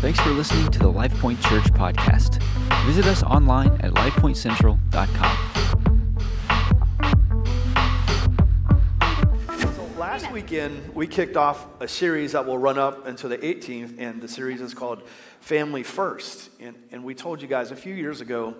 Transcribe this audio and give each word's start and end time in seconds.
Thanks 0.00 0.20
for 0.20 0.30
listening 0.30 0.70
to 0.70 0.78
the 0.78 0.92
LifePoint 0.92 1.42
Church 1.48 1.64
podcast. 1.72 2.40
Visit 2.86 3.06
us 3.06 3.24
online 3.24 3.72
at 3.80 3.94
lifepointcentral.com. 3.94 5.38
So 9.58 10.00
last 10.00 10.30
weekend, 10.30 10.94
we 10.94 11.08
kicked 11.08 11.36
off 11.36 11.66
a 11.80 11.88
series 11.88 12.30
that 12.30 12.46
will 12.46 12.58
run 12.58 12.78
up 12.78 13.08
until 13.08 13.28
the 13.28 13.38
18th, 13.38 13.96
and 13.98 14.22
the 14.22 14.28
series 14.28 14.60
is 14.60 14.72
called 14.72 15.02
Family 15.40 15.82
First. 15.82 16.50
And, 16.60 16.76
and 16.92 17.02
we 17.02 17.16
told 17.16 17.42
you 17.42 17.48
guys 17.48 17.72
a 17.72 17.76
few 17.76 17.92
years 17.92 18.20
ago, 18.20 18.54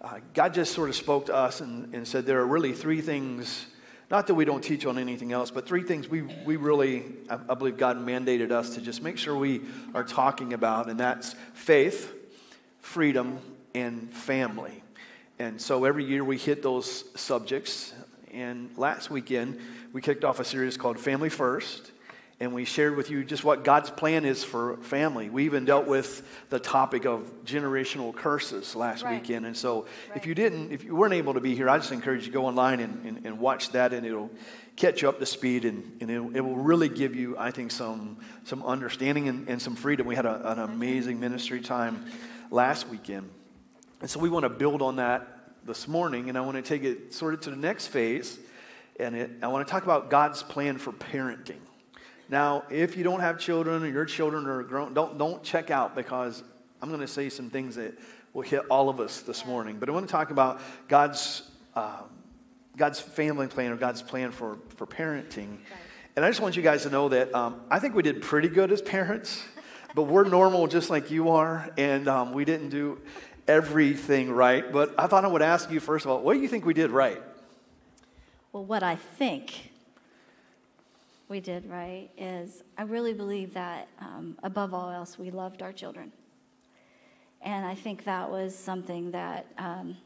uh, 0.00 0.20
God 0.32 0.54
just 0.54 0.72
sort 0.72 0.88
of 0.88 0.96
spoke 0.96 1.26
to 1.26 1.34
us 1.34 1.60
and, 1.60 1.94
and 1.94 2.08
said 2.08 2.24
there 2.24 2.40
are 2.40 2.46
really 2.46 2.72
three 2.72 3.02
things 3.02 3.66
not 4.10 4.26
that 4.28 4.34
we 4.34 4.44
don't 4.44 4.62
teach 4.62 4.86
on 4.86 4.98
anything 4.98 5.32
else, 5.32 5.50
but 5.50 5.66
three 5.66 5.82
things 5.82 6.08
we, 6.08 6.22
we 6.22 6.56
really, 6.56 7.04
I, 7.28 7.38
I 7.50 7.54
believe 7.54 7.76
God 7.76 7.98
mandated 7.98 8.50
us 8.50 8.74
to 8.74 8.80
just 8.80 9.02
make 9.02 9.18
sure 9.18 9.36
we 9.36 9.60
are 9.94 10.04
talking 10.04 10.52
about, 10.54 10.88
and 10.88 10.98
that's 10.98 11.34
faith, 11.52 12.14
freedom, 12.80 13.38
and 13.74 14.10
family. 14.10 14.82
And 15.38 15.60
so 15.60 15.84
every 15.84 16.04
year 16.04 16.24
we 16.24 16.38
hit 16.38 16.62
those 16.62 17.04
subjects. 17.20 17.92
And 18.32 18.70
last 18.76 19.10
weekend, 19.10 19.60
we 19.92 20.00
kicked 20.00 20.24
off 20.24 20.40
a 20.40 20.44
series 20.44 20.76
called 20.76 20.98
Family 20.98 21.28
First 21.28 21.92
and 22.40 22.54
we 22.54 22.64
shared 22.64 22.96
with 22.96 23.10
you 23.10 23.24
just 23.24 23.42
what 23.42 23.64
God's 23.64 23.90
plan 23.90 24.24
is 24.24 24.44
for 24.44 24.76
family. 24.78 25.28
We 25.28 25.44
even 25.44 25.64
dealt 25.64 25.88
with 25.88 26.22
the 26.50 26.60
topic 26.60 27.04
of 27.04 27.44
generational 27.44 28.14
curses 28.14 28.76
last 28.76 29.02
right. 29.02 29.20
weekend. 29.20 29.44
And 29.44 29.56
so 29.56 29.86
right. 30.08 30.16
if 30.16 30.26
you 30.26 30.36
didn't, 30.36 30.70
if 30.70 30.84
you 30.84 30.94
weren't 30.94 31.14
able 31.14 31.34
to 31.34 31.40
be 31.40 31.56
here, 31.56 31.68
I 31.68 31.78
just 31.78 31.90
encourage 31.90 32.20
you 32.20 32.26
to 32.26 32.32
go 32.32 32.46
online 32.46 32.78
and, 32.78 33.04
and, 33.04 33.26
and 33.26 33.38
watch 33.40 33.72
that 33.72 33.92
and 33.92 34.06
it'll 34.06 34.30
catch 34.76 35.02
you 35.02 35.08
up 35.08 35.18
to 35.18 35.26
speed 35.26 35.64
and, 35.64 35.96
and 36.00 36.10
it, 36.10 36.36
it, 36.36 36.40
will 36.40 36.54
really 36.54 36.88
give 36.88 37.16
you, 37.16 37.36
I 37.36 37.50
think, 37.50 37.72
some, 37.72 38.18
some 38.44 38.62
understanding 38.62 39.26
and, 39.26 39.48
and 39.48 39.60
some 39.60 39.74
freedom. 39.74 40.06
We 40.06 40.14
had 40.14 40.26
a, 40.26 40.36
an 40.52 40.58
mm-hmm. 40.58 40.72
amazing 40.72 41.18
ministry 41.18 41.60
time 41.60 42.06
last 42.52 42.88
weekend. 42.88 43.28
And 44.00 44.08
so 44.08 44.20
we 44.20 44.28
want 44.28 44.44
to 44.44 44.48
build 44.48 44.80
on 44.80 44.96
that 44.96 45.26
this 45.64 45.88
morning 45.88 46.28
and 46.28 46.38
I 46.38 46.42
want 46.42 46.54
to 46.56 46.62
take 46.62 46.84
it 46.84 47.12
sort 47.12 47.34
of 47.34 47.40
to 47.42 47.50
the 47.50 47.56
next 47.56 47.88
phase. 47.88 48.38
And 49.00 49.16
it, 49.16 49.30
I 49.42 49.48
want 49.48 49.66
to 49.66 49.70
talk 49.70 49.82
about 49.82 50.08
God's 50.08 50.44
plan 50.44 50.78
for 50.78 50.92
parenting. 50.92 51.58
Now, 52.28 52.64
if 52.70 52.96
you 52.96 53.04
don't 53.04 53.20
have 53.20 53.38
children 53.38 53.82
or 53.82 53.86
your 53.86 54.04
children 54.04 54.46
are 54.46 54.62
grown, 54.62 54.92
don't, 54.92 55.16
don't 55.16 55.42
check 55.42 55.70
out 55.70 55.94
because 55.94 56.42
I'm 56.82 56.88
going 56.88 57.00
to 57.00 57.08
say 57.08 57.28
some 57.30 57.48
things 57.48 57.76
that 57.76 57.98
will 58.34 58.42
hit 58.42 58.62
all 58.70 58.88
of 58.88 59.00
us 59.00 59.22
this 59.22 59.46
morning. 59.46 59.78
But 59.78 59.88
I 59.88 59.92
want 59.92 60.06
to 60.06 60.12
talk 60.12 60.30
about 60.30 60.60
God's, 60.88 61.42
uh, 61.74 62.02
God's 62.76 63.00
family 63.00 63.46
plan 63.46 63.72
or 63.72 63.76
God's 63.76 64.02
plan 64.02 64.30
for, 64.30 64.58
for 64.76 64.86
parenting. 64.86 65.56
And 66.16 66.24
I 66.24 66.28
just 66.28 66.40
want 66.40 66.56
you 66.56 66.62
guys 66.62 66.82
to 66.82 66.90
know 66.90 67.08
that 67.08 67.34
um, 67.34 67.60
I 67.70 67.78
think 67.78 67.94
we 67.94 68.02
did 68.02 68.20
pretty 68.20 68.48
good 68.48 68.72
as 68.72 68.82
parents, 68.82 69.42
but 69.94 70.02
we're 70.02 70.24
normal 70.24 70.66
just 70.66 70.90
like 70.90 71.10
you 71.10 71.30
are, 71.30 71.70
and 71.78 72.08
um, 72.08 72.32
we 72.32 72.44
didn't 72.44 72.68
do 72.68 73.00
everything 73.46 74.30
right. 74.30 74.70
But 74.70 74.94
I 74.98 75.06
thought 75.06 75.24
I 75.24 75.28
would 75.28 75.42
ask 75.42 75.70
you, 75.70 75.80
first 75.80 76.04
of 76.04 76.10
all, 76.10 76.20
what 76.20 76.34
do 76.34 76.40
you 76.40 76.48
think 76.48 76.66
we 76.66 76.74
did 76.74 76.90
right? 76.90 77.22
Well, 78.52 78.64
what 78.64 78.82
I 78.82 78.96
think 78.96 79.70
we 81.28 81.40
did 81.40 81.68
right 81.68 82.08
is 82.16 82.62
I 82.76 82.82
really 82.82 83.12
believe 83.12 83.54
that 83.54 83.88
um, 84.00 84.38
above 84.42 84.72
all 84.72 84.90
else, 84.90 85.18
we 85.18 85.30
loved 85.30 85.62
our 85.62 85.72
children. 85.72 86.12
And 87.42 87.66
I 87.66 87.74
think 87.74 88.04
that 88.04 88.30
was 88.30 88.56
something 88.56 89.12
that 89.12 89.46
um, 89.58 89.96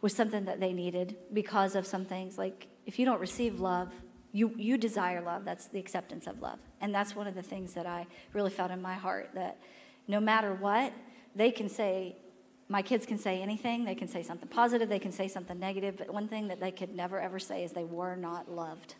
was 0.00 0.14
something 0.14 0.46
that 0.46 0.58
they 0.60 0.72
needed 0.72 1.16
because 1.32 1.74
of 1.74 1.86
some 1.86 2.04
things. 2.04 2.38
Like 2.38 2.66
if 2.86 2.98
you 2.98 3.04
don't 3.04 3.20
receive 3.20 3.60
love, 3.60 3.92
you, 4.32 4.52
you 4.56 4.78
desire 4.78 5.20
love. 5.20 5.44
That's 5.44 5.66
the 5.66 5.78
acceptance 5.78 6.26
of 6.26 6.40
love. 6.40 6.58
And 6.80 6.94
that's 6.94 7.14
one 7.14 7.26
of 7.26 7.34
the 7.34 7.42
things 7.42 7.74
that 7.74 7.86
I 7.86 8.06
really 8.32 8.50
felt 8.50 8.70
in 8.70 8.80
my 8.80 8.94
heart 8.94 9.30
that 9.34 9.58
no 10.08 10.20
matter 10.20 10.54
what, 10.54 10.92
they 11.34 11.50
can 11.50 11.68
say, 11.68 12.16
my 12.68 12.82
kids 12.82 13.04
can 13.04 13.18
say 13.18 13.42
anything. 13.42 13.84
They 13.84 13.94
can 13.94 14.08
say 14.08 14.22
something 14.22 14.48
positive, 14.48 14.88
they 14.88 14.98
can 14.98 15.12
say 15.12 15.28
something 15.28 15.58
negative, 15.58 15.96
but 15.98 16.12
one 16.12 16.28
thing 16.28 16.48
that 16.48 16.60
they 16.60 16.70
could 16.70 16.94
never 16.94 17.20
ever 17.20 17.38
say 17.38 17.64
is 17.64 17.72
they 17.72 17.84
were 17.84 18.16
not 18.16 18.50
loved. 18.50 18.94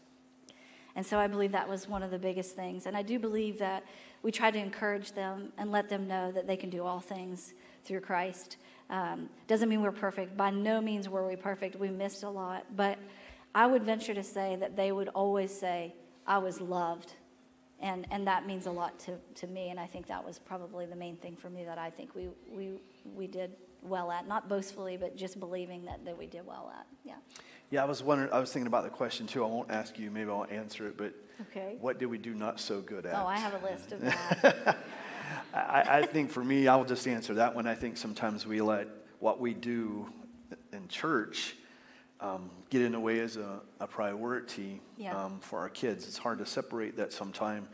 And 0.97 1.07
so 1.07 1.19
I 1.19 1.27
believe 1.27 1.53
that 1.53 1.69
was 1.69 1.89
one 1.89 2.03
of 2.03 2.11
the 2.11 2.19
biggest 2.19 2.57
things. 2.57 2.87
And 2.87 2.97
I 2.97 3.03
do 3.03 3.19
believe 3.19 3.59
that 3.59 3.85
we 4.23 4.31
try 4.31 4.51
to 4.51 4.59
encourage 4.59 5.13
them 5.13 5.53
and 5.57 5.71
let 5.71 5.89
them 5.89 6.07
know 6.07 6.33
that 6.33 6.47
they 6.47 6.57
can 6.57 6.71
do 6.71 6.85
all 6.85 7.01
things 7.01 7.55
through 7.85 8.01
Christ. 8.01 8.57
Um, 8.91 9.29
doesn't 9.47 9.69
mean 9.69 9.83
we're 9.83 9.93
perfect. 9.93 10.37
By 10.37 10.51
no 10.51 10.81
means 10.81 11.09
were 11.09 11.27
we 11.27 11.37
perfect. 11.37 11.77
We 11.77 11.91
missed 11.91 12.23
a 12.23 12.29
lot. 12.29 12.67
But 12.77 12.99
I 13.55 13.67
would 13.67 13.85
venture 13.85 14.15
to 14.15 14.23
say 14.23 14.57
that 14.57 14.77
they 14.77 14.93
would 14.93 15.09
always 15.09 15.57
say, 15.57 15.95
I 16.27 16.39
was 16.39 16.61
loved. 16.61 17.15
And, 17.81 18.07
and 18.11 18.27
that 18.27 18.47
means 18.47 18.67
a 18.67 18.71
lot 18.71 18.99
to, 19.01 19.17
to 19.37 19.47
me. 19.47 19.71
And 19.71 19.81
I 19.81 19.87
think 19.87 20.07
that 20.09 20.25
was 20.25 20.39
probably 20.39 20.87
the 20.87 20.97
main 20.97 21.17
thing 21.17 21.37
for 21.37 21.49
me 21.49 21.65
that 21.65 21.79
I 21.79 21.89
think 21.89 22.15
we, 22.15 22.29
we, 22.51 22.73
we 23.15 23.27
did 23.27 23.53
well 23.83 24.11
at. 24.11 24.29
Not 24.29 24.49
boastfully, 24.49 24.97
but 24.97 25.17
just 25.17 25.41
believing 25.41 25.85
that, 25.87 26.05
that 26.05 26.19
we 26.19 26.27
did 26.27 26.47
well 26.47 26.71
at. 26.77 26.87
Yeah. 27.05 27.15
Yeah, 27.71 27.83
I 27.83 27.87
was 27.87 28.03
wondering. 28.03 28.33
I 28.33 28.41
was 28.41 28.53
thinking 28.53 28.67
about 28.67 28.85
the 28.85 28.91
question 28.91 29.27
too. 29.27 29.45
I 29.45 29.47
won't 29.47 29.71
ask 29.71 29.99
you. 29.99 30.11
Maybe 30.11 30.29
I'll 30.29 30.47
answer 30.51 30.89
it. 30.89 30.97
But 30.97 31.15
okay. 31.43 31.77
what 31.81 31.99
did 31.99 32.07
we 32.07 32.19
do 32.19 32.35
not 32.35 32.59
so 32.59 32.81
good 32.81 33.07
at? 33.07 33.15
Oh, 33.15 33.27
I 33.27 33.39
have 33.39 33.55
a 33.63 33.65
list 33.65 33.93
of 33.93 34.01
that. 34.03 34.77
I, 35.55 35.99
I, 35.99 36.03
think 36.07 36.31
for 36.31 36.43
me, 36.43 36.67
I'll 36.67 36.85
just 36.85 37.07
answer 37.07 37.35
that 37.35 37.55
one. 37.55 37.67
I 37.67 37.75
think 37.75 37.97
sometimes 37.97 38.47
we 38.47 38.61
let 38.61 38.89
what 39.21 39.41
we 39.41 39.55
do 39.55 40.13
in 40.73 40.89
church 40.89 41.55
um, 42.21 42.51
get 42.71 42.83
in 42.83 42.93
the 42.93 43.01
way 43.01 43.21
as 43.21 43.37
a, 43.37 43.61
a 43.79 43.87
priority 43.87 44.81
yeah. 44.97 45.17
um, 45.17 45.39
for 45.41 45.61
our 45.61 45.69
kids. 45.69 46.07
It's 46.07 46.19
hard 46.19 46.39
to 46.39 46.47
separate 46.47 46.97
that 46.97 47.13
sometimes 47.13 47.69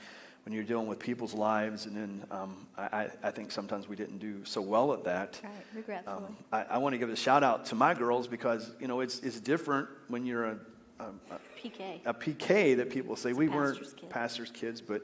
when 0.46 0.52
you're 0.52 0.64
dealing 0.64 0.86
with 0.86 1.00
people's 1.00 1.34
lives. 1.34 1.86
And 1.86 1.96
then 1.96 2.24
um, 2.30 2.68
I, 2.78 3.08
I, 3.20 3.32
think 3.32 3.50
sometimes 3.50 3.88
we 3.88 3.96
didn't 3.96 4.18
do 4.18 4.44
so 4.44 4.60
well 4.60 4.92
at 4.92 5.02
that. 5.02 5.40
Right, 5.42 5.52
regretfully. 5.74 6.16
Um, 6.16 6.36
I, 6.52 6.62
I 6.62 6.78
want 6.78 6.92
to 6.92 6.98
give 6.98 7.10
a 7.10 7.16
shout 7.16 7.42
out 7.42 7.66
to 7.66 7.74
my 7.74 7.94
girls 7.94 8.28
because, 8.28 8.70
you 8.78 8.86
know, 8.86 9.00
it's, 9.00 9.18
it's 9.20 9.40
different 9.40 9.88
when 10.06 10.24
you're 10.24 10.44
a, 10.44 10.58
a, 11.00 11.04
a 11.04 11.40
PK. 11.60 12.00
A 12.06 12.14
PK 12.14 12.76
that 12.76 12.90
people 12.90 13.16
say. 13.16 13.30
It's 13.30 13.38
we 13.38 13.48
weren't 13.48 13.80
kids. 13.80 13.94
pastors' 14.08 14.50
kids, 14.52 14.80
but. 14.80 15.02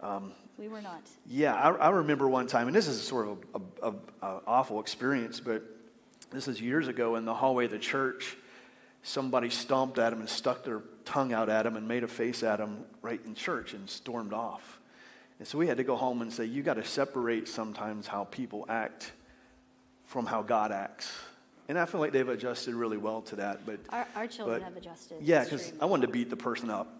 Um, 0.00 0.32
we 0.56 0.68
were 0.68 0.80
not. 0.80 1.02
Yeah, 1.26 1.54
I, 1.54 1.70
I, 1.70 1.88
remember 1.90 2.28
one 2.28 2.46
time, 2.46 2.68
and 2.68 2.76
this 2.76 2.86
is 2.86 3.02
sort 3.02 3.28
of 3.28 3.66
an 3.82 3.98
awful 4.46 4.78
experience, 4.78 5.40
but 5.40 5.64
this 6.30 6.48
is 6.48 6.60
years 6.60 6.86
ago 6.86 7.16
in 7.16 7.24
the 7.24 7.34
hallway 7.34 7.64
of 7.64 7.72
the 7.72 7.78
church. 7.78 8.36
Somebody 9.06 9.50
stomped 9.50 10.00
at 10.00 10.12
him 10.12 10.18
and 10.18 10.28
stuck 10.28 10.64
their 10.64 10.82
tongue 11.04 11.32
out 11.32 11.48
at 11.48 11.64
him 11.64 11.76
and 11.76 11.86
made 11.86 12.02
a 12.02 12.08
face 12.08 12.42
at 12.42 12.58
him 12.58 12.78
right 13.02 13.20
in 13.24 13.36
church 13.36 13.72
and 13.72 13.88
stormed 13.88 14.32
off. 14.32 14.80
And 15.38 15.46
so 15.46 15.58
we 15.58 15.68
had 15.68 15.76
to 15.76 15.84
go 15.84 15.94
home 15.94 16.22
and 16.22 16.32
say, 16.32 16.44
you 16.44 16.64
got 16.64 16.74
to 16.74 16.84
separate 16.84 17.46
sometimes 17.46 18.08
how 18.08 18.24
people 18.24 18.66
act 18.68 19.12
from 20.06 20.26
how 20.26 20.42
God 20.42 20.72
acts. 20.72 21.08
And 21.68 21.78
I 21.78 21.84
feel 21.84 22.00
like 22.00 22.10
they've 22.10 22.28
adjusted 22.28 22.74
really 22.74 22.96
well 22.96 23.22
to 23.22 23.36
that. 23.36 23.64
But 23.64 23.78
our, 23.90 24.08
our 24.16 24.26
children 24.26 24.58
but, 24.58 24.64
have 24.64 24.76
adjusted. 24.76 25.18
Yeah, 25.20 25.44
because 25.44 25.72
I 25.80 25.84
wanted 25.84 26.06
to 26.08 26.12
beat 26.12 26.28
the 26.28 26.36
person 26.36 26.68
up. 26.68 26.92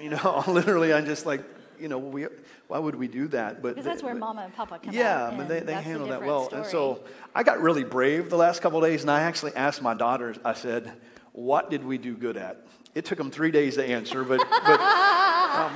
You 0.00 0.10
know, 0.10 0.42
literally, 0.48 0.92
I'm 0.92 1.06
just 1.06 1.26
like, 1.26 1.44
you 1.78 1.86
know, 1.86 1.98
we, 1.98 2.26
why 2.66 2.80
would 2.80 2.96
we 2.96 3.06
do 3.06 3.28
that? 3.28 3.62
But 3.62 3.76
because 3.76 3.84
that's 3.84 4.02
where 4.02 4.16
Mama 4.16 4.42
and 4.42 4.52
Papa 4.52 4.80
come 4.82 4.92
yeah, 4.92 5.32
but 5.36 5.46
they, 5.46 5.60
they 5.60 5.74
handle 5.74 6.08
that 6.08 6.24
well. 6.24 6.46
Story. 6.46 6.62
And 6.62 6.70
so 6.72 7.04
I 7.36 7.44
got 7.44 7.60
really 7.60 7.84
brave 7.84 8.30
the 8.30 8.36
last 8.36 8.62
couple 8.62 8.80
days, 8.80 9.02
and 9.02 9.10
I 9.12 9.20
actually 9.20 9.54
asked 9.54 9.80
my 9.80 9.94
daughters. 9.94 10.38
I 10.44 10.54
said, 10.54 10.92
"What 11.36 11.70
did 11.70 11.84
we 11.84 11.96
do 11.96 12.16
good 12.16 12.36
at?" 12.36 12.66
It 12.94 13.04
took 13.04 13.18
them 13.18 13.30
three 13.30 13.52
days 13.52 13.76
to 13.76 13.84
answer, 13.84 14.24
but. 14.24 14.38
but 14.50 14.80
um, 15.56 15.72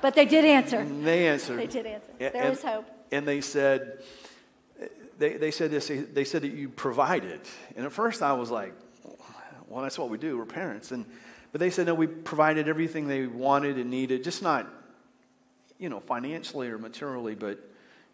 but 0.00 0.14
they 0.14 0.24
did 0.24 0.44
answer. 0.44 0.84
They 0.84 1.28
answered. 1.28 1.58
They 1.58 1.66
did 1.66 1.86
answer. 1.86 2.06
There 2.18 2.32
and, 2.34 2.50
was 2.50 2.62
hope. 2.62 2.86
And 3.10 3.26
they 3.26 3.40
said, 3.40 4.02
they, 5.18 5.36
they 5.36 5.50
said 5.50 5.70
this, 5.70 5.88
they 5.88 6.24
said 6.24 6.42
that 6.42 6.52
you 6.52 6.68
provided. 6.68 7.40
And 7.76 7.84
at 7.84 7.92
first 7.92 8.22
I 8.22 8.32
was 8.34 8.50
like, 8.50 8.74
well, 9.68 9.82
that's 9.82 9.98
what 9.98 10.08
we 10.08 10.18
do. 10.18 10.38
We're 10.38 10.46
parents. 10.46 10.92
And, 10.92 11.04
but 11.52 11.60
they 11.60 11.70
said, 11.70 11.86
no, 11.86 11.94
we 11.94 12.06
provided 12.06 12.68
everything 12.68 13.08
they 13.08 13.26
wanted 13.26 13.76
and 13.76 13.90
needed, 13.90 14.24
just 14.24 14.42
not, 14.42 14.68
you 15.78 15.88
know, 15.88 16.00
financially 16.00 16.68
or 16.68 16.78
materially, 16.78 17.34
but 17.34 17.58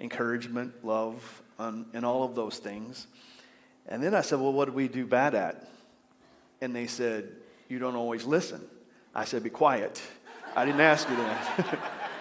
encouragement, 0.00 0.84
love, 0.84 1.42
um, 1.58 1.86
and 1.92 2.04
all 2.04 2.24
of 2.24 2.34
those 2.34 2.58
things. 2.58 3.06
And 3.86 4.02
then 4.02 4.14
I 4.14 4.22
said, 4.22 4.40
well, 4.40 4.52
what 4.52 4.64
did 4.66 4.74
we 4.74 4.88
do 4.88 5.06
bad 5.06 5.34
at? 5.34 5.68
And 6.60 6.74
they 6.74 6.86
said, 6.86 7.32
you 7.68 7.78
don't 7.78 7.96
always 7.96 8.24
listen. 8.24 8.60
I 9.14 9.24
said, 9.24 9.42
be 9.42 9.50
quiet. 9.50 10.00
I 10.56 10.64
didn't 10.64 10.80
ask 10.80 11.08
you 11.08 11.16
that. 11.16 11.78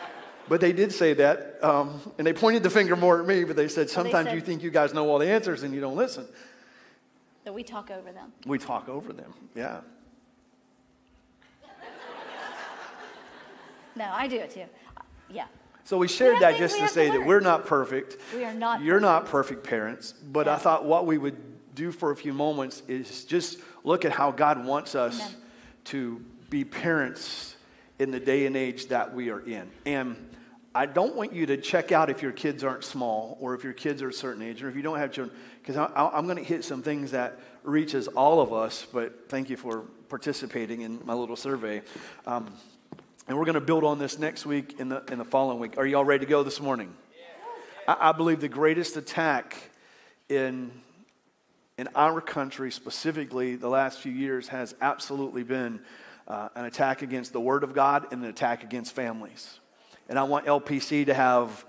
but 0.50 0.62
they 0.62 0.74
did 0.74 0.92
say 0.92 1.14
that, 1.14 1.64
um, 1.64 2.00
and 2.18 2.26
they 2.26 2.34
pointed 2.34 2.64
the 2.64 2.70
finger 2.70 2.96
more 2.96 3.20
at 3.20 3.28
me, 3.28 3.44
but 3.44 3.56
they 3.56 3.68
said, 3.68 3.90
sometimes 3.90 4.26
they 4.26 4.32
said, 4.32 4.36
you 4.36 4.42
think 4.42 4.64
you 4.64 4.72
guys 4.72 4.94
know 4.94 5.10
all 5.10 5.20
the 5.20 5.28
answers 5.30 5.64
and 5.64 5.74
you 5.74 5.82
don't 5.82 5.96
listen. 5.96 6.26
That 7.46 7.54
we 7.54 7.64
talk 7.64 7.92
over 7.92 8.12
them. 8.12 8.32
We 8.46 8.58
talk 8.58 8.90
over 8.90 9.14
them, 9.14 9.34
yeah. 9.56 9.82
no, 13.96 14.10
I 14.12 14.28
do 14.28 14.38
it 14.38 14.52
too. 14.52 14.66
Yeah. 15.30 15.46
So 15.84 15.98
we 15.98 16.08
shared 16.08 16.40
that 16.40 16.58
just 16.58 16.80
to 16.80 16.88
say 16.88 17.08
to 17.08 17.20
that 17.20 17.28
we're 17.28 17.42
not 17.42 17.66
perfect. 17.66 18.18
We 18.34 18.46
are 18.46 18.54
not. 18.54 18.82
You're 18.82 19.00
perfect. 19.00 19.26
not 19.26 19.26
perfect 19.26 19.64
parents, 19.66 20.14
but 20.14 20.46
yeah. 20.46 20.56
I 20.56 20.58
thought 20.58 20.86
what 20.86 21.06
we 21.06 21.18
would 21.18 21.53
do 21.76 21.92
for 21.92 22.12
a 22.12 22.16
few 22.16 22.34
moments 22.34 22.84
is 22.88 23.26
just 23.26 23.60
look 23.84 24.06
at 24.06 24.12
how 24.12 24.32
God 24.32 24.66
wants 24.66 24.96
us 24.96 25.20
Amen. 25.20 25.36
to 25.86 26.26
be 26.50 26.64
parents 26.64 27.56
in 28.00 28.12
the 28.12 28.20
day 28.20 28.46
and 28.46 28.56
age 28.56 28.88
that 28.88 29.14
we 29.14 29.30
are 29.30 29.40
in. 29.40 29.70
And 29.86 30.16
I 30.76 30.88
don't 30.88 31.16
want 31.16 31.34
you 31.34 31.46
to 31.48 31.58
check 31.58 31.92
out 31.92 32.10
if 32.10 32.22
your 32.22 32.32
kids 32.32 32.64
aren't 32.64 32.84
small 32.84 33.38
or 33.40 33.54
if 33.54 33.64
your 33.64 33.74
kids 33.74 34.02
are 34.02 34.10
a 34.10 34.14
certain 34.14 34.42
age 34.42 34.64
or 34.64 34.70
if 34.70 34.76
you 34.76 34.82
don't 34.82 34.98
have 34.98 35.12
children, 35.12 35.36
because 35.62 35.78
I'm 35.78 36.26
going 36.26 36.38
to 36.38 36.44
hit 36.44 36.64
some 36.64 36.82
things 36.82 37.12
that 37.12 37.40
reaches 37.64 38.08
all 38.08 38.42
of 38.42 38.52
us. 38.52 38.86
But 38.92 39.30
thank 39.30 39.50
you 39.50 39.58
for 39.58 39.82
participating 40.10 40.82
in 40.82 41.00
my 41.06 41.14
little 41.14 41.36
survey. 41.36 41.82
Um, 42.26 42.52
and 43.28 43.38
we're 43.38 43.46
going 43.46 43.56
to 43.56 43.62
build 43.62 43.84
on 43.84 44.00
this 44.00 44.20
next 44.20 44.46
week 44.46 44.80
in 44.80 44.90
the, 44.90 45.04
in 45.12 45.18
the 45.18 45.26
following 45.26 45.60
week. 45.60 45.78
Are 45.78 45.86
you 45.86 45.96
all 45.96 46.06
ready 46.06 46.26
to 46.26 46.30
go 46.30 46.44
this 46.44 46.60
morning? 46.60 46.94
I, 47.88 48.10
I 48.10 48.12
believe 48.12 48.42
the 48.42 48.50
greatest 48.50 48.98
attack 48.98 49.56
in, 50.28 50.72
in 51.78 51.90
our 51.96 52.22
country, 52.22 52.72
specifically 52.72 53.56
the 53.56 53.70
last 53.70 54.00
few 54.00 54.12
years, 54.12 54.50
has 54.50 54.76
absolutely 54.82 55.44
been 55.44 55.80
uh, 56.28 56.50
an 56.56 56.66
attack 56.66 57.02
against 57.02 57.34
the 57.34 57.40
Word 57.40 57.64
of 57.64 57.74
God 57.74 58.08
and 58.12 58.24
an 58.24 58.30
attack 58.30 58.64
against 58.64 58.94
families. 58.94 59.60
And 60.08 60.20
I 60.20 60.24
want 60.24 60.46
LPC 60.46 61.06
to 61.08 61.14
have 61.14 61.66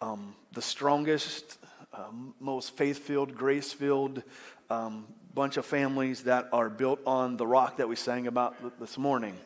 um, 0.00 0.34
the 0.52 0.62
strongest, 0.62 1.58
um, 1.92 2.34
most 2.40 2.76
faith 2.76 2.98
filled, 2.98 3.34
grace 3.34 3.72
filled 3.72 4.22
um, 4.70 5.06
bunch 5.34 5.56
of 5.56 5.66
families 5.66 6.24
that 6.24 6.48
are 6.52 6.70
built 6.70 7.00
on 7.06 7.36
the 7.36 7.46
rock 7.46 7.76
that 7.78 7.88
we 7.88 7.96
sang 7.96 8.26
about 8.26 8.54
this 8.80 8.96
morning. 8.96 9.36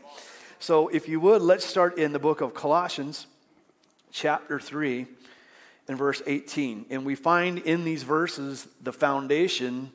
So, 0.59 0.89
if 0.89 1.09
you 1.09 1.19
would, 1.21 1.41
let's 1.41 1.65
start 1.65 1.99
in 1.99 2.13
the 2.13 2.19
book 2.19 2.41
of 2.41 2.53
Colossians, 2.53 3.27
chapter 4.11 4.61
3, 4.61 5.07
and 5.89 5.99
verse 5.99 6.23
18. 6.27 6.87
And 6.91 7.05
we 7.05 7.15
find 7.15 7.59
in 7.59 7.85
these 7.85 8.03
verses 8.03 8.69
the 8.81 8.93
foundation 8.93 9.91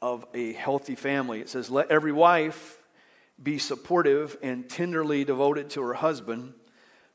of 0.00 0.24
a 0.32 0.52
healthy 0.52 0.94
family. 0.94 1.40
It 1.40 1.48
says, 1.48 1.70
Let 1.70 1.90
every 1.90 2.12
wife 2.12 2.78
be 3.42 3.58
supportive 3.58 4.36
and 4.42 4.68
tenderly 4.68 5.24
devoted 5.24 5.70
to 5.70 5.82
her 5.82 5.94
husband 5.94 6.54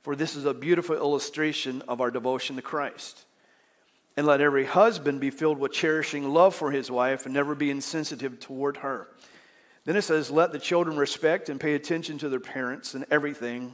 for 0.05 0.15
this 0.15 0.35
is 0.35 0.45
a 0.45 0.53
beautiful 0.53 0.95
illustration 0.95 1.81
of 1.87 1.99
our 1.99 2.11
devotion 2.11 2.57
to 2.57 2.61
Christ. 2.61 3.25
And 4.15 4.27
let 4.27 4.39
every 4.39 4.65
husband 4.65 5.19
be 5.19 5.31
filled 5.31 5.57
with 5.57 5.71
cherishing 5.71 6.31
love 6.31 6.53
for 6.53 6.69
his 6.69 6.91
wife 6.91 7.25
and 7.25 7.33
never 7.33 7.55
be 7.55 7.71
insensitive 7.71 8.39
toward 8.39 8.77
her. 8.77 9.07
Then 9.85 9.95
it 9.95 10.03
says, 10.03 10.29
Let 10.29 10.51
the 10.51 10.59
children 10.59 10.95
respect 10.95 11.49
and 11.49 11.59
pay 11.59 11.73
attention 11.73 12.19
to 12.19 12.29
their 12.29 12.39
parents 12.39 12.93
and 12.93 13.07
everything, 13.09 13.73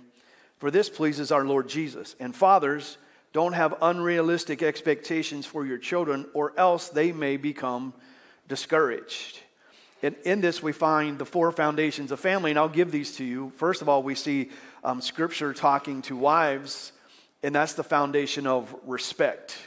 for 0.57 0.71
this 0.71 0.89
pleases 0.89 1.33
our 1.33 1.43
Lord 1.43 1.67
Jesus. 1.67 2.15
And 2.17 2.33
fathers, 2.33 2.97
don't 3.33 3.53
have 3.53 3.75
unrealistic 3.81 4.61
expectations 4.61 5.45
for 5.45 5.65
your 5.65 5.77
children, 5.77 6.25
or 6.33 6.53
else 6.57 6.89
they 6.89 7.11
may 7.11 7.37
become 7.37 7.93
discouraged. 8.47 9.39
And 10.03 10.15
in 10.25 10.41
this, 10.41 10.61
we 10.61 10.71
find 10.71 11.17
the 11.17 11.25
four 11.25 11.51
foundations 11.51 12.11
of 12.11 12.19
family, 12.19 12.51
and 12.51 12.59
I'll 12.59 12.67
give 12.67 12.91
these 12.91 13.15
to 13.17 13.23
you. 13.23 13.51
First 13.55 13.81
of 13.81 13.87
all, 13.87 14.03
we 14.03 14.15
see 14.15 14.49
um, 14.83 14.99
scripture 14.99 15.53
talking 15.53 16.01
to 16.03 16.15
wives, 16.15 16.91
and 17.43 17.55
that's 17.55 17.73
the 17.73 17.83
foundation 17.83 18.47
of 18.47 18.75
respect. 18.85 19.57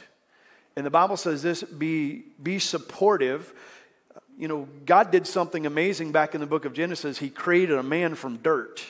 And 0.75 0.85
the 0.85 0.91
Bible 0.91 1.17
says 1.17 1.41
this 1.41 1.63
be, 1.63 2.23
be 2.41 2.59
supportive. 2.59 3.53
You 4.37 4.49
know, 4.49 4.67
God 4.85 5.09
did 5.09 5.25
something 5.25 5.65
amazing 5.65 6.11
back 6.11 6.35
in 6.35 6.41
the 6.41 6.47
book 6.47 6.65
of 6.65 6.73
Genesis. 6.73 7.17
He 7.17 7.29
created 7.29 7.77
a 7.77 7.83
man 7.83 8.15
from 8.15 8.37
dirt. 8.37 8.83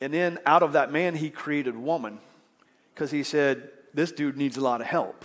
And 0.00 0.12
then 0.12 0.38
out 0.46 0.62
of 0.62 0.72
that 0.72 0.90
man, 0.90 1.14
he 1.14 1.30
created 1.30 1.76
woman 1.76 2.18
because 2.94 3.10
he 3.10 3.22
said, 3.22 3.70
This 3.94 4.12
dude 4.12 4.36
needs 4.36 4.56
a 4.56 4.60
lot 4.60 4.80
of 4.80 4.86
help. 4.86 5.24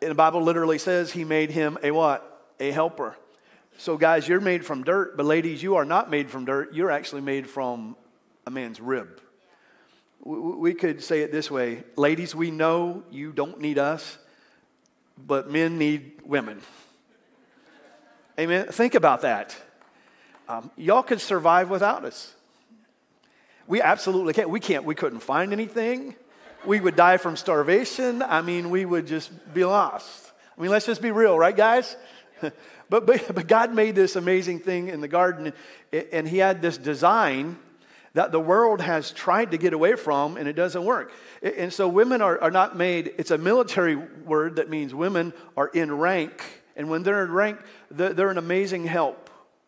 And 0.00 0.10
the 0.10 0.16
Bible 0.16 0.42
literally 0.42 0.78
says 0.78 1.12
he 1.12 1.24
made 1.24 1.50
him 1.50 1.78
a 1.82 1.90
what? 1.92 2.50
A 2.58 2.70
helper. 2.70 3.16
So, 3.78 3.96
guys, 3.96 4.28
you're 4.28 4.40
made 4.40 4.64
from 4.64 4.84
dirt, 4.84 5.16
but 5.16 5.24
ladies, 5.24 5.62
you 5.62 5.76
are 5.76 5.84
not 5.84 6.10
made 6.10 6.30
from 6.30 6.44
dirt. 6.44 6.74
You're 6.74 6.90
actually 6.90 7.22
made 7.22 7.48
from 7.48 7.96
a 8.46 8.50
man's 8.50 8.80
rib. 8.80 9.20
We 10.24 10.74
could 10.74 11.02
say 11.02 11.22
it 11.22 11.32
this 11.32 11.50
way 11.50 11.84
Ladies, 11.96 12.34
we 12.34 12.50
know 12.50 13.02
you 13.10 13.32
don't 13.32 13.60
need 13.60 13.78
us, 13.78 14.18
but 15.18 15.50
men 15.50 15.78
need 15.78 16.20
women. 16.24 16.60
Amen. 18.38 18.66
Think 18.68 18.94
about 18.94 19.22
that. 19.22 19.56
Um, 20.48 20.70
y'all 20.76 21.02
could 21.02 21.20
survive 21.20 21.70
without 21.70 22.04
us. 22.04 22.34
We 23.66 23.80
absolutely 23.80 24.32
can't. 24.34 24.50
We 24.50 24.60
can't. 24.60 24.84
We 24.84 24.94
couldn't 24.94 25.20
find 25.20 25.52
anything. 25.52 26.14
We 26.64 26.80
would 26.80 26.96
die 26.96 27.16
from 27.16 27.36
starvation. 27.36 28.22
I 28.22 28.42
mean, 28.42 28.70
we 28.70 28.84
would 28.84 29.06
just 29.06 29.30
be 29.52 29.64
lost. 29.64 30.32
I 30.56 30.60
mean, 30.60 30.70
let's 30.70 30.86
just 30.86 31.02
be 31.02 31.10
real, 31.10 31.38
right, 31.38 31.56
guys? 31.56 31.96
But, 32.88 33.06
but, 33.06 33.34
but 33.34 33.48
God 33.48 33.72
made 33.72 33.94
this 33.94 34.16
amazing 34.16 34.58
thing 34.58 34.88
in 34.88 35.00
the 35.00 35.08
garden, 35.08 35.54
and 36.12 36.28
He 36.28 36.36
had 36.36 36.60
this 36.60 36.76
design 36.76 37.56
that 38.14 38.32
the 38.32 38.40
world 38.40 38.80
has 38.82 39.10
tried 39.12 39.52
to 39.52 39.56
get 39.56 39.72
away 39.72 39.96
from, 39.96 40.36
and 40.36 40.46
it 40.46 40.52
doesn't 40.52 40.84
work. 40.84 41.12
And 41.42 41.72
so 41.72 41.88
women 41.88 42.20
are, 42.20 42.38
are 42.42 42.50
not 42.50 42.76
made, 42.76 43.14
it's 43.16 43.30
a 43.30 43.38
military 43.38 43.96
word 43.96 44.56
that 44.56 44.68
means 44.68 44.94
women 44.94 45.32
are 45.56 45.68
in 45.68 45.96
rank. 45.96 46.42
And 46.76 46.90
when 46.90 47.02
they're 47.02 47.24
in 47.24 47.32
rank, 47.32 47.60
they're, 47.90 48.12
they're 48.12 48.30
an 48.30 48.38
amazing 48.38 48.84
help. 48.84 49.21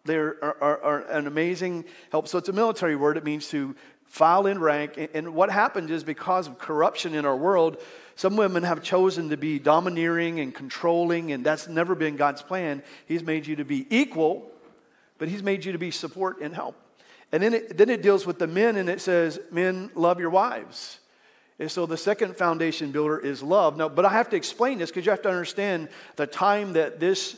They're 0.04 0.36
are, 0.44 0.56
are, 0.60 0.82
are, 0.82 1.00
an 1.10 1.26
amazing 1.26 1.84
help. 2.10 2.28
So 2.28 2.38
it's 2.38 2.48
a 2.48 2.52
military 2.52 2.94
word. 2.94 3.16
It 3.16 3.24
means 3.24 3.48
to 3.48 3.74
file 4.04 4.46
in 4.46 4.60
rank. 4.60 5.10
And 5.14 5.34
what 5.34 5.50
happens 5.50 5.90
is 5.90 6.04
because 6.04 6.46
of 6.46 6.58
corruption 6.58 7.14
in 7.14 7.24
our 7.24 7.36
world, 7.36 7.78
some 8.16 8.36
women 8.36 8.62
have 8.62 8.82
chosen 8.82 9.30
to 9.30 9.36
be 9.36 9.58
domineering 9.58 10.40
and 10.40 10.54
controlling, 10.54 11.32
and 11.32 11.44
that's 11.44 11.68
never 11.68 11.94
been 11.94 12.16
God's 12.16 12.42
plan. 12.42 12.82
He's 13.06 13.22
made 13.22 13.46
you 13.46 13.56
to 13.56 13.64
be 13.64 13.86
equal, 13.90 14.50
but 15.18 15.28
He's 15.28 15.42
made 15.42 15.64
you 15.64 15.72
to 15.72 15.78
be 15.78 15.90
support 15.90 16.40
and 16.40 16.54
help. 16.54 16.76
And 17.32 17.42
then 17.42 17.54
it, 17.54 17.76
then 17.76 17.88
it 17.88 18.02
deals 18.02 18.26
with 18.26 18.38
the 18.38 18.46
men, 18.46 18.76
and 18.76 18.88
it 18.88 19.00
says, 19.00 19.40
Men, 19.50 19.90
love 19.94 20.20
your 20.20 20.30
wives. 20.30 21.00
And 21.58 21.70
so 21.70 21.86
the 21.86 21.96
second 21.96 22.36
foundation 22.36 22.92
builder 22.92 23.18
is 23.18 23.42
love. 23.42 23.76
Now, 23.76 23.88
but 23.88 24.04
I 24.04 24.10
have 24.10 24.30
to 24.30 24.36
explain 24.36 24.78
this 24.78 24.90
because 24.90 25.06
you 25.06 25.10
have 25.10 25.22
to 25.22 25.30
understand 25.30 25.88
the 26.16 26.26
time 26.26 26.74
that 26.74 27.00
this 27.00 27.36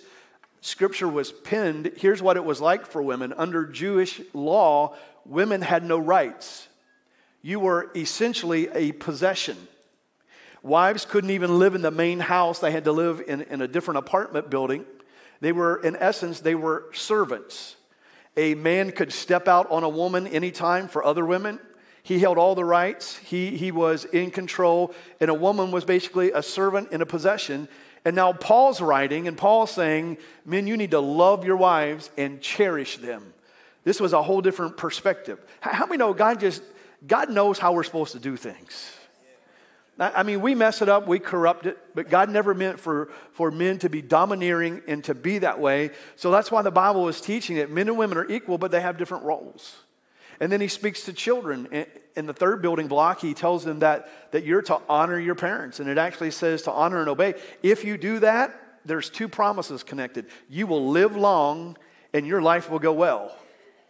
scripture 0.67 1.09
was 1.09 1.31
penned. 1.31 1.93
Here's 1.97 2.21
what 2.21 2.37
it 2.37 2.45
was 2.45 2.61
like 2.61 2.87
for 2.87 3.01
women. 3.01 3.33
Under 3.37 3.65
Jewish 3.67 4.21
law, 4.35 4.97
women 5.25 5.63
had 5.63 5.85
no 5.85 5.99
rights. 5.99 6.67
You 7.41 7.61
were 7.61 7.91
essentially 7.95 8.69
a 8.75 8.91
possession. 8.93 9.57
Wives 10.63 11.05
couldn't 11.05 11.31
even 11.31 11.61
live 11.61 11.77
in 11.77 11.83
the 11.83 11.93
main 11.93 12.19
house, 12.19 12.59
they 12.59 12.73
had 12.73 12.85
to 12.85 12.93
live 12.93 13.23
in, 13.29 13.43
in 13.43 13.63
a 13.63 13.69
different 13.69 13.99
apartment 13.99 14.51
building. 14.51 14.85
They 15.41 15.53
were, 15.53 15.77
in 15.77 15.95
essence, 15.95 16.41
they 16.41 16.57
were 16.57 16.87
servants. 16.93 17.77
A 18.37 18.57
man 18.57 18.91
could 18.91 19.13
step 19.13 19.47
out 19.47 19.71
on 19.71 19.85
a 19.85 19.89
woman 19.89 20.27
anytime 20.27 20.89
for 20.89 21.05
other 21.05 21.25
women. 21.25 21.61
He 22.03 22.19
held 22.19 22.39
all 22.39 22.57
the 22.57 22.65
rights, 22.65 23.17
he, 23.19 23.57
he 23.57 23.71
was 23.71 24.05
in 24.05 24.33
control, 24.33 24.93
and 25.21 25.31
a 25.31 25.35
woman 25.35 25.71
was 25.71 25.85
basically 25.85 26.33
a 26.33 26.43
servant 26.43 26.91
in 26.91 27.03
a 27.03 27.07
possession. 27.07 27.69
And 28.07 28.15
now 28.15 28.33
Paul's 28.33 28.81
writing, 28.81 29.27
and 29.27 29.37
Paul's 29.37 29.73
saying, 29.73 30.19
Men, 30.45 30.69
you 30.69 30.77
need 30.77 30.93
to 30.93 31.01
love 31.01 31.45
your 31.45 31.57
wives 31.57 32.09
and 32.17 32.41
cherish 32.41 32.99
them. 32.99 33.35
This 33.83 33.99
was 33.99 34.13
a 34.13 34.23
whole 34.23 34.41
different 34.41 34.77
perspective. 34.77 35.41
How 35.59 35.87
many 35.87 35.97
know 35.97 36.15
God 36.15 36.39
just, 36.39 36.63
God 37.05 37.31
knows 37.31 37.59
how 37.59 37.73
we're 37.73 37.83
supposed 37.83 38.13
to 38.13 38.21
do 38.21 38.37
things? 38.37 38.93
I 39.99 40.23
mean, 40.23 40.41
we 40.41 40.55
mess 40.55 40.83
it 40.83 40.89
up, 40.89 41.09
we 41.09 41.19
corrupt 41.19 41.67
it, 41.67 41.79
but 41.97 42.09
God 42.09 42.31
never 42.31 42.55
meant 42.55 42.79
for, 42.79 43.09
for 43.33 43.51
men 43.51 43.81
to 43.81 43.89
be 43.89 44.03
domineering 44.03 44.83
and 44.87 45.03
to 45.05 45.15
be 45.15 45.39
that 45.39 45.59
way. 45.59 45.91
So 46.15 46.31
that's 46.31 46.53
why 46.53 46.63
the 46.63 46.71
Bible 46.71 47.09
is 47.09 47.21
teaching 47.21 47.57
that 47.57 47.73
men 47.73 47.89
and 47.89 47.99
women 47.99 48.19
are 48.19 48.31
equal, 48.31 48.57
but 48.57 48.71
they 48.71 48.83
have 48.83 48.99
different 48.99 49.25
roles. 49.25 49.79
And 50.39 50.53
then 50.53 50.61
he 50.61 50.69
speaks 50.69 51.05
to 51.07 51.13
children. 51.13 51.67
In 52.17 52.27
the 52.27 52.33
third 52.33 52.63
building 52.63 52.89
block, 52.89 53.21
he 53.21 53.35
tells 53.35 53.65
them 53.65 53.81
that, 53.81 54.09
that 54.33 54.45
you're 54.45 54.63
to 54.63 54.81
honor 54.89 55.19
your 55.19 55.35
parents. 55.35 55.81
And 55.81 55.89
it 55.89 55.99
actually 55.99 56.31
says 56.31 56.63
to 56.63 56.73
honor 56.73 57.01
and 57.01 57.09
obey. 57.09 57.35
If 57.63 57.85
you 57.85 57.99
do 57.99 58.21
that, 58.21 58.59
there's 58.87 59.11
two 59.11 59.29
promises 59.29 59.83
connected. 59.83 60.27
You 60.49 60.67
will 60.67 60.89
live 60.89 61.17
long 61.17 61.77
and 62.15 62.27
your 62.27 62.41
life 62.41 62.71
will 62.71 62.79
go 62.79 62.93
well. 62.93 63.37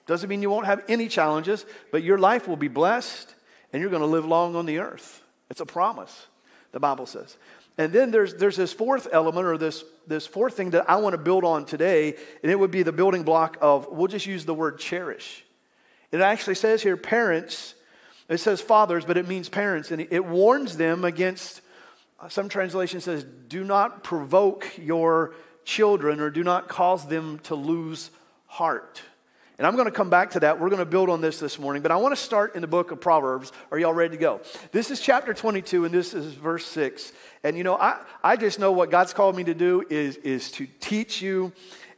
Doesn't 0.06 0.28
mean 0.28 0.42
you 0.42 0.50
won't 0.50 0.66
have 0.66 0.82
any 0.88 1.08
challenges, 1.08 1.64
but 1.92 2.02
your 2.02 2.18
life 2.18 2.48
will 2.48 2.56
be 2.56 2.68
blessed 2.68 3.34
and 3.72 3.80
you're 3.80 3.90
going 3.90 4.02
to 4.02 4.06
live 4.06 4.24
long 4.24 4.56
on 4.56 4.66
the 4.66 4.78
earth. 4.78 5.22
It's 5.50 5.60
a 5.60 5.66
promise, 5.66 6.26
the 6.72 6.80
Bible 6.80 7.06
says. 7.06 7.36
And 7.78 7.92
then 7.92 8.10
there's, 8.10 8.34
there's 8.34 8.56
this 8.56 8.72
fourth 8.72 9.06
element 9.12 9.46
or 9.46 9.58
this, 9.58 9.84
this 10.06 10.26
fourth 10.26 10.56
thing 10.56 10.70
that 10.70 10.88
I 10.88 10.96
want 10.96 11.12
to 11.12 11.18
build 11.18 11.44
on 11.44 11.66
today, 11.66 12.16
and 12.42 12.50
it 12.50 12.58
would 12.58 12.70
be 12.70 12.82
the 12.82 12.92
building 12.92 13.22
block 13.22 13.58
of, 13.60 13.88
we'll 13.90 14.06
just 14.06 14.26
use 14.26 14.44
the 14.44 14.54
word 14.54 14.78
cherish. 14.78 15.44
It 16.10 16.20
actually 16.20 16.54
says 16.54 16.82
here, 16.82 16.96
parents, 16.96 17.74
it 18.28 18.38
says 18.38 18.60
fathers, 18.60 19.04
but 19.04 19.16
it 19.16 19.28
means 19.28 19.48
parents, 19.48 19.90
and 19.90 20.06
it 20.10 20.24
warns 20.24 20.76
them 20.76 21.04
against, 21.04 21.60
uh, 22.18 22.28
some 22.28 22.48
translation 22.48 23.00
says, 23.00 23.24
do 23.24 23.62
not 23.62 24.02
provoke 24.02 24.70
your 24.78 25.34
children 25.64 26.20
or 26.20 26.30
do 26.30 26.42
not 26.42 26.68
cause 26.68 27.06
them 27.06 27.38
to 27.40 27.54
lose 27.54 28.10
heart. 28.46 29.02
And 29.58 29.66
I'm 29.66 29.74
going 29.74 29.86
to 29.86 29.92
come 29.92 30.10
back 30.10 30.32
to 30.32 30.40
that. 30.40 30.60
We're 30.60 30.68
going 30.68 30.80
to 30.80 30.84
build 30.84 31.08
on 31.08 31.22
this 31.22 31.38
this 31.38 31.58
morning, 31.58 31.82
but 31.82 31.90
I 31.90 31.96
want 31.96 32.14
to 32.14 32.20
start 32.20 32.56
in 32.56 32.60
the 32.60 32.66
book 32.66 32.90
of 32.90 33.00
Proverbs. 33.00 33.52
Are 33.70 33.78
y'all 33.78 33.94
ready 33.94 34.16
to 34.16 34.20
go? 34.20 34.42
This 34.70 34.90
is 34.90 35.00
chapter 35.00 35.32
22, 35.32 35.86
and 35.86 35.94
this 35.94 36.12
is 36.12 36.34
verse 36.34 36.66
6. 36.66 37.12
And 37.42 37.56
you 37.56 37.64
know, 37.64 37.74
I, 37.74 38.00
I 38.22 38.36
just 38.36 38.58
know 38.58 38.72
what 38.72 38.90
God's 38.90 39.14
called 39.14 39.34
me 39.34 39.44
to 39.44 39.54
do 39.54 39.82
is, 39.88 40.16
is 40.16 40.50
to 40.52 40.66
teach 40.80 41.22
you 41.22 41.52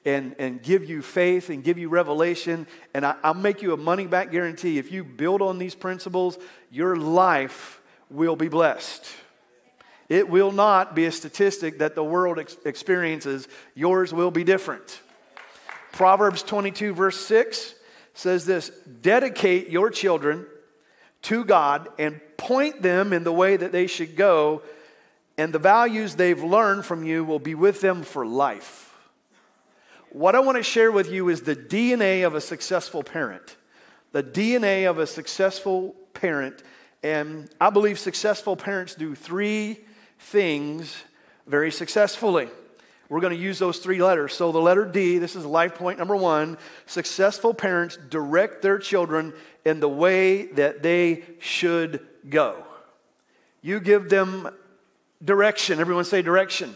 and, 0.04 0.34
and 0.38 0.62
give 0.62 0.88
you 0.88 1.02
faith 1.02 1.50
and 1.50 1.62
give 1.62 1.78
you 1.78 1.88
revelation. 1.88 2.66
And 2.94 3.04
I, 3.04 3.16
I'll 3.22 3.34
make 3.34 3.62
you 3.62 3.72
a 3.72 3.76
money 3.76 4.06
back 4.06 4.30
guarantee. 4.30 4.78
If 4.78 4.92
you 4.92 5.04
build 5.04 5.42
on 5.42 5.58
these 5.58 5.74
principles, 5.74 6.38
your 6.70 6.96
life 6.96 7.80
will 8.10 8.36
be 8.36 8.48
blessed. 8.48 9.06
It 10.08 10.28
will 10.28 10.52
not 10.52 10.94
be 10.94 11.04
a 11.04 11.12
statistic 11.12 11.78
that 11.78 11.94
the 11.94 12.04
world 12.04 12.38
ex- 12.38 12.56
experiences. 12.64 13.46
Yours 13.74 14.12
will 14.12 14.30
be 14.30 14.44
different. 14.44 15.00
Proverbs 15.92 16.42
22, 16.42 16.94
verse 16.94 17.18
6 17.26 17.74
says 18.14 18.46
this 18.46 18.70
Dedicate 19.02 19.68
your 19.68 19.90
children 19.90 20.46
to 21.22 21.44
God 21.44 21.88
and 21.98 22.20
point 22.36 22.82
them 22.82 23.12
in 23.12 23.24
the 23.24 23.32
way 23.32 23.56
that 23.56 23.72
they 23.72 23.86
should 23.86 24.16
go, 24.16 24.62
and 25.36 25.52
the 25.52 25.58
values 25.58 26.14
they've 26.14 26.42
learned 26.42 26.84
from 26.84 27.04
you 27.04 27.24
will 27.24 27.38
be 27.38 27.54
with 27.54 27.80
them 27.80 28.02
for 28.02 28.24
life. 28.24 28.87
What 30.10 30.34
I 30.34 30.40
want 30.40 30.56
to 30.56 30.62
share 30.62 30.90
with 30.90 31.10
you 31.10 31.28
is 31.28 31.42
the 31.42 31.56
DNA 31.56 32.26
of 32.26 32.34
a 32.34 32.40
successful 32.40 33.02
parent. 33.02 33.56
The 34.12 34.22
DNA 34.22 34.88
of 34.88 34.98
a 34.98 35.06
successful 35.06 35.94
parent. 36.14 36.62
And 37.02 37.50
I 37.60 37.70
believe 37.70 37.98
successful 37.98 38.56
parents 38.56 38.94
do 38.94 39.14
three 39.14 39.80
things 40.18 40.96
very 41.46 41.70
successfully. 41.70 42.48
We're 43.08 43.20
going 43.20 43.36
to 43.36 43.42
use 43.42 43.58
those 43.58 43.78
three 43.78 44.02
letters. 44.02 44.34
So, 44.34 44.52
the 44.52 44.58
letter 44.58 44.84
D, 44.84 45.18
this 45.18 45.34
is 45.36 45.44
life 45.44 45.74
point 45.74 45.98
number 45.98 46.16
one. 46.16 46.58
Successful 46.86 47.54
parents 47.54 47.98
direct 48.10 48.60
their 48.60 48.78
children 48.78 49.32
in 49.64 49.80
the 49.80 49.88
way 49.88 50.46
that 50.52 50.82
they 50.82 51.24
should 51.38 52.06
go. 52.28 52.64
You 53.62 53.80
give 53.80 54.10
them 54.10 54.48
direction. 55.24 55.80
Everyone 55.80 56.04
say 56.04 56.22
direction. 56.22 56.74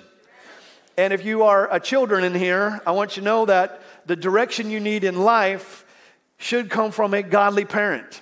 And 0.96 1.12
if 1.12 1.24
you 1.24 1.44
are 1.44 1.72
a 1.72 1.80
children 1.80 2.24
in 2.24 2.34
here, 2.34 2.80
I 2.86 2.90
want 2.90 3.16
you 3.16 3.22
to 3.22 3.24
know 3.24 3.46
that 3.46 3.80
the 4.06 4.16
direction 4.16 4.70
you 4.70 4.80
need 4.80 5.04
in 5.04 5.22
life 5.22 5.84
should 6.36 6.70
come 6.70 6.90
from 6.90 7.14
a 7.14 7.22
godly 7.22 7.64
parent. 7.64 8.20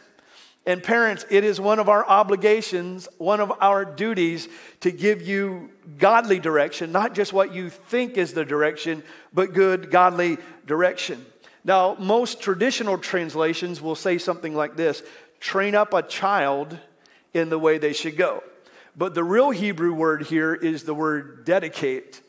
And 0.66 0.82
parents, 0.82 1.24
it 1.30 1.42
is 1.42 1.58
one 1.58 1.78
of 1.78 1.88
our 1.88 2.06
obligations, 2.06 3.08
one 3.18 3.40
of 3.40 3.50
our 3.60 3.84
duties 3.84 4.48
to 4.80 4.92
give 4.92 5.22
you 5.22 5.70
godly 5.98 6.38
direction, 6.38 6.92
not 6.92 7.14
just 7.14 7.32
what 7.32 7.54
you 7.54 7.70
think 7.70 8.16
is 8.16 8.34
the 8.34 8.44
direction, 8.44 9.02
but 9.32 9.54
good, 9.54 9.90
godly 9.90 10.38
direction. 10.66 11.24
Now, 11.64 11.96
most 11.98 12.40
traditional 12.40 12.98
translations 12.98 13.80
will 13.80 13.94
say 13.94 14.18
something 14.18 14.54
like 14.54 14.76
this 14.76 15.02
train 15.40 15.74
up 15.74 15.94
a 15.94 16.02
child 16.02 16.78
in 17.32 17.48
the 17.48 17.58
way 17.58 17.78
they 17.78 17.94
should 17.94 18.16
go. 18.16 18.42
But 18.96 19.14
the 19.14 19.24
real 19.24 19.50
Hebrew 19.50 19.94
word 19.94 20.24
here 20.24 20.54
is 20.54 20.84
the 20.84 20.94
word 20.94 21.44
dedicate. 21.44 22.20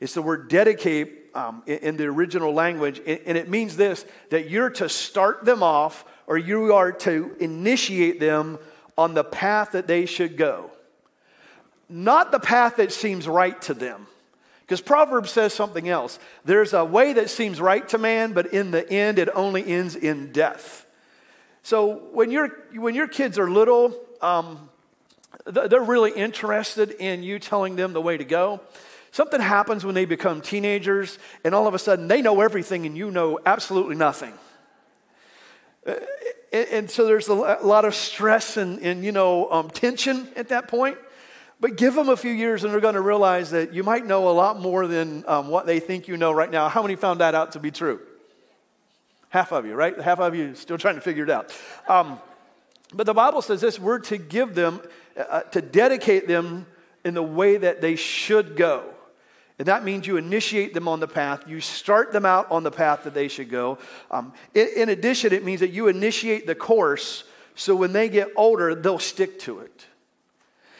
It's 0.00 0.14
the 0.14 0.22
word 0.22 0.48
dedicate 0.48 1.30
um, 1.34 1.62
in, 1.66 1.78
in 1.78 1.96
the 1.96 2.06
original 2.06 2.52
language, 2.52 3.00
and, 3.06 3.20
and 3.26 3.38
it 3.38 3.48
means 3.48 3.76
this 3.76 4.04
that 4.30 4.50
you're 4.50 4.70
to 4.70 4.88
start 4.88 5.44
them 5.44 5.62
off 5.62 6.04
or 6.26 6.36
you 6.36 6.74
are 6.74 6.92
to 6.92 7.34
initiate 7.40 8.20
them 8.20 8.58
on 8.96 9.14
the 9.14 9.24
path 9.24 9.72
that 9.72 9.86
they 9.86 10.06
should 10.06 10.36
go. 10.36 10.70
Not 11.88 12.30
the 12.30 12.40
path 12.40 12.76
that 12.76 12.92
seems 12.92 13.26
right 13.26 13.60
to 13.62 13.74
them. 13.74 14.06
Because 14.60 14.82
Proverbs 14.82 15.30
says 15.30 15.54
something 15.54 15.88
else. 15.88 16.18
There's 16.44 16.74
a 16.74 16.84
way 16.84 17.14
that 17.14 17.30
seems 17.30 17.58
right 17.58 17.88
to 17.88 17.96
man, 17.96 18.34
but 18.34 18.52
in 18.52 18.70
the 18.70 18.86
end, 18.92 19.18
it 19.18 19.30
only 19.34 19.66
ends 19.66 19.96
in 19.96 20.30
death. 20.30 20.84
So 21.62 22.02
when, 22.12 22.30
you 22.30 22.52
when 22.74 22.94
your 22.94 23.08
kids 23.08 23.38
are 23.38 23.50
little, 23.50 23.98
um, 24.20 24.68
they're 25.46 25.80
really 25.80 26.10
interested 26.10 26.90
in 26.90 27.22
you 27.22 27.38
telling 27.38 27.76
them 27.76 27.94
the 27.94 28.02
way 28.02 28.18
to 28.18 28.24
go. 28.24 28.60
Something 29.10 29.40
happens 29.40 29.84
when 29.84 29.94
they 29.94 30.04
become 30.04 30.40
teenagers, 30.40 31.18
and 31.44 31.54
all 31.54 31.66
of 31.66 31.74
a 31.74 31.78
sudden 31.78 32.08
they 32.08 32.22
know 32.22 32.40
everything 32.40 32.86
and 32.86 32.96
you 32.96 33.10
know 33.10 33.40
absolutely 33.44 33.96
nothing. 33.96 34.34
Uh, 35.86 35.94
and, 36.52 36.90
so 36.90 37.06
there's 37.06 37.28
a 37.28 37.34
lot 37.34 37.84
of 37.84 37.94
stress 37.94 38.56
and, 38.56 38.78
and 38.80 39.04
you 39.04 39.12
know, 39.12 39.50
um, 39.50 39.70
tension 39.70 40.28
at 40.36 40.48
that 40.48 40.68
point. 40.68 40.96
But 41.60 41.76
give 41.76 41.94
them 41.94 42.08
a 42.08 42.16
few 42.16 42.30
years 42.30 42.62
and 42.62 42.72
they're 42.72 42.80
going 42.80 42.94
to 42.94 43.00
realize 43.00 43.50
that 43.50 43.74
you 43.74 43.82
might 43.82 44.06
know 44.06 44.28
a 44.28 44.32
lot 44.32 44.60
more 44.60 44.86
than 44.86 45.24
um, 45.26 45.48
what 45.48 45.66
they 45.66 45.80
think 45.80 46.06
you 46.06 46.16
know 46.16 46.32
right 46.32 46.50
now. 46.50 46.68
How 46.68 46.82
many 46.82 46.94
found 46.94 47.20
that 47.20 47.34
out 47.34 47.52
to 47.52 47.60
be 47.60 47.70
true? 47.70 48.00
Half 49.30 49.52
of 49.52 49.66
you, 49.66 49.74
right? 49.74 49.98
Half 50.00 50.20
of 50.20 50.34
you 50.34 50.54
still 50.54 50.78
trying 50.78 50.94
to 50.94 51.00
figure 51.00 51.24
it 51.24 51.30
out. 51.30 51.54
Um, 51.88 52.18
but 52.94 53.06
the 53.06 53.14
Bible 53.14 53.42
says 53.42 53.60
this 53.60 53.78
we're 53.78 53.98
to 54.00 54.16
give 54.16 54.54
them, 54.54 54.80
uh, 55.16 55.20
uh 55.20 55.40
to 55.42 55.60
dedicate 55.60 56.28
them 56.28 56.66
in 57.04 57.14
the 57.14 57.22
way 57.22 57.56
that 57.56 57.80
they 57.80 57.96
should 57.96 58.56
go. 58.56 58.84
And 59.58 59.66
that 59.66 59.84
means 59.84 60.06
you 60.06 60.16
initiate 60.16 60.72
them 60.72 60.86
on 60.86 61.00
the 61.00 61.08
path, 61.08 61.48
you 61.48 61.60
start 61.60 62.12
them 62.12 62.24
out 62.24 62.50
on 62.50 62.62
the 62.62 62.70
path 62.70 63.04
that 63.04 63.14
they 63.14 63.28
should 63.28 63.50
go. 63.50 63.78
Um, 64.10 64.32
in, 64.54 64.68
in 64.76 64.88
addition, 64.88 65.32
it 65.32 65.44
means 65.44 65.60
that 65.60 65.70
you 65.70 65.88
initiate 65.88 66.46
the 66.46 66.54
course 66.54 67.24
so 67.58 67.74
when 67.74 67.92
they 67.92 68.08
get 68.08 68.28
older, 68.36 68.76
they'll 68.76 69.00
stick 69.00 69.40
to 69.40 69.58
it. 69.58 69.84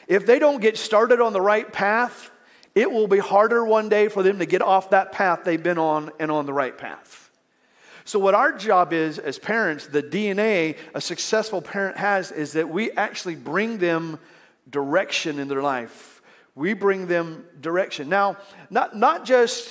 If 0.07 0.27
they 0.27 0.39
don't 0.39 0.61
get 0.61 0.79
started 0.79 1.21
on 1.21 1.33
the 1.33 1.41
right 1.41 1.71
path, 1.71 2.31
it 2.77 2.89
will 2.89 3.09
be 3.09 3.19
harder 3.19 3.65
one 3.65 3.89
day 3.89 4.07
for 4.07 4.23
them 4.23 4.39
to 4.39 4.47
get 4.47 4.63
off 4.63 4.91
that 4.91 5.11
path 5.11 5.41
they've 5.43 5.61
been 5.61 5.79
on 5.79 6.13
and 6.21 6.31
on 6.31 6.47
the 6.47 6.53
right 6.53 6.79
path. 6.79 7.31
So, 8.05 8.21
what 8.21 8.37
our 8.37 8.53
job 8.53 8.93
is 8.93 9.19
as 9.19 9.41
parents, 9.41 9.89
the 9.89 10.05
DNA 10.05 10.77
a 10.95 11.01
successful 11.01 11.61
parent 11.61 11.97
has, 11.97 12.31
is 12.31 12.53
that 12.53 12.69
we 12.69 12.93
actually 12.93 13.35
bring 13.35 13.79
them 13.79 14.21
direction 14.71 15.41
in 15.41 15.49
their 15.49 15.63
life 15.63 16.18
we 16.59 16.73
bring 16.73 17.07
them 17.07 17.45
direction. 17.61 18.09
Now, 18.09 18.37
not, 18.69 18.97
not, 18.97 19.25
just, 19.25 19.69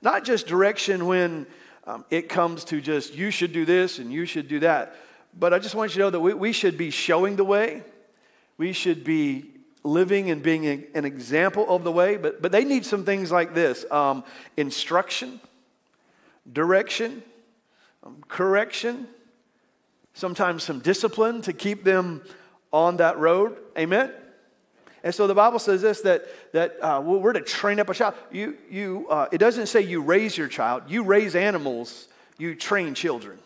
not 0.00 0.24
just 0.24 0.46
direction 0.46 1.04
when 1.04 1.46
um, 1.86 2.06
it 2.08 2.30
comes 2.30 2.64
to 2.64 2.80
just 2.80 3.14
you 3.14 3.30
should 3.30 3.52
do 3.52 3.66
this 3.66 3.98
and 3.98 4.10
you 4.10 4.24
should 4.24 4.48
do 4.48 4.60
that, 4.60 4.96
but 5.38 5.52
I 5.52 5.58
just 5.58 5.74
want 5.74 5.90
you 5.90 5.96
to 5.96 6.00
know 6.00 6.10
that 6.10 6.20
we, 6.20 6.32
we 6.32 6.52
should 6.52 6.78
be 6.78 6.88
showing 6.88 7.36
the 7.36 7.44
way. 7.44 7.82
We 8.56 8.72
should 8.72 9.04
be 9.04 9.44
living 9.84 10.30
and 10.30 10.42
being 10.42 10.64
a, 10.64 10.82
an 10.94 11.04
example 11.04 11.68
of 11.68 11.84
the 11.84 11.92
way, 11.92 12.16
but, 12.16 12.40
but 12.40 12.50
they 12.50 12.64
need 12.64 12.86
some 12.86 13.04
things 13.04 13.30
like 13.30 13.52
this 13.52 13.84
um, 13.90 14.24
instruction, 14.56 15.38
direction, 16.50 17.22
um, 18.04 18.24
correction, 18.28 19.06
sometimes 20.14 20.62
some 20.62 20.78
discipline 20.78 21.42
to 21.42 21.52
keep 21.52 21.84
them 21.84 22.22
on 22.72 22.96
that 22.96 23.18
road. 23.18 23.58
Amen? 23.76 24.12
And 25.04 25.14
so 25.14 25.26
the 25.26 25.34
Bible 25.34 25.58
says 25.58 25.82
this 25.82 26.00
that, 26.02 26.26
that 26.52 26.82
uh, 26.82 27.00
we're 27.04 27.32
to 27.32 27.40
train 27.40 27.80
up 27.80 27.88
a 27.88 27.94
child. 27.94 28.14
You, 28.30 28.56
you, 28.70 29.06
uh, 29.10 29.28
it 29.32 29.38
doesn't 29.38 29.66
say 29.66 29.80
you 29.80 30.00
raise 30.00 30.36
your 30.36 30.48
child, 30.48 30.84
you 30.88 31.02
raise 31.02 31.34
animals, 31.34 32.08
you 32.38 32.54
train 32.54 32.94
children, 32.94 33.38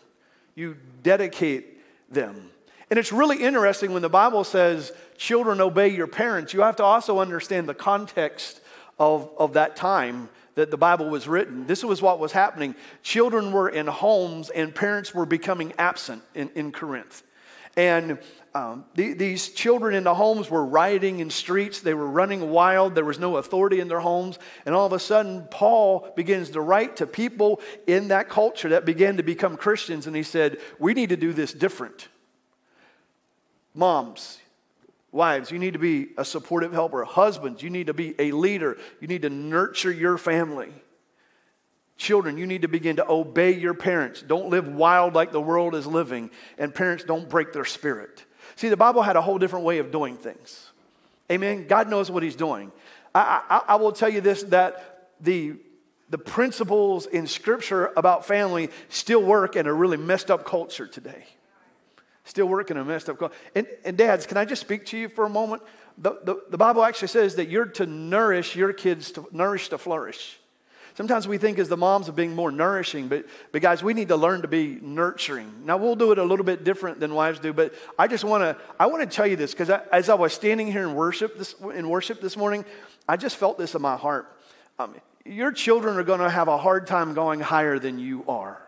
you 0.55 0.77
dedicate 1.03 1.81
them. 2.11 2.51
And 2.89 2.97
it's 2.97 3.11
really 3.11 3.41
interesting 3.43 3.91
when 3.91 4.01
the 4.01 4.09
Bible 4.09 4.43
says 4.43 4.93
children 5.17 5.59
obey 5.59 5.89
your 5.89 6.07
parents, 6.07 6.53
you 6.53 6.61
have 6.61 6.77
to 6.77 6.83
also 6.83 7.19
understand 7.19 7.67
the 7.67 7.73
context 7.73 8.61
of, 8.99 9.29
of 9.37 9.53
that 9.53 9.75
time 9.75 10.29
that 10.55 10.71
the 10.71 10.77
Bible 10.77 11.09
was 11.09 11.27
written. 11.27 11.67
This 11.67 11.83
was 11.83 12.01
what 12.01 12.17
was 12.19 12.31
happening. 12.31 12.75
Children 13.03 13.51
were 13.51 13.69
in 13.69 13.87
homes 13.87 14.49
and 14.49 14.73
parents 14.73 15.13
were 15.13 15.25
becoming 15.25 15.73
absent 15.77 16.23
in, 16.33 16.49
in 16.55 16.71
Corinth. 16.71 17.23
And 17.75 18.17
um, 18.57 18.85
the, 18.95 19.13
these 19.13 19.49
children 19.49 19.93
in 19.93 20.03
the 20.03 20.15
homes 20.15 20.49
were 20.49 20.65
rioting 20.65 21.19
in 21.19 21.29
streets. 21.29 21.81
They 21.81 21.93
were 21.93 22.07
running 22.07 22.49
wild. 22.49 22.95
There 22.95 23.05
was 23.05 23.19
no 23.19 23.37
authority 23.37 23.79
in 23.79 23.87
their 23.87 23.99
homes. 23.99 24.39
And 24.65 24.73
all 24.73 24.87
of 24.87 24.93
a 24.93 24.99
sudden, 24.99 25.47
Paul 25.51 26.11
begins 26.15 26.49
to 26.51 26.61
write 26.61 26.97
to 26.97 27.07
people 27.07 27.61
in 27.85 28.07
that 28.07 28.29
culture 28.29 28.69
that 28.69 28.83
began 28.83 29.17
to 29.17 29.23
become 29.23 29.57
Christians. 29.57 30.07
And 30.07 30.15
he 30.15 30.23
said, 30.23 30.57
We 30.79 30.93
need 30.93 31.09
to 31.09 31.17
do 31.17 31.33
this 31.33 31.53
different. 31.53 32.07
Moms, 33.75 34.39
wives, 35.11 35.51
you 35.51 35.59
need 35.59 35.73
to 35.73 35.79
be 35.79 36.07
a 36.17 36.25
supportive 36.25 36.73
helper. 36.73 37.03
Husbands, 37.03 37.61
you 37.61 37.69
need 37.69 37.87
to 37.87 37.93
be 37.93 38.15
a 38.17 38.31
leader. 38.31 38.77
You 38.99 39.07
need 39.07 39.21
to 39.21 39.29
nurture 39.29 39.91
your 39.91 40.17
family. 40.17 40.73
Children, 41.97 42.37
you 42.37 42.47
need 42.47 42.61
to 42.61 42.67
begin 42.67 42.95
to 42.97 43.09
obey 43.09 43.55
your 43.55 43.73
parents. 43.73 44.21
Don't 44.21 44.49
live 44.49 44.67
wild 44.67 45.13
like 45.13 45.31
the 45.31 45.41
world 45.41 45.75
is 45.75 45.85
living. 45.85 46.31
And 46.57 46.73
parents, 46.73 47.03
don't 47.03 47.27
break 47.27 47.53
their 47.53 47.65
spirit. 47.65 48.23
See, 48.57 48.69
the 48.69 48.77
Bible 48.77 49.03
had 49.03 49.15
a 49.15 49.21
whole 49.21 49.37
different 49.37 49.65
way 49.65 49.77
of 49.77 49.91
doing 49.91 50.17
things. 50.17 50.71
Amen. 51.31 51.67
God 51.67 51.89
knows 51.89 52.09
what 52.09 52.23
He's 52.23 52.35
doing. 52.35 52.71
I, 53.13 53.41
I, 53.49 53.61
I 53.73 53.75
will 53.75 53.91
tell 53.91 54.09
you 54.09 54.19
this 54.19 54.43
that 54.43 55.09
the, 55.21 55.53
the 56.09 56.17
principles 56.17 57.05
in 57.05 57.27
Scripture 57.27 57.91
about 57.95 58.25
family 58.25 58.69
still 58.89 59.21
work 59.21 59.55
in 59.55 59.67
a 59.67 59.73
really 59.73 59.97
messed 59.97 60.31
up 60.31 60.43
culture 60.43 60.87
today. 60.87 61.25
Still 62.23 62.47
work 62.47 62.71
in 62.71 62.77
a 62.77 62.83
messed 62.83 63.09
up 63.09 63.19
culture. 63.19 63.35
And, 63.53 63.67
and 63.85 63.95
dads, 63.95 64.25
can 64.25 64.37
I 64.37 64.45
just 64.45 64.61
speak 64.61 64.87
to 64.87 64.97
you 64.97 65.07
for 65.07 65.25
a 65.25 65.29
moment? 65.29 65.61
The, 65.99 66.19
the, 66.23 66.41
the 66.49 66.57
Bible 66.57 66.83
actually 66.83 67.09
says 67.09 67.35
that 67.35 67.49
you're 67.49 67.65
to 67.65 67.85
nourish 67.85 68.55
your 68.55 68.73
kids, 68.73 69.11
to 69.13 69.27
nourish 69.31 69.69
to 69.69 69.77
flourish. 69.77 70.39
Sometimes 70.97 71.27
we 71.27 71.37
think 71.37 71.59
as 71.59 71.69
the 71.69 71.77
moms 71.77 72.09
of 72.09 72.15
being 72.15 72.33
more 72.33 72.51
nourishing, 72.51 73.07
but, 73.07 73.27
but 73.51 73.61
guys, 73.61 73.83
we 73.83 73.93
need 73.93 74.07
to 74.07 74.15
learn 74.15 74.41
to 74.41 74.47
be 74.47 74.79
nurturing. 74.81 75.63
Now 75.63 75.77
we'll 75.77 75.95
do 75.95 76.11
it 76.11 76.17
a 76.17 76.23
little 76.23 76.43
bit 76.43 76.63
different 76.63 76.99
than 76.99 77.13
wives 77.13 77.37
do, 77.37 77.53
but 77.53 77.75
I 77.99 78.07
just 78.07 78.23
want 78.23 78.41
to 78.41 78.57
I 78.79 78.87
want 78.87 79.07
to 79.07 79.15
tell 79.15 79.27
you 79.27 79.35
this 79.35 79.51
because 79.51 79.69
as 79.69 80.09
I 80.09 80.15
was 80.15 80.33
standing 80.33 80.71
here 80.71 80.81
in 80.81 80.95
worship 80.95 81.37
this 81.37 81.53
in 81.75 81.87
worship 81.87 82.19
this 82.19 82.35
morning, 82.35 82.65
I 83.07 83.15
just 83.15 83.35
felt 83.35 83.59
this 83.59 83.75
in 83.75 83.81
my 83.83 83.95
heart. 83.95 84.35
Um, 84.79 84.95
your 85.23 85.51
children 85.51 85.97
are 85.97 86.03
going 86.03 86.19
to 86.19 86.31
have 86.31 86.47
a 86.47 86.57
hard 86.57 86.87
time 86.87 87.13
going 87.13 87.41
higher 87.41 87.77
than 87.77 87.99
you 87.99 88.25
are. 88.27 88.59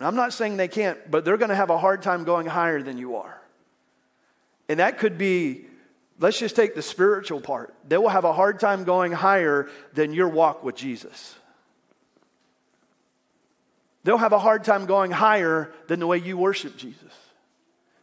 I'm 0.00 0.16
not 0.16 0.32
saying 0.32 0.56
they 0.56 0.68
can't, 0.68 0.98
but 1.10 1.26
they're 1.26 1.36
going 1.36 1.50
to 1.50 1.54
have 1.54 1.68
a 1.68 1.78
hard 1.78 2.00
time 2.00 2.24
going 2.24 2.46
higher 2.46 2.82
than 2.82 2.96
you 2.96 3.16
are. 3.16 3.40
And 4.70 4.80
that 4.80 4.98
could 4.98 5.18
be, 5.18 5.66
let's 6.18 6.38
just 6.38 6.56
take 6.56 6.74
the 6.74 6.82
spiritual 6.82 7.40
part. 7.40 7.74
They 7.86 7.98
will 7.98 8.08
have 8.08 8.24
a 8.24 8.32
hard 8.32 8.60
time 8.60 8.84
going 8.84 9.12
higher 9.12 9.68
than 9.94 10.12
your 10.12 10.28
walk 10.28 10.62
with 10.62 10.76
Jesus. 10.76 11.34
They'll 14.04 14.18
have 14.18 14.32
a 14.32 14.38
hard 14.38 14.64
time 14.64 14.86
going 14.86 15.10
higher 15.10 15.72
than 15.86 16.00
the 16.00 16.06
way 16.06 16.18
you 16.18 16.36
worship 16.36 16.76
Jesus. 16.76 17.12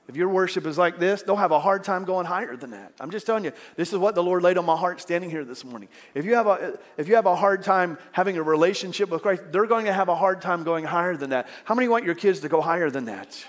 If 0.07 0.15
your 0.15 0.29
worship 0.29 0.65
is 0.65 0.75
like 0.75 0.97
this, 0.97 1.21
they'll 1.21 1.35
have 1.35 1.51
a 1.51 1.59
hard 1.59 1.83
time 1.83 2.03
going 2.03 2.25
higher 2.25 2.55
than 2.55 2.71
that. 2.71 2.93
I'm 2.99 3.11
just 3.11 3.27
telling 3.27 3.43
you, 3.43 3.51
this 3.75 3.93
is 3.93 3.99
what 3.99 4.15
the 4.15 4.23
Lord 4.23 4.41
laid 4.41 4.57
on 4.57 4.65
my 4.65 4.75
heart 4.75 4.99
standing 5.01 5.29
here 5.29 5.45
this 5.45 5.63
morning. 5.63 5.87
If 6.15 6.25
you 6.25 6.33
have 6.33 6.47
a, 6.47 6.79
if 6.97 7.07
you 7.07 7.13
have 7.13 7.27
a 7.27 7.35
hard 7.35 7.61
time 7.61 7.99
having 8.11 8.35
a 8.35 8.41
relationship 8.41 9.09
with 9.09 9.21
Christ, 9.21 9.43
they're 9.51 9.67
going 9.67 9.85
to 9.85 9.93
have 9.93 10.09
a 10.09 10.15
hard 10.15 10.41
time 10.41 10.63
going 10.63 10.83
higher 10.83 11.15
than 11.15 11.29
that. 11.29 11.47
How 11.63 11.75
many 11.75 11.87
want 11.87 12.05
your 12.05 12.15
kids 12.15 12.39
to 12.39 12.49
go 12.49 12.59
higher 12.59 12.89
than 12.89 13.05
that? 13.05 13.45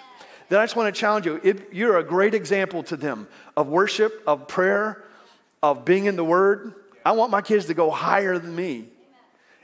Then 0.50 0.58
I 0.60 0.64
just 0.64 0.76
want 0.76 0.94
to 0.94 1.00
challenge 1.00 1.26
you. 1.26 1.40
If 1.42 1.72
you're 1.72 1.96
a 1.96 2.04
great 2.04 2.34
example 2.34 2.82
to 2.84 2.96
them 2.96 3.28
of 3.56 3.68
worship, 3.68 4.22
of 4.26 4.48
prayer, 4.48 5.02
of 5.62 5.84
being 5.84 6.06
in 6.06 6.16
the 6.16 6.24
Word. 6.24 6.74
I 7.04 7.12
want 7.12 7.30
my 7.30 7.40
kids 7.40 7.66
to 7.66 7.74
go 7.74 7.90
higher 7.90 8.38
than 8.38 8.54
me. 8.54 8.88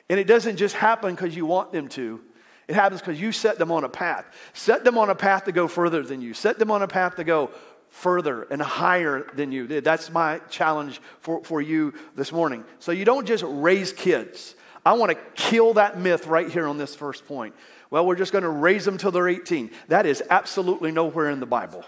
And 0.08 0.20
it 0.20 0.26
doesn't 0.26 0.56
just 0.56 0.74
happen 0.74 1.14
because 1.14 1.34
you 1.34 1.46
want 1.46 1.72
them 1.72 1.88
to. 1.90 2.20
It 2.68 2.74
happens 2.74 3.00
because 3.00 3.20
you 3.20 3.32
set 3.32 3.58
them 3.58 3.70
on 3.70 3.84
a 3.84 3.88
path. 3.88 4.24
Set 4.52 4.84
them 4.84 4.98
on 4.98 5.10
a 5.10 5.14
path 5.14 5.44
to 5.44 5.52
go 5.52 5.68
further 5.68 6.02
than 6.02 6.20
you. 6.20 6.34
Set 6.34 6.58
them 6.58 6.70
on 6.70 6.82
a 6.82 6.88
path 6.88 7.16
to 7.16 7.24
go 7.24 7.50
further 7.88 8.42
and 8.44 8.60
higher 8.60 9.26
than 9.34 9.52
you. 9.52 9.80
That's 9.80 10.10
my 10.10 10.40
challenge 10.50 11.00
for, 11.20 11.42
for 11.44 11.60
you 11.60 11.94
this 12.14 12.32
morning. 12.32 12.64
So 12.78 12.92
you 12.92 13.04
don't 13.04 13.26
just 13.26 13.44
raise 13.46 13.92
kids. 13.92 14.54
I 14.84 14.92
want 14.92 15.12
to 15.12 15.18
kill 15.34 15.74
that 15.74 15.98
myth 15.98 16.26
right 16.26 16.48
here 16.48 16.68
on 16.68 16.78
this 16.78 16.94
first 16.94 17.26
point. 17.26 17.54
Well, 17.90 18.04
we're 18.04 18.16
just 18.16 18.32
going 18.32 18.44
to 18.44 18.50
raise 18.50 18.84
them 18.84 18.98
till 18.98 19.10
they're 19.10 19.28
18. 19.28 19.70
That 19.88 20.06
is 20.06 20.22
absolutely 20.28 20.92
nowhere 20.92 21.30
in 21.30 21.40
the 21.40 21.46
Bible. 21.46 21.84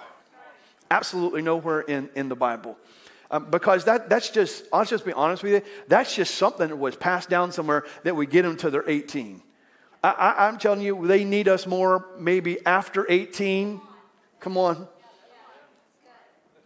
Absolutely 0.90 1.42
nowhere 1.42 1.80
in, 1.80 2.08
in 2.14 2.28
the 2.28 2.36
Bible. 2.36 2.76
Um, 3.30 3.50
because 3.50 3.84
that, 3.84 4.08
that's 4.08 4.30
just, 4.30 4.64
I'll 4.72 4.84
just 4.84 5.04
be 5.04 5.12
honest 5.12 5.42
with 5.42 5.52
you, 5.52 5.62
that's 5.86 6.14
just 6.14 6.36
something 6.36 6.68
that 6.68 6.76
was 6.76 6.96
passed 6.96 7.28
down 7.28 7.52
somewhere 7.52 7.84
that 8.04 8.16
we 8.16 8.26
get 8.26 8.42
them 8.42 8.56
till 8.56 8.70
they're 8.70 8.88
18. 8.88 9.42
I, 10.02 10.46
am 10.48 10.58
telling 10.58 10.80
you, 10.80 11.06
they 11.06 11.24
need 11.24 11.48
us 11.48 11.66
more 11.66 12.06
maybe 12.18 12.64
after 12.64 13.04
18. 13.10 13.80
Come 14.40 14.56
on. 14.56 14.86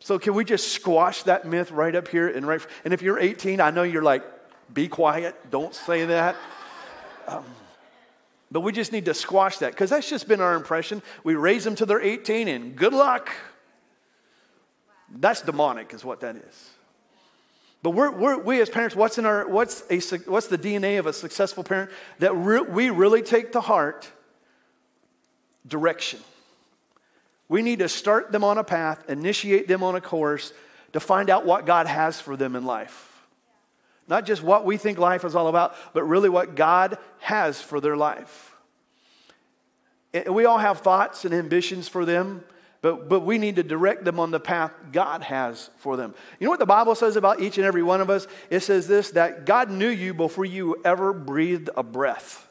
So 0.01 0.19
can 0.19 0.35
we 0.35 0.45
just 0.45 0.73
squash 0.73 1.23
that 1.23 1.47
myth 1.47 1.71
right 1.71 1.95
up 1.95 2.09
here 2.09 2.29
and 2.29 2.47
right? 2.47 2.61
And 2.85 2.93
if 2.93 3.03
you're 3.03 3.19
18, 3.19 3.61
I 3.61 3.71
know 3.71 3.85
you're 3.85 4.03
like, 4.03 4.23
be 4.73 4.89
quiet, 4.89 5.35
don't 5.51 5.75
say 5.75 6.05
that. 6.07 6.37
Um, 7.27 7.45
but 8.53 8.61
we 8.61 8.73
just 8.73 8.93
need 8.93 9.07
to 9.07 9.15
squash 9.15 9.59
that 9.59 9.73
because 9.73 9.91
that's 9.91 10.09
just 10.09 10.29
been 10.29 10.41
our 10.41 10.55
impression. 10.55 11.03
We 11.25 11.35
raise 11.35 11.65
them 11.65 11.75
to 11.77 11.87
their 11.87 12.01
18 12.01 12.49
and 12.49 12.77
good 12.77 12.93
luck. 12.93 13.31
That's 15.11 15.43
demonic, 15.43 15.95
is 15.95 16.05
what 16.05 16.21
that 16.21 16.37
is. 16.37 16.71
But 17.83 17.91
we're, 17.91 18.11
we're, 18.11 18.39
we 18.39 18.61
as 18.61 18.71
parents, 18.71 18.95
what's, 18.95 19.19
in 19.19 19.27
our, 19.27 19.49
what's, 19.49 19.83
a, 19.91 20.19
what's 20.19 20.47
the 20.47 20.59
DNA 20.59 20.99
of 20.99 21.07
a 21.07 21.13
successful 21.13 21.65
parent? 21.65 21.91
That 22.19 22.33
re- 22.35 22.61
we 22.61 22.91
really 22.91 23.23
take 23.23 23.53
to 23.53 23.61
heart 23.61 24.11
direction. 25.67 26.21
We 27.49 27.63
need 27.63 27.81
to 27.81 27.89
start 27.89 28.33
them 28.33 28.45
on 28.45 28.59
a 28.59 28.65
path, 28.65 29.09
initiate 29.09 29.67
them 29.67 29.83
on 29.83 29.95
a 29.95 30.01
course 30.01 30.53
to 30.93 31.01
find 31.01 31.29
out 31.29 31.45
what 31.45 31.67
God 31.67 31.87
has 31.87 32.21
for 32.21 32.37
them 32.37 32.55
in 32.55 32.65
life. 32.65 33.12
Not 34.09 34.27
just 34.27 34.43
what 34.43 34.65
we 34.65 34.77
think 34.77 34.99
life 34.99 35.25
is 35.25 35.35
all 35.35 35.49
about, 35.49 35.75
but 35.93 36.05
really 36.05 36.29
what 36.29 36.55
God 36.55 36.99
has 37.21 37.61
for 37.61 37.81
their 37.81 37.97
life. 37.97 38.57
And 40.13 40.35
we 40.35 40.45
all 40.45 40.59
have 40.59 40.81
thoughts 40.81 41.25
and 41.25 41.33
ambitions 41.33 41.89
for 41.89 42.05
them. 42.05 42.45
But, 42.83 43.09
but 43.09 43.21
we 43.21 43.39
need 43.39 43.57
to 43.57 43.63
direct 43.63 44.05
them 44.05 44.19
on 44.19 44.33
the 44.33 44.41
path 44.41 44.73
God 44.91 45.23
has 45.23 45.71
for 45.79 45.97
them. 45.97 46.15
You 46.41 46.47
know 46.47 46.51
what 46.51 46.59
the 46.59 46.67
Bible 46.67 46.97
says 46.97 47.15
about 47.15 47.41
each 47.41 47.57
and 47.57 47.65
every 47.65 47.83
one 47.83 48.01
of 48.01 48.11
us? 48.11 48.27
It 48.51 48.61
says 48.61 48.89
this 48.89 49.13
that 49.13 49.47
God 49.47 49.71
knew 49.71 49.89
you 49.89 50.13
before 50.13 50.45
you 50.45 50.83
ever 50.85 51.13
breathed 51.13 51.71
a 51.77 51.85
breath. 51.85 52.49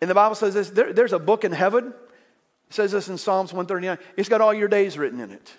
And 0.00 0.08
the 0.08 0.14
Bible 0.14 0.36
says 0.36 0.54
this 0.54 0.70
there, 0.70 0.92
there's 0.92 1.12
a 1.12 1.18
book 1.18 1.44
in 1.44 1.50
heaven. 1.50 1.92
It 2.68 2.74
says 2.74 2.92
this 2.92 3.08
in 3.08 3.18
Psalms 3.18 3.52
139. 3.52 3.98
It's 4.16 4.28
got 4.28 4.40
all 4.40 4.54
your 4.54 4.68
days 4.68 4.96
written 4.96 5.18
in 5.18 5.32
it. 5.32 5.52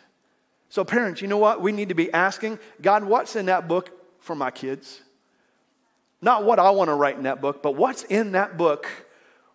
So, 0.70 0.84
parents, 0.84 1.22
you 1.22 1.28
know 1.28 1.38
what? 1.38 1.62
We 1.62 1.72
need 1.72 1.90
to 1.90 1.96
be 1.96 2.12
asking 2.12 2.60
God, 2.82 3.04
what's 3.04 3.36
in 3.36 3.46
that 3.46 3.68
book 3.68 3.92
for 4.20 4.36
my 4.36 4.52
kids? 4.52 5.02
Not 6.22 6.44
what 6.44 6.60
I 6.60 6.72
want 6.72 6.90
to 6.90 6.94
write 6.94 7.18
in 7.18 7.24
that 7.24 7.42
book, 7.42 7.62
but 7.62 7.76
what's 7.76 8.04
in 8.04 8.34
that 8.34 8.58
book 8.58 8.88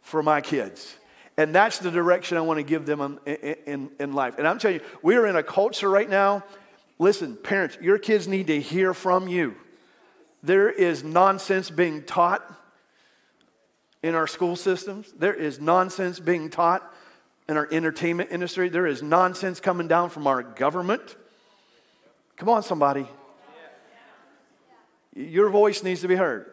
for 0.01 0.23
my 0.23 0.41
kids? 0.41 0.95
And 1.37 1.55
that's 1.55 1.79
the 1.79 1.91
direction 1.91 2.37
I 2.37 2.43
want 2.43 2.59
to 2.59 2.63
give 2.63 2.87
them 2.87 3.19
in, 3.27 3.37
in, 3.67 3.91
in 3.99 4.13
life. 4.13 4.35
And 4.39 4.47
I'm 4.47 4.59
telling 4.59 4.81
you, 4.81 4.87
we 5.03 5.17
are 5.17 5.27
in 5.27 5.37
a 5.37 5.43
culture 5.43 5.89
right 5.89 6.09
now. 6.09 6.45
Listen, 6.99 7.37
parents, 7.37 7.79
your 7.81 7.99
kids 7.99 8.29
need 8.29 8.47
to 8.49 8.61
hear 8.61 8.95
from 8.95 9.29
you. 9.29 9.55
There 10.43 10.71
is 10.71 11.03
nonsense 11.03 11.71
being 11.71 12.03
taught 12.03 12.43
in 14.03 14.15
our 14.17 14.27
school 14.27 14.57
systems, 14.57 15.13
there 15.17 15.33
is 15.33 15.61
nonsense 15.61 16.19
being 16.19 16.51
taught 16.51 16.92
in 17.49 17.57
our 17.57 17.69
entertainment 17.71 18.31
industry, 18.31 18.69
there 18.69 18.87
is 18.87 19.03
nonsense 19.03 19.61
coming 19.61 19.89
down 19.89 20.11
from 20.11 20.27
our 20.27 20.43
government. 20.43 21.17
Come 22.37 22.49
on, 22.49 22.63
somebody. 22.63 23.07
Your 25.15 25.51
voice 25.51 25.83
needs 25.83 26.01
to 26.03 26.09
be 26.09 26.15
heard. 26.15 26.51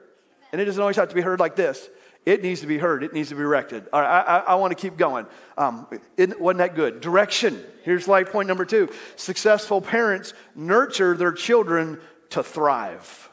And 0.51 0.59
it 0.59 0.65
doesn't 0.65 0.81
always 0.81 0.97
have 0.97 1.09
to 1.09 1.15
be 1.15 1.21
heard 1.21 1.39
like 1.39 1.55
this. 1.55 1.89
It 2.25 2.43
needs 2.43 2.61
to 2.61 2.67
be 2.67 2.77
heard. 2.77 3.03
It 3.03 3.13
needs 3.13 3.29
to 3.29 3.35
be 3.35 3.41
directed. 3.41 3.87
All 3.93 4.01
right, 4.01 4.07
I, 4.07 4.37
I, 4.37 4.39
I 4.39 4.55
want 4.55 4.71
to 4.71 4.75
keep 4.75 4.97
going. 4.97 5.25
Um, 5.57 5.87
it 6.17 6.39
wasn't 6.39 6.59
that 6.59 6.75
good. 6.75 7.01
Direction. 7.01 7.63
Here's 7.83 8.07
life 8.07 8.31
point 8.31 8.47
number 8.47 8.65
two. 8.65 8.89
Successful 9.15 9.81
parents 9.81 10.33
nurture 10.53 11.15
their 11.15 11.31
children 11.31 11.99
to 12.31 12.43
thrive. 12.43 13.29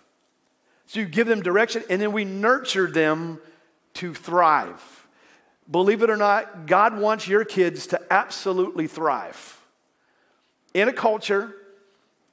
So 0.87 1.01
you 1.01 1.07
give 1.07 1.27
them 1.27 1.42
direction, 1.42 1.83
and 1.90 2.01
then 2.01 2.12
we 2.12 2.25
nurture 2.25 2.87
them 2.87 3.40
to 3.95 4.14
thrive. 4.14 4.96
Believe 5.70 6.02
it 6.02 6.11
or 6.11 6.16
not, 6.16 6.66
God 6.66 6.98
wants 6.98 7.26
your 7.26 7.44
kids 7.44 7.88
to 7.88 8.00
absolutely 8.11 8.87
thrive. 8.87 9.61
In 10.74 10.88
a 10.88 10.92
culture, 10.92 11.55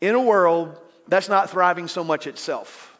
in 0.02 0.16
a 0.16 0.22
world 0.22 0.78
that's 1.08 1.30
not 1.30 1.50
thriving 1.50 1.88
so 1.88 2.04
much 2.04 2.28
itself. 2.28 2.98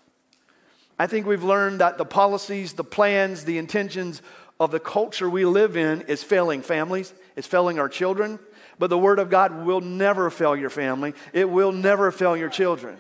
I 0.98 1.08
think 1.08 1.26
we've 1.26 1.44
learned 1.44 1.82
that 1.82 1.98
the 1.98 2.06
policies, 2.06 2.74
the 2.74 2.84
plans, 2.84 3.46
the 3.46 3.58
intentions 3.58 4.22
of 4.60 4.72
the 4.72 4.80
culture 4.80 5.30
we 5.30 5.46
live 5.46 5.76
in 5.76 6.02
is 6.04 6.24
failing 6.24 6.62
families, 6.62 7.14
it's 7.36 7.48
failing 7.48 7.80
our 7.80 7.90
children. 7.90 8.40
But 8.80 8.90
the 8.90 8.98
Word 8.98 9.20
of 9.20 9.30
God 9.30 9.66
will 9.66 9.82
never 9.82 10.30
fail 10.30 10.56
your 10.56 10.70
family, 10.70 11.14
it 11.32 11.50
will 11.50 11.72
never 11.72 12.12
fail 12.12 12.36
your 12.36 12.50
children. 12.50 12.98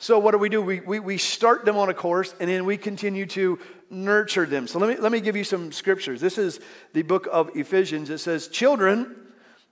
So, 0.00 0.18
what 0.18 0.30
do 0.30 0.38
we 0.38 0.48
do? 0.48 0.62
We, 0.62 0.80
we, 0.80 1.00
we 1.00 1.18
start 1.18 1.64
them 1.64 1.76
on 1.76 1.88
a 1.88 1.94
course 1.94 2.32
and 2.38 2.48
then 2.48 2.64
we 2.64 2.76
continue 2.76 3.26
to 3.26 3.58
nurture 3.90 4.46
them. 4.46 4.66
So, 4.66 4.78
let 4.78 4.88
me, 4.88 4.96
let 5.00 5.12
me 5.12 5.20
give 5.20 5.36
you 5.36 5.44
some 5.44 5.72
scriptures. 5.72 6.20
This 6.20 6.38
is 6.38 6.60
the 6.92 7.02
book 7.02 7.28
of 7.30 7.50
Ephesians. 7.56 8.10
It 8.10 8.18
says, 8.18 8.48
Children, 8.48 9.14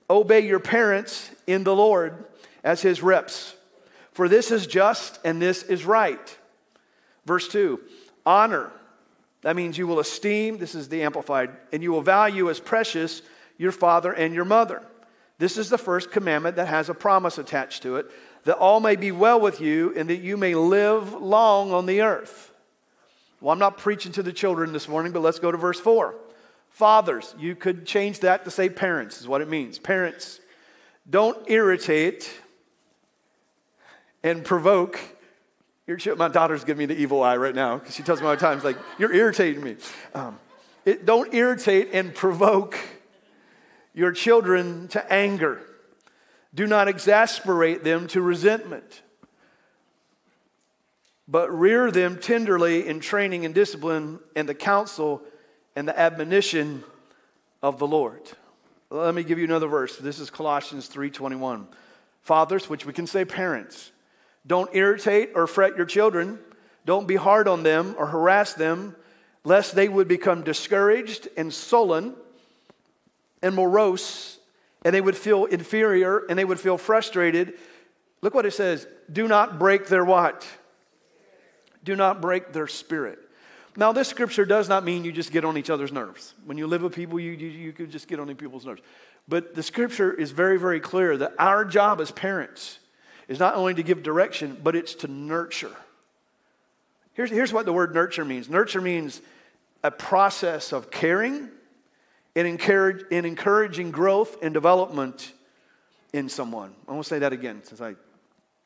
obey 0.09 0.41
your 0.41 0.61
parents 0.61 1.31
in 1.47 1.65
the 1.65 1.75
Lord 1.75 2.25
as 2.65 2.83
his 2.83 3.03
reps, 3.03 3.55
for 4.13 4.29
this 4.29 4.51
is 4.51 4.67
just 4.67 5.19
and 5.25 5.41
this 5.41 5.63
is 5.63 5.85
right. 5.85 6.39
Verse 7.25 7.49
2 7.49 7.81
honor. 8.25 8.73
That 9.43 9.55
means 9.55 9.79
you 9.79 9.87
will 9.87 10.01
esteem, 10.01 10.59
this 10.59 10.75
is 10.75 10.89
the 10.89 11.03
Amplified, 11.03 11.51
and 11.73 11.81
you 11.81 11.93
will 11.93 12.03
value 12.03 12.51
as 12.51 12.59
precious 12.59 13.23
your 13.59 13.71
father 13.71 14.13
and 14.13 14.35
your 14.35 14.45
mother. 14.45 14.83
This 15.39 15.57
is 15.57 15.69
the 15.69 15.79
first 15.79 16.11
commandment 16.11 16.57
that 16.57 16.67
has 16.67 16.89
a 16.89 16.95
promise 16.95 17.39
attached 17.39 17.83
to 17.83 17.97
it 17.97 18.11
that 18.45 18.57
all 18.57 18.81
may 18.81 18.97
be 18.97 19.13
well 19.13 19.41
with 19.41 19.61
you 19.61 19.93
and 19.97 20.09
that 20.09 20.21
you 20.21 20.37
may 20.37 20.55
live 20.55 21.13
long 21.13 21.73
on 21.73 21.87
the 21.87 22.01
earth. 22.01 22.46
Well, 23.41 23.53
I'm 23.53 23.59
not 23.59 23.79
preaching 23.79 24.13
to 24.13 24.23
the 24.23 24.33
children 24.33 24.73
this 24.73 24.89
morning, 24.89 25.13
but 25.13 25.21
let's 25.21 25.39
go 25.39 25.51
to 25.51 25.59
verse 25.59 25.79
4. 25.81 26.15
Fathers, 26.71 27.35
you 27.39 27.55
could 27.55 27.87
change 27.87 28.21
that 28.21 28.45
to 28.45 28.51
say 28.51 28.69
parents, 28.69 29.21
is 29.21 29.29
what 29.29 29.41
it 29.41 29.49
means. 29.49 29.79
Parents, 29.79 30.41
don't 31.09 31.39
irritate 31.51 32.31
and 34.23 34.45
provoke 34.45 35.01
your, 35.87 36.17
my 36.17 36.29
daughter's 36.29 36.65
giving 36.65 36.89
me 36.89 36.95
the 36.95 37.01
evil 37.01 37.23
eye 37.23 37.37
right 37.37 37.55
now 37.55 37.79
because 37.79 37.95
she 37.95 38.03
tells 38.03 38.21
me 38.21 38.27
all 38.27 38.35
the 38.35 38.41
time, 38.41 38.61
like, 38.63 38.77
you're 38.99 39.13
irritating 39.13 39.63
me. 39.63 39.77
Um, 40.15 40.39
it, 40.85 41.07
don't 41.07 41.33
irritate 41.33 41.91
and 41.93 42.13
provoke 42.13 42.77
your 43.95 44.11
children 44.11 44.89
to 44.89 45.13
anger. 45.13 45.61
Do 46.55 46.67
not 46.67 46.89
exasperate 46.89 47.85
them 47.85 48.09
to 48.09 48.21
resentment, 48.21 49.03
but 51.29 51.51
rear 51.51 51.91
them 51.91 52.19
tenderly 52.19 52.87
in 52.87 53.01
training 53.01 53.45
and 53.45 53.55
discipline 53.55 54.21
and 54.35 54.49
the 54.49 54.55
counsel 54.55 55.23
and 55.75 55.89
the 55.89 55.99
admonition 55.99 56.85
of 57.63 57.79
the 57.79 57.87
Lord. 57.87 58.23
Let 58.91 59.15
me 59.15 59.25
give 59.25 59.39
you 59.39 59.45
another 59.45 59.67
verse. 59.67 59.97
This 59.97 60.21
is 60.21 60.31
Colossians 60.31 60.89
3:21. 60.89 61.67
Fathers, 62.23 62.69
which 62.69 62.87
we 62.87 62.93
can 62.93 63.07
say 63.07 63.25
parents, 63.25 63.93
Don't 64.47 64.75
irritate 64.75 65.31
or 65.35 65.47
fret 65.47 65.77
your 65.77 65.87
children. 65.87 66.39
Don't 66.85 67.09
be 67.09 67.17
hard 67.17 67.49
on 67.49 67.65
them 67.65 67.97
or 67.99 68.07
harass 68.07 68.55
them, 68.55 68.95
lest 69.43 69.75
they 69.75 69.89
would 69.89 70.07
become 70.07 70.43
discouraged 70.43 71.29
and 71.37 71.53
sullen 71.53 72.15
and 73.43 73.57
morose, 73.57 74.39
and 74.85 74.95
they 74.95 75.01
would 75.01 75.17
feel 75.17 75.47
inferior 75.47 76.25
and 76.29 76.39
they 76.39 76.45
would 76.45 76.61
feel 76.61 76.79
frustrated. 76.79 77.55
Look 78.23 78.35
what 78.35 78.47
it 78.47 78.53
says 78.53 78.87
do 79.11 79.27
not 79.27 79.59
break 79.59 79.89
their 79.89 80.05
what? 80.05 80.47
Do 81.87 81.95
not 81.95 82.21
break 82.21 82.53
their 82.53 82.67
spirit. 82.67 83.21
Now, 83.77 83.93
this 83.93 84.09
scripture 84.09 84.45
does 84.45 84.69
not 84.69 84.85
mean 84.85 85.05
you 85.05 85.13
just 85.13 85.31
get 85.31 85.45
on 85.45 85.57
each 85.57 85.71
other's 85.71 85.93
nerves. 85.93 86.35
When 86.45 86.59
you 86.59 86.67
live 86.67 86.83
with 86.83 86.95
people, 86.95 87.21
you, 87.21 87.31
you, 87.31 87.47
you 87.47 87.73
could 87.73 87.91
just 87.91 88.09
get 88.09 88.19
on 88.19 88.35
people's 88.35 88.67
nerves. 88.67 88.83
But 89.29 89.55
the 89.55 89.63
scripture 89.63 90.13
is 90.13 90.33
very, 90.33 90.59
very 90.59 90.81
clear 90.81 91.17
that 91.17 91.35
our 91.39 91.65
job 91.65 92.01
as 92.01 92.11
parents 92.11 92.81
is 93.29 93.39
not 93.39 93.55
only 93.55 93.75
to 93.75 93.85
give 93.85 94.03
direction, 94.03 94.59
but 94.63 94.75
it's 94.75 94.95
to 94.97 95.09
nurture. 95.09 95.77
Here's, 97.13 97.31
here's 97.31 97.53
what 97.53 97.67
the 97.67 97.73
word 97.73 97.95
nurture 97.95 98.25
means 98.25 98.49
nurture 98.49 98.81
means 98.81 99.21
a 99.85 99.91
process 99.93 100.73
of 100.73 100.91
caring 100.91 101.49
and, 102.35 102.49
encourage, 102.49 103.05
and 103.13 103.25
encouraging 103.25 103.93
growth 103.93 104.43
and 104.43 104.53
development 104.53 105.33
in 106.13 106.29
someone. 106.29 106.75
I 106.89 106.93
want 106.93 107.05
to 107.05 107.09
say 107.09 107.21
that 107.21 107.33
again 107.33 107.63
since 107.63 107.81
I 107.81 107.95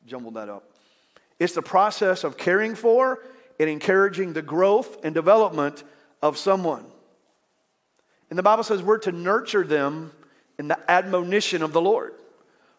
jumbled 0.07 0.33
that 0.33 0.49
up. 0.49 0.70
It's 1.41 1.53
the 1.53 1.63
process 1.63 2.23
of 2.23 2.37
caring 2.37 2.75
for 2.75 3.17
and 3.59 3.67
encouraging 3.67 4.33
the 4.33 4.43
growth 4.43 5.03
and 5.03 5.11
development 5.15 5.83
of 6.21 6.37
someone. 6.37 6.85
And 8.29 8.37
the 8.37 8.43
Bible 8.43 8.63
says 8.63 8.83
we're 8.83 8.99
to 8.99 9.11
nurture 9.11 9.63
them 9.63 10.11
in 10.59 10.67
the 10.67 10.77
admonition 10.87 11.63
of 11.63 11.73
the 11.73 11.81
Lord 11.81 12.13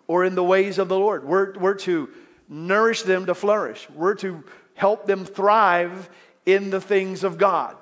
or 0.07 0.25
in 0.25 0.37
the 0.37 0.45
ways 0.45 0.79
of 0.79 0.87
the 0.89 0.97
Lord. 0.97 1.25
We're, 1.25 1.59
we're 1.59 1.75
to 1.75 2.09
nourish 2.49 3.03
them 3.03 3.27
to 3.27 3.35
flourish. 3.35 3.91
We're 3.91 4.15
to 4.19 4.45
help 4.75 5.09
them 5.09 5.25
thrive 5.25 6.09
in 6.47 6.71
the 6.71 6.81
things 6.81 7.25
of 7.25 7.39
God. 7.39 7.75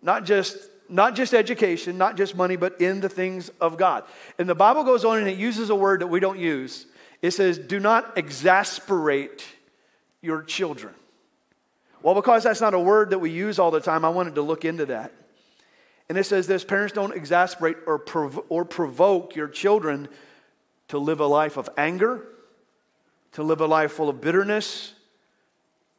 Not 0.00 0.26
just, 0.26 0.56
not 0.88 1.16
just 1.16 1.34
education, 1.34 1.98
not 1.98 2.16
just 2.16 2.36
money, 2.36 2.54
but 2.54 2.80
in 2.80 3.00
the 3.00 3.08
things 3.08 3.48
of 3.60 3.78
God. 3.78 4.04
And 4.38 4.48
the 4.48 4.54
Bible 4.54 4.84
goes 4.84 5.04
on 5.04 5.18
and 5.18 5.26
it 5.26 5.38
uses 5.38 5.70
a 5.70 5.74
word 5.74 6.02
that 6.02 6.06
we 6.06 6.20
don't 6.20 6.38
use. 6.38 6.86
It 7.24 7.30
says, 7.30 7.56
Do 7.56 7.80
not 7.80 8.18
exasperate 8.18 9.46
your 10.20 10.42
children. 10.42 10.92
Well, 12.02 12.14
because 12.14 12.42
that's 12.42 12.60
not 12.60 12.74
a 12.74 12.78
word 12.78 13.08
that 13.10 13.18
we 13.18 13.30
use 13.30 13.58
all 13.58 13.70
the 13.70 13.80
time, 13.80 14.04
I 14.04 14.10
wanted 14.10 14.34
to 14.34 14.42
look 14.42 14.66
into 14.66 14.84
that. 14.86 15.10
And 16.10 16.18
it 16.18 16.24
says 16.24 16.46
this 16.46 16.64
parents 16.64 16.92
don't 16.92 17.16
exasperate 17.16 17.78
or, 17.86 17.98
prov- 17.98 18.44
or 18.50 18.66
provoke 18.66 19.36
your 19.36 19.48
children 19.48 20.08
to 20.88 20.98
live 20.98 21.20
a 21.20 21.26
life 21.26 21.56
of 21.56 21.70
anger, 21.78 22.26
to 23.32 23.42
live 23.42 23.62
a 23.62 23.66
life 23.66 23.92
full 23.92 24.10
of 24.10 24.20
bitterness, 24.20 24.92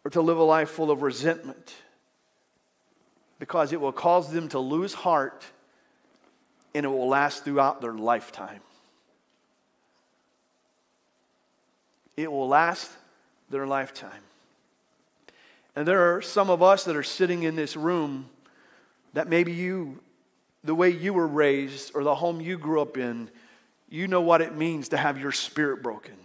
or 0.03 0.11
to 0.11 0.21
live 0.21 0.38
a 0.38 0.43
life 0.43 0.69
full 0.69 0.91
of 0.91 1.01
resentment. 1.01 1.73
Because 3.39 3.73
it 3.73 3.81
will 3.81 3.91
cause 3.91 4.31
them 4.31 4.47
to 4.49 4.59
lose 4.59 4.93
heart 4.93 5.43
and 6.75 6.85
it 6.85 6.89
will 6.89 7.07
last 7.07 7.43
throughout 7.43 7.81
their 7.81 7.93
lifetime. 7.95 8.61
It 12.17 12.32
will 12.32 12.47
last 12.47 12.91
their 13.49 13.67
lifetime. 13.67 14.12
And 15.75 15.88
there 15.88 16.15
are 16.15 16.21
some 16.21 16.49
of 16.49 16.63
us 16.63 16.86
that 16.86 16.95
are 16.95 17.04
sitting 17.04 17.43
in 17.43 17.56
this 17.56 17.75
room 17.75 18.30
that 19.13 19.28
maybe 19.28 19.51
you, 19.51 19.99
the 20.63 20.75
way 20.75 20.89
you 20.89 21.13
were 21.13 21.28
raised 21.28 21.91
or 21.95 22.04
the 22.04 22.15
home 22.15 22.39
you 22.39 22.58
grew 22.58 22.82
up 22.82 22.97
in, 22.97 23.30
you 23.89 24.08
know 24.08 24.21
what 24.21 24.41
it 24.41 24.56
means 24.56 24.89
to 24.89 24.97
have 24.97 25.19
your 25.19 25.32
spirit 25.32 25.84
broken. 25.84 26.15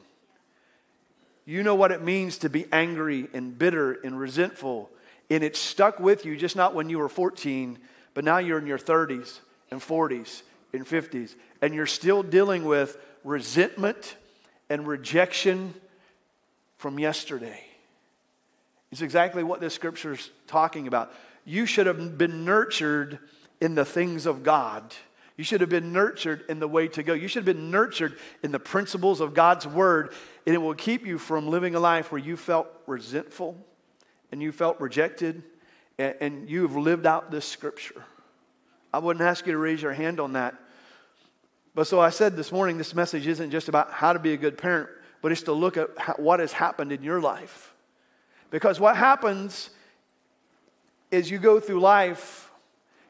You 1.45 1.63
know 1.63 1.75
what 1.75 1.91
it 1.91 2.03
means 2.03 2.39
to 2.39 2.49
be 2.49 2.67
angry 2.71 3.29
and 3.33 3.59
bitter 3.59 3.93
and 3.93 4.19
resentful. 4.19 4.89
And 5.29 5.43
it 5.43 5.57
stuck 5.57 5.99
with 5.99 6.25
you, 6.25 6.37
just 6.37 6.57
not 6.57 6.75
when 6.75 6.89
you 6.89 6.99
were 6.99 7.09
14, 7.09 7.79
but 8.15 8.25
now 8.25 8.39
you're 8.39 8.59
in 8.59 8.67
your 8.67 8.79
30s 8.79 9.41
and 9.71 9.81
40s 9.81 10.43
and 10.73 10.87
50s. 10.87 11.35
And 11.61 11.75
you're 11.75 11.87
still 11.87 12.23
dealing 12.23 12.65
with 12.65 12.97
resentment 13.25 14.17
and 14.71 14.87
rejection 14.87 15.75
from 16.79 16.99
yesterday. 16.99 17.61
It's 18.91 19.03
exactly 19.03 19.43
what 19.43 19.61
this 19.61 19.75
scripture 19.75 20.13
is 20.15 20.31
talking 20.47 20.87
about. 20.87 21.13
You 21.45 21.67
should 21.67 21.87
have 21.87 22.17
been 22.17 22.45
nurtured 22.45 23.19
in 23.61 23.75
the 23.75 23.85
things 23.85 24.25
of 24.25 24.43
God. 24.43 24.95
You 25.37 25.45
should 25.45 25.61
have 25.61 25.71
been 25.71 25.93
nurtured 25.93 26.45
in 26.49 26.61
the 26.61 26.69
way 26.69 26.89
to 26.89 27.03
go. 27.03 27.13
You 27.13 27.29
should 27.29 27.47
have 27.47 27.57
been 27.57 27.71
nurtured 27.71 28.19
in 28.43 28.53
the 28.53 28.59
principles 28.59 29.21
of 29.21 29.35
God's 29.35 29.67
word, 29.67 30.13
and 30.47 30.55
it 30.55 30.59
will 30.59 30.75
keep 30.75 31.07
you 31.07 31.19
from 31.19 31.49
living 31.49 31.75
a 31.75 31.81
life 31.81 32.13
where 32.13 32.21
you 32.21 32.37
felt 32.37 32.69
resentful 32.87 33.57
and 34.33 34.41
you 34.43 34.53
felt 34.53 34.79
rejected, 34.81 35.43
and, 35.99 36.49
you 36.49 36.63
have 36.63 36.77
lived 36.77 37.05
out 37.05 37.31
this 37.31 37.45
scripture. 37.45 38.05
I 38.93 38.99
wouldn't 38.99 39.25
ask 39.25 39.45
you 39.45 39.53
to 39.53 39.59
raise 39.59 39.83
your 39.83 39.93
hand 39.93 40.21
on 40.21 40.35
that. 40.35 40.55
But 41.75 41.87
so 41.87 42.01
I 42.01 42.11
said 42.11 42.37
this 42.37 42.51
morning, 42.51 42.79
this 42.79 42.95
message 42.95 43.27
isn't 43.27 43.51
just 43.51 43.69
about 43.69 43.93
how 43.93 44.13
to 44.13 44.19
be 44.19 44.33
a 44.33 44.37
good 44.37 44.59
parent, 44.59 44.89
but 45.23 45.33
it's 45.33 45.43
to 45.43 45.53
look 45.53 45.77
at 45.77 46.19
what 46.19 46.41
has 46.41 46.53
happened 46.53 46.93
in 46.93 47.03
your 47.03 47.21
life 47.21 47.71
because 48.51 48.81
what 48.81 48.97
happens 48.97 49.71
is 51.11 51.31
you 51.31 51.39
go 51.39 51.59
through 51.61 51.81
life 51.81 52.51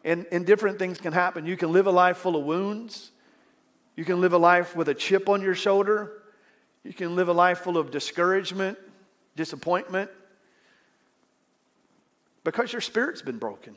and, 0.04 0.26
and 0.30 0.46
different 0.46 0.78
things 0.78 0.98
can 0.98 1.12
happen. 1.12 1.46
You 1.46 1.56
can 1.56 1.72
live 1.72 1.86
a 1.86 1.90
life 1.90 2.18
full 2.18 2.36
of 2.36 2.44
wounds. 2.44 3.10
You 3.96 4.04
can 4.04 4.20
live 4.20 4.32
a 4.32 4.38
life 4.38 4.76
with 4.76 4.88
a 4.88 4.94
chip 4.94 5.28
on 5.28 5.42
your 5.42 5.54
shoulder. 5.54 6.22
You 6.84 6.94
can 6.94 7.16
live 7.16 7.28
a 7.28 7.32
life 7.32 7.58
full 7.58 7.76
of 7.76 7.90
discouragement, 7.90 8.78
disappointment, 9.36 10.10
because 12.44 12.72
your 12.72 12.80
spirit's 12.80 13.20
been 13.20 13.38
broken. 13.38 13.76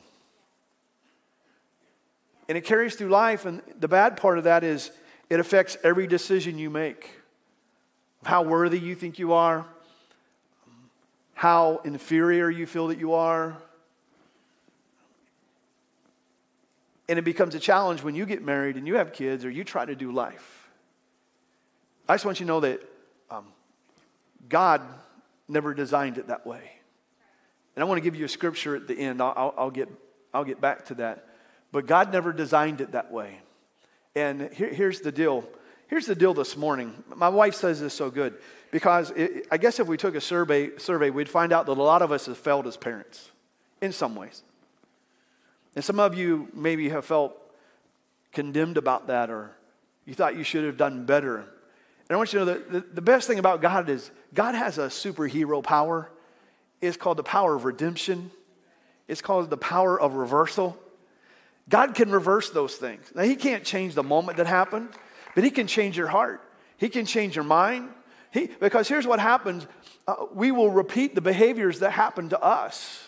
And 2.48 2.58
it 2.58 2.64
carries 2.64 2.94
through 2.94 3.08
life, 3.08 3.46
and 3.46 3.62
the 3.78 3.88
bad 3.88 4.16
part 4.16 4.38
of 4.38 4.44
that 4.44 4.64
is 4.64 4.90
it 5.30 5.40
affects 5.40 5.76
every 5.82 6.06
decision 6.06 6.58
you 6.58 6.70
make. 6.70 7.10
How 8.24 8.42
worthy 8.42 8.78
you 8.78 8.94
think 8.94 9.18
you 9.18 9.32
are, 9.32 9.66
how 11.34 11.80
inferior 11.84 12.50
you 12.50 12.66
feel 12.66 12.88
that 12.88 12.98
you 12.98 13.14
are. 13.14 13.56
And 17.08 17.18
it 17.18 17.22
becomes 17.22 17.54
a 17.54 17.58
challenge 17.58 18.02
when 18.02 18.14
you 18.14 18.24
get 18.24 18.42
married 18.42 18.76
and 18.76 18.86
you 18.86 18.96
have 18.96 19.12
kids 19.12 19.44
or 19.44 19.50
you 19.50 19.62
try 19.62 19.84
to 19.84 19.94
do 19.94 20.10
life. 20.10 20.68
I 22.08 22.14
just 22.14 22.24
want 22.24 22.40
you 22.40 22.46
to 22.46 22.48
know 22.48 22.60
that 22.60 22.80
um, 23.30 23.46
God 24.48 24.80
never 25.48 25.74
designed 25.74 26.18
it 26.18 26.28
that 26.28 26.46
way. 26.46 26.70
And 27.76 27.82
I 27.82 27.86
want 27.86 27.98
to 27.98 28.02
give 28.02 28.14
you 28.14 28.24
a 28.24 28.28
scripture 28.28 28.76
at 28.76 28.86
the 28.86 28.98
end. 28.98 29.20
I'll, 29.20 29.34
I'll, 29.36 29.54
I'll 29.58 29.70
get, 29.70 29.88
I'll 30.32 30.44
get 30.44 30.60
back 30.60 30.86
to 30.86 30.94
that. 30.96 31.28
But 31.74 31.86
God 31.86 32.12
never 32.12 32.32
designed 32.32 32.80
it 32.80 32.92
that 32.92 33.10
way. 33.10 33.40
And 34.14 34.48
here, 34.52 34.72
here's 34.72 35.00
the 35.00 35.10
deal. 35.10 35.44
Here's 35.88 36.06
the 36.06 36.14
deal 36.14 36.32
this 36.32 36.56
morning. 36.56 37.02
My 37.16 37.28
wife 37.28 37.56
says 37.56 37.80
this 37.80 37.92
so 37.92 38.10
good. 38.10 38.34
Because 38.70 39.10
it, 39.10 39.48
I 39.50 39.56
guess 39.56 39.80
if 39.80 39.88
we 39.88 39.96
took 39.96 40.14
a 40.14 40.20
survey, 40.20 40.78
survey, 40.78 41.10
we'd 41.10 41.28
find 41.28 41.52
out 41.52 41.66
that 41.66 41.76
a 41.76 41.82
lot 41.82 42.00
of 42.00 42.12
us 42.12 42.26
have 42.26 42.38
failed 42.38 42.68
as 42.68 42.76
parents 42.76 43.28
in 43.80 43.90
some 43.90 44.14
ways. 44.14 44.44
And 45.74 45.84
some 45.84 45.98
of 45.98 46.14
you 46.14 46.46
maybe 46.54 46.90
have 46.90 47.04
felt 47.06 47.36
condemned 48.30 48.76
about 48.76 49.08
that 49.08 49.28
or 49.28 49.50
you 50.06 50.14
thought 50.14 50.36
you 50.36 50.44
should 50.44 50.62
have 50.62 50.76
done 50.76 51.06
better. 51.06 51.38
And 51.38 52.10
I 52.10 52.14
want 52.14 52.32
you 52.32 52.38
to 52.38 52.44
know 52.44 52.52
that 52.52 52.70
the, 52.70 52.80
the 52.82 53.02
best 53.02 53.26
thing 53.26 53.40
about 53.40 53.60
God 53.60 53.88
is 53.88 54.12
God 54.32 54.54
has 54.54 54.78
a 54.78 54.86
superhero 54.86 55.60
power. 55.60 56.08
It's 56.80 56.96
called 56.96 57.16
the 57.16 57.24
power 57.24 57.56
of 57.56 57.64
redemption, 57.64 58.30
it's 59.08 59.20
called 59.20 59.50
the 59.50 59.56
power 59.56 60.00
of 60.00 60.14
reversal. 60.14 60.78
God 61.68 61.94
can 61.94 62.10
reverse 62.10 62.50
those 62.50 62.76
things. 62.76 63.10
Now, 63.14 63.22
He 63.22 63.36
can't 63.36 63.64
change 63.64 63.94
the 63.94 64.02
moment 64.02 64.36
that 64.36 64.46
happened, 64.46 64.88
but 65.34 65.44
He 65.44 65.50
can 65.50 65.66
change 65.66 65.96
your 65.96 66.08
heart. 66.08 66.40
He 66.76 66.88
can 66.88 67.06
change 67.06 67.36
your 67.36 67.44
mind. 67.44 67.88
He, 68.32 68.46
because 68.46 68.88
here's 68.88 69.06
what 69.06 69.20
happens 69.20 69.66
uh, 70.06 70.26
we 70.34 70.50
will 70.50 70.70
repeat 70.70 71.14
the 71.14 71.20
behaviors 71.20 71.78
that 71.78 71.90
happened 71.90 72.30
to 72.30 72.40
us, 72.40 73.02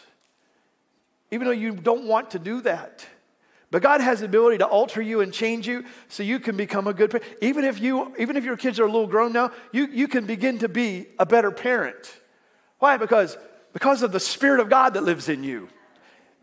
even 1.30 1.46
though 1.46 1.52
you 1.52 1.72
don't 1.72 2.04
want 2.04 2.30
to 2.30 2.38
do 2.38 2.60
that. 2.62 3.06
But 3.70 3.82
God 3.82 4.00
has 4.00 4.20
the 4.20 4.26
ability 4.26 4.58
to 4.58 4.66
alter 4.66 5.02
you 5.02 5.20
and 5.20 5.32
change 5.32 5.66
you 5.66 5.84
so 6.08 6.22
you 6.22 6.38
can 6.38 6.56
become 6.56 6.86
a 6.86 6.94
good 6.94 7.10
parent. 7.10 7.28
Even 7.42 7.64
if, 7.64 7.80
you, 7.80 8.14
even 8.18 8.36
if 8.36 8.44
your 8.44 8.56
kids 8.56 8.78
are 8.78 8.84
a 8.84 8.90
little 8.90 9.08
grown 9.08 9.32
now, 9.32 9.50
you, 9.72 9.86
you 9.88 10.06
can 10.06 10.24
begin 10.24 10.58
to 10.60 10.68
be 10.68 11.06
a 11.18 11.26
better 11.26 11.50
parent. 11.50 12.16
Why? 12.78 12.96
Because, 12.96 13.36
because 13.72 14.02
of 14.02 14.12
the 14.12 14.20
Spirit 14.20 14.60
of 14.60 14.70
God 14.70 14.94
that 14.94 15.02
lives 15.02 15.28
in 15.28 15.42
you. 15.42 15.68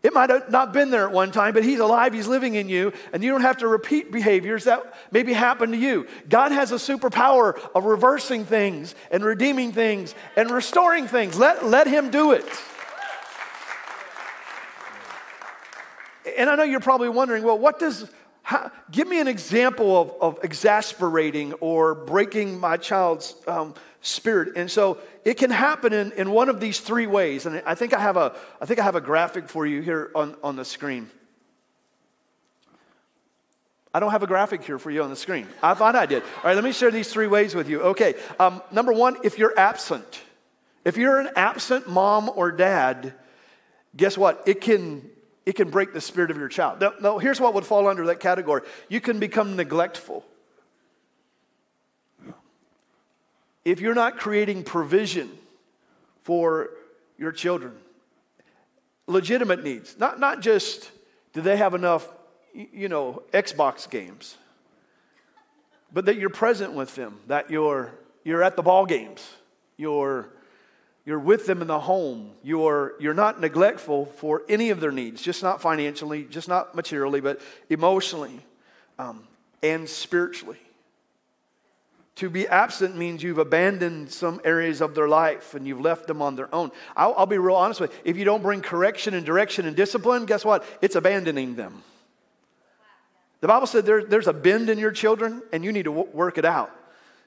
It 0.04 0.12
might 0.12 0.28
have 0.28 0.50
not 0.50 0.74
been 0.74 0.90
there 0.90 1.06
at 1.06 1.12
one 1.12 1.32
time, 1.32 1.54
but 1.54 1.64
He's 1.64 1.80
alive, 1.80 2.12
He's 2.12 2.26
living 2.26 2.54
in 2.56 2.68
you, 2.68 2.92
and 3.14 3.24
you 3.24 3.30
don't 3.30 3.40
have 3.40 3.56
to 3.58 3.66
repeat 3.66 4.12
behaviors 4.12 4.64
that 4.64 4.94
maybe 5.10 5.32
happened 5.32 5.72
to 5.72 5.78
you. 5.78 6.06
God 6.28 6.52
has 6.52 6.72
a 6.72 6.74
superpower 6.74 7.58
of 7.74 7.86
reversing 7.86 8.44
things 8.44 8.94
and 9.10 9.24
redeeming 9.24 9.72
things 9.72 10.14
and 10.36 10.50
restoring 10.50 11.08
things. 11.08 11.38
Let, 11.38 11.64
let 11.64 11.86
Him 11.86 12.10
do 12.10 12.32
it. 12.32 12.44
And 16.36 16.50
I 16.50 16.56
know 16.56 16.64
you're 16.64 16.80
probably 16.80 17.08
wondering, 17.08 17.42
well, 17.42 17.58
what 17.58 17.78
does, 17.78 18.06
How, 18.42 18.70
give 18.90 19.08
me 19.08 19.20
an 19.20 19.28
example 19.28 19.98
of, 19.98 20.12
of 20.20 20.44
exasperating 20.44 21.54
or 21.60 21.94
breaking 21.94 22.60
my 22.60 22.76
child's 22.76 23.34
um, 23.46 23.72
spirit. 24.04 24.56
And 24.56 24.70
so 24.70 24.98
it 25.24 25.34
can 25.34 25.50
happen 25.50 25.92
in, 25.92 26.12
in 26.12 26.30
one 26.30 26.48
of 26.48 26.60
these 26.60 26.78
three 26.78 27.06
ways. 27.06 27.46
And 27.46 27.62
I 27.66 27.74
think 27.74 27.94
I 27.94 28.00
have 28.00 28.16
a, 28.16 28.36
I 28.60 28.66
think 28.66 28.78
I 28.78 28.84
have 28.84 28.94
a 28.94 29.00
graphic 29.00 29.48
for 29.48 29.66
you 29.66 29.80
here 29.80 30.10
on, 30.14 30.36
on 30.42 30.56
the 30.56 30.64
screen. 30.64 31.10
I 33.92 34.00
don't 34.00 34.10
have 34.10 34.22
a 34.22 34.26
graphic 34.26 34.62
here 34.64 34.78
for 34.78 34.90
you 34.90 35.02
on 35.02 35.10
the 35.10 35.16
screen. 35.16 35.46
I 35.62 35.74
thought 35.74 35.96
I 35.96 36.06
did. 36.06 36.22
All 36.22 36.44
right, 36.44 36.54
let 36.54 36.64
me 36.64 36.72
share 36.72 36.90
these 36.90 37.08
three 37.08 37.28
ways 37.28 37.54
with 37.54 37.68
you. 37.68 37.80
Okay, 37.80 38.14
um, 38.38 38.60
number 38.70 38.92
one, 38.92 39.16
if 39.24 39.38
you're 39.38 39.56
absent, 39.58 40.20
if 40.84 40.96
you're 40.96 41.20
an 41.20 41.30
absent 41.36 41.88
mom 41.88 42.28
or 42.34 42.50
dad, 42.50 43.14
guess 43.96 44.18
what? 44.18 44.42
It 44.46 44.60
can 44.60 45.08
it 45.46 45.54
can 45.54 45.70
break 45.70 45.92
the 45.92 46.00
spirit 46.00 46.30
of 46.30 46.38
your 46.38 46.48
child. 46.48 46.80
No, 46.80 46.92
now, 47.00 47.18
here's 47.18 47.40
what 47.40 47.54
would 47.54 47.64
fall 47.64 47.86
under 47.86 48.06
that 48.06 48.20
category 48.20 48.62
you 48.88 49.00
can 49.00 49.18
become 49.18 49.56
neglectful. 49.56 50.24
If 53.64 53.80
you're 53.80 53.94
not 53.94 54.18
creating 54.18 54.64
provision 54.64 55.30
for 56.22 56.70
your 57.18 57.32
children, 57.32 57.72
legitimate 59.06 59.62
needs, 59.62 59.96
not, 59.98 60.20
not 60.20 60.40
just 60.40 60.90
do 61.32 61.40
they 61.40 61.56
have 61.56 61.74
enough, 61.74 62.08
you 62.52 62.88
know, 62.88 63.22
Xbox 63.32 63.88
games, 63.88 64.36
but 65.92 66.06
that 66.06 66.16
you're 66.16 66.30
present 66.30 66.72
with 66.72 66.94
them, 66.94 67.20
that 67.28 67.50
you're, 67.50 67.92
you're 68.24 68.42
at 68.42 68.56
the 68.56 68.62
ball 68.62 68.86
games, 68.86 69.26
you're 69.76 70.28
you're 71.04 71.18
with 71.18 71.46
them 71.46 71.60
in 71.60 71.68
the 71.68 71.80
home. 71.80 72.30
You're, 72.42 72.94
you're 72.98 73.14
not 73.14 73.40
neglectful 73.40 74.06
for 74.06 74.42
any 74.48 74.70
of 74.70 74.80
their 74.80 74.92
needs, 74.92 75.20
just 75.20 75.42
not 75.42 75.60
financially, 75.60 76.24
just 76.24 76.48
not 76.48 76.74
materially, 76.74 77.20
but 77.20 77.40
emotionally 77.68 78.40
um, 78.98 79.26
and 79.62 79.88
spiritually. 79.88 80.58
To 82.16 82.30
be 82.30 82.46
absent 82.46 82.96
means 82.96 83.22
you've 83.22 83.38
abandoned 83.38 84.10
some 84.12 84.40
areas 84.44 84.80
of 84.80 84.94
their 84.94 85.08
life 85.08 85.54
and 85.54 85.66
you've 85.66 85.80
left 85.80 86.06
them 86.06 86.22
on 86.22 86.36
their 86.36 86.52
own. 86.54 86.70
I'll, 86.96 87.12
I'll 87.16 87.26
be 87.26 87.38
real 87.38 87.56
honest 87.56 87.80
with 87.80 87.92
you. 87.92 87.98
If 88.04 88.16
you 88.16 88.24
don't 88.24 88.42
bring 88.42 88.60
correction 88.60 89.14
and 89.14 89.26
direction 89.26 89.66
and 89.66 89.74
discipline, 89.74 90.24
guess 90.24 90.44
what? 90.44 90.64
It's 90.80 90.94
abandoning 90.94 91.56
them. 91.56 91.82
The 93.40 93.48
Bible 93.48 93.66
said 93.66 93.84
there, 93.84 94.04
there's 94.04 94.28
a 94.28 94.32
bend 94.32 94.70
in 94.70 94.78
your 94.78 94.92
children 94.92 95.42
and 95.52 95.64
you 95.64 95.72
need 95.72 95.84
to 95.84 95.90
w- 95.90 96.08
work 96.12 96.38
it 96.38 96.44
out. 96.44 96.70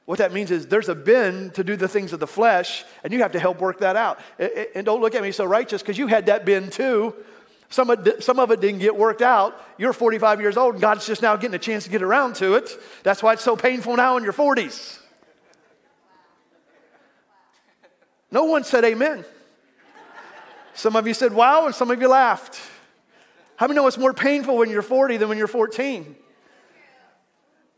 What 0.06 0.20
that 0.20 0.32
means 0.32 0.52
is 0.52 0.68
there's 0.68 0.88
a 0.88 0.96
bend 0.96 1.56
to 1.56 1.66
do 1.66 1.76
the 1.76 1.90
things 1.90 2.14
of 2.14 2.22
the 2.22 2.28
flesh, 2.28 2.86
and 3.04 3.12
you 3.12 3.24
have 3.24 3.34
to 3.34 3.40
help 3.42 3.60
work 3.60 3.80
that 3.80 3.98
out. 3.98 4.22
And 4.74 4.86
don't 4.86 5.02
look 5.02 5.16
at 5.16 5.22
me 5.22 5.34
so 5.34 5.44
righteous 5.44 5.82
because 5.82 5.98
you 5.98 6.08
had 6.08 6.28
that 6.28 6.46
bend 6.46 6.72
too. 6.72 7.14
Some 7.70 7.90
of, 7.90 8.08
it, 8.08 8.24
some 8.24 8.40
of 8.40 8.50
it 8.52 8.62
didn't 8.62 8.80
get 8.80 8.96
worked 8.96 9.22
out. 9.22 9.62
You're 9.78 9.94
45 9.94 10.40
years 10.40 10.56
old, 10.56 10.76
and 10.76 10.82
God's 10.82 11.06
just 11.06 11.22
now 11.22 11.36
getting 11.36 11.56
a 11.56 11.60
chance 11.60 11.84
to 11.84 11.90
get 11.90 12.02
around 12.02 12.36
to 12.36 12.56
it. 12.56 12.70
That's 13.04 13.22
why 13.22 13.34
it's 13.34 13.44
so 13.44 13.58
painful 13.58 13.98
now 13.98 14.16
in 14.18 14.24
your 14.24 14.34
40s. 14.34 15.00
No 18.32 18.46
one 18.46 18.64
said 18.64 18.84
amen. 18.84 19.26
Some 20.74 20.96
of 20.96 21.08
you 21.08 21.14
said 21.14 21.34
wow, 21.34 21.66
and 21.66 21.76
some 21.76 21.92
of 21.92 22.00
you 22.00 22.08
laughed. 22.08 22.60
How 23.56 23.68
many 23.68 23.76
know 23.78 23.88
it's 23.88 23.98
more 23.98 24.14
painful 24.14 24.58
when 24.58 24.70
you're 24.70 24.82
40 24.82 25.18
than 25.18 25.30
when 25.30 25.38
you're 25.38 25.48
14? 25.48 26.16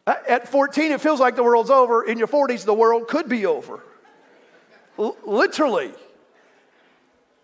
At 0.06 0.50
14, 0.50 0.92
it 0.92 1.02
feels 1.02 1.20
like 1.20 1.36
the 1.36 1.44
world's 1.44 1.70
over. 1.70 2.04
In 2.04 2.18
your 2.18 2.28
40s, 2.28 2.66
the 2.66 2.74
world 2.74 3.08
could 3.08 3.30
be 3.30 3.46
over. 3.46 3.80
L- 4.98 5.16
literally. 5.24 5.94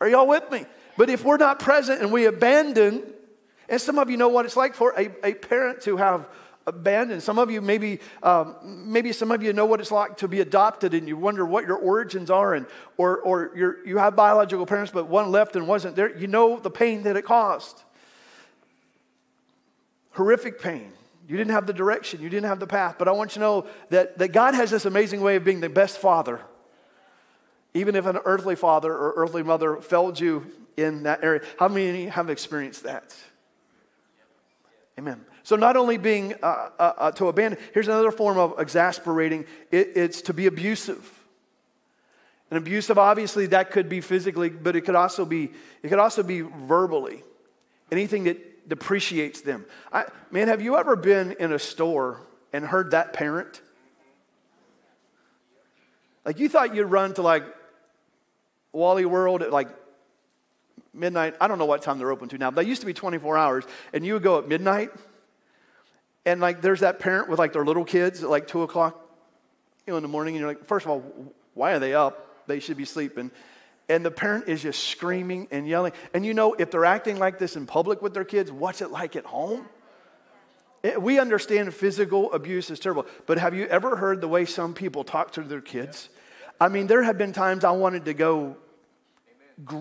Are 0.02 0.10
y'all 0.10 0.28
with 0.28 0.52
me? 0.52 0.66
But 0.98 1.10
if 1.10 1.24
we're 1.24 1.38
not 1.38 1.60
present 1.60 2.02
and 2.02 2.12
we 2.12 2.26
abandon, 2.26 3.04
and 3.68 3.82
some 3.82 4.00
of 4.00 4.10
you 4.10 4.18
know 4.18 4.30
what 4.30 4.46
it's 4.46 4.56
like 4.56 4.76
for 4.76 4.94
a, 4.98 5.10
a 5.26 5.34
parent 5.34 5.82
to 5.82 5.98
have 5.98 6.28
abandoned. 6.68 7.22
Some 7.22 7.38
of 7.38 7.52
you 7.52 7.62
maybe, 7.62 8.00
um, 8.24 8.56
maybe 8.64 9.12
some 9.12 9.32
of 9.32 9.44
you 9.44 9.54
know 9.54 9.66
what 9.66 9.80
it's 9.80 9.92
like 9.92 10.18
to 10.18 10.28
be 10.28 10.42
adopted, 10.42 10.94
and 10.94 11.08
you 11.08 11.18
wonder 11.18 11.46
what 11.46 11.66
your 11.66 11.78
origins 11.78 12.30
are, 12.30 12.54
and 12.54 12.66
or 12.98 13.20
or 13.20 13.52
you 13.86 13.98
have 13.98 14.16
biological 14.16 14.66
parents, 14.66 14.92
but 14.92 15.08
one 15.08 15.32
left 15.32 15.56
and 15.56 15.68
wasn't 15.68 15.96
there. 15.96 16.16
You 16.18 16.28
know 16.28 16.60
the 16.60 16.72
pain 16.72 17.04
that 17.04 17.16
it 17.16 17.24
caused. 17.24 17.84
Horrific 20.12 20.62
pain. 20.62 20.92
You 21.28 21.38
didn't 21.38 21.52
have 21.52 21.66
the 21.66 21.74
direction, 21.74 22.22
you 22.22 22.30
didn't 22.30 22.48
have 22.48 22.60
the 22.60 22.68
path. 22.68 22.96
But 23.00 23.08
I 23.08 23.12
want 23.12 23.32
you 23.32 23.34
to 23.36 23.40
know 23.40 23.68
that, 23.90 24.20
that 24.20 24.30
God 24.30 24.54
has 24.54 24.70
this 24.70 24.86
amazing 24.86 25.22
way 25.22 25.36
of 25.36 25.44
being 25.44 25.60
the 25.60 25.70
best 25.70 25.98
father. 25.98 26.40
Even 27.76 27.96
if 27.96 28.08
an 28.08 28.18
earthly 28.26 28.56
father 28.56 28.92
or 28.92 29.14
earthly 29.18 29.44
mother 29.44 29.76
failed 29.76 30.20
you 30.20 30.52
in 30.78 31.04
that 31.04 31.24
area. 31.24 31.42
How 31.60 31.68
many 31.68 32.08
have 32.08 32.30
experienced 32.30 32.84
that? 32.84 33.16
Amen. 34.98 35.24
So, 35.44 35.56
not 35.56 35.78
only 35.78 35.98
being 35.98 36.34
uh, 36.42 36.70
uh, 36.80 36.94
uh, 36.98 37.12
to 37.12 37.28
abandon, 37.28 37.60
here's 37.74 37.88
another 37.88 38.12
form 38.12 38.38
of 38.38 38.56
exasperating 38.60 39.46
it, 39.72 39.92
it's 39.96 40.22
to 40.24 40.34
be 40.34 40.48
abusive. 40.48 41.12
And 42.50 42.58
abusive, 42.58 42.98
obviously, 42.98 43.48
that 43.48 43.72
could 43.72 43.90
be 43.90 44.02
physically, 44.02 44.50
but 44.50 44.76
it 44.76 44.82
could 44.82 44.96
also 44.96 45.26
be, 45.26 45.52
it 45.84 45.90
could 45.90 46.00
also 46.00 46.24
be 46.24 46.42
verbally. 46.42 47.24
Anything 47.92 48.24
that 48.24 48.70
depreciates 48.70 49.42
them. 49.42 49.66
I, 49.92 50.06
man, 50.32 50.48
have 50.48 50.62
you 50.62 50.78
ever 50.78 50.96
been 50.96 51.34
in 51.34 51.52
a 51.52 51.60
store 51.60 52.22
and 52.54 52.66
heard 52.66 52.92
that 52.92 53.14
parent? 53.14 53.62
Like 56.24 56.40
you 56.40 56.50
thought 56.50 56.74
you'd 56.74 56.86
run 56.86 57.14
to 57.16 57.22
like 57.22 57.44
Wally 58.76 59.06
World 59.06 59.42
at 59.42 59.52
like 59.52 59.70
midnight. 60.94 61.36
I 61.42 61.48
don't 61.48 61.58
know 61.58 61.66
what 61.66 61.82
time 61.82 61.98
they're 61.98 62.12
open 62.12 62.30
to 62.30 62.38
now. 62.38 62.52
They 62.52 62.64
used 62.64 62.82
to 62.82 62.88
be 62.88 62.94
24 62.94 63.38
hours, 63.38 63.64
and 63.94 64.06
you 64.06 64.14
would 64.14 64.24
go 64.24 64.40
at 64.40 64.48
midnight, 64.48 64.92
and 66.26 66.42
like 66.42 66.62
there's 66.62 66.82
that 66.82 67.00
parent 67.00 67.30
with 67.30 67.40
like 67.40 67.54
their 67.54 67.66
little 67.66 67.86
kids 67.86 68.24
at 68.24 68.30
like 68.30 68.48
two 68.48 68.64
o'clock, 68.64 69.00
you 69.88 69.94
know, 69.94 69.98
in 69.98 70.04
the 70.04 70.10
morning, 70.10 70.36
and 70.36 70.42
you're 70.42 70.50
like, 70.50 70.66
first 70.66 70.86
of 70.86 70.92
all, 70.92 71.34
why 71.54 71.74
are 71.74 71.80
they 71.80 71.94
up? 71.94 72.46
They 72.48 72.60
should 72.60 72.78
be 72.78 72.86
sleeping 72.86 73.32
and 73.90 74.06
the 74.06 74.12
parent 74.12 74.48
is 74.48 74.62
just 74.62 74.84
screaming 74.88 75.48
and 75.52 75.68
yelling. 75.68 75.94
And 76.14 76.26
you 76.26 76.34
know, 76.34 76.54
if 76.54 76.72
they're 76.72 76.86
acting 76.86 77.20
like 77.20 77.38
this 77.38 77.56
in 77.56 77.66
public 77.66 78.02
with 78.02 78.14
their 78.14 78.26
kids, 78.26 78.52
what's 78.52 78.82
it 78.82 78.92
like 78.92 79.16
at 79.16 79.26
home? 79.26 79.68
It, 80.84 81.02
we 81.02 81.20
understand 81.20 81.74
physical 81.74 82.32
abuse 82.34 82.70
is 82.70 82.80
terrible, 82.80 83.06
but 83.26 83.38
have 83.38 83.54
you 83.54 83.66
ever 83.66 83.96
heard 83.96 84.22
the 84.22 84.28
way 84.28 84.46
some 84.46 84.74
people 84.74 85.04
talk 85.04 85.32
to 85.32 85.42
their 85.42 85.62
kids? 85.62 86.10
I 86.60 86.70
mean, 86.70 86.88
there 86.88 87.04
have 87.04 87.18
been 87.18 87.34
times 87.34 87.64
I 87.64 87.72
wanted 87.72 88.06
to 88.06 88.14
go 88.14 88.58
gr- 89.64 89.80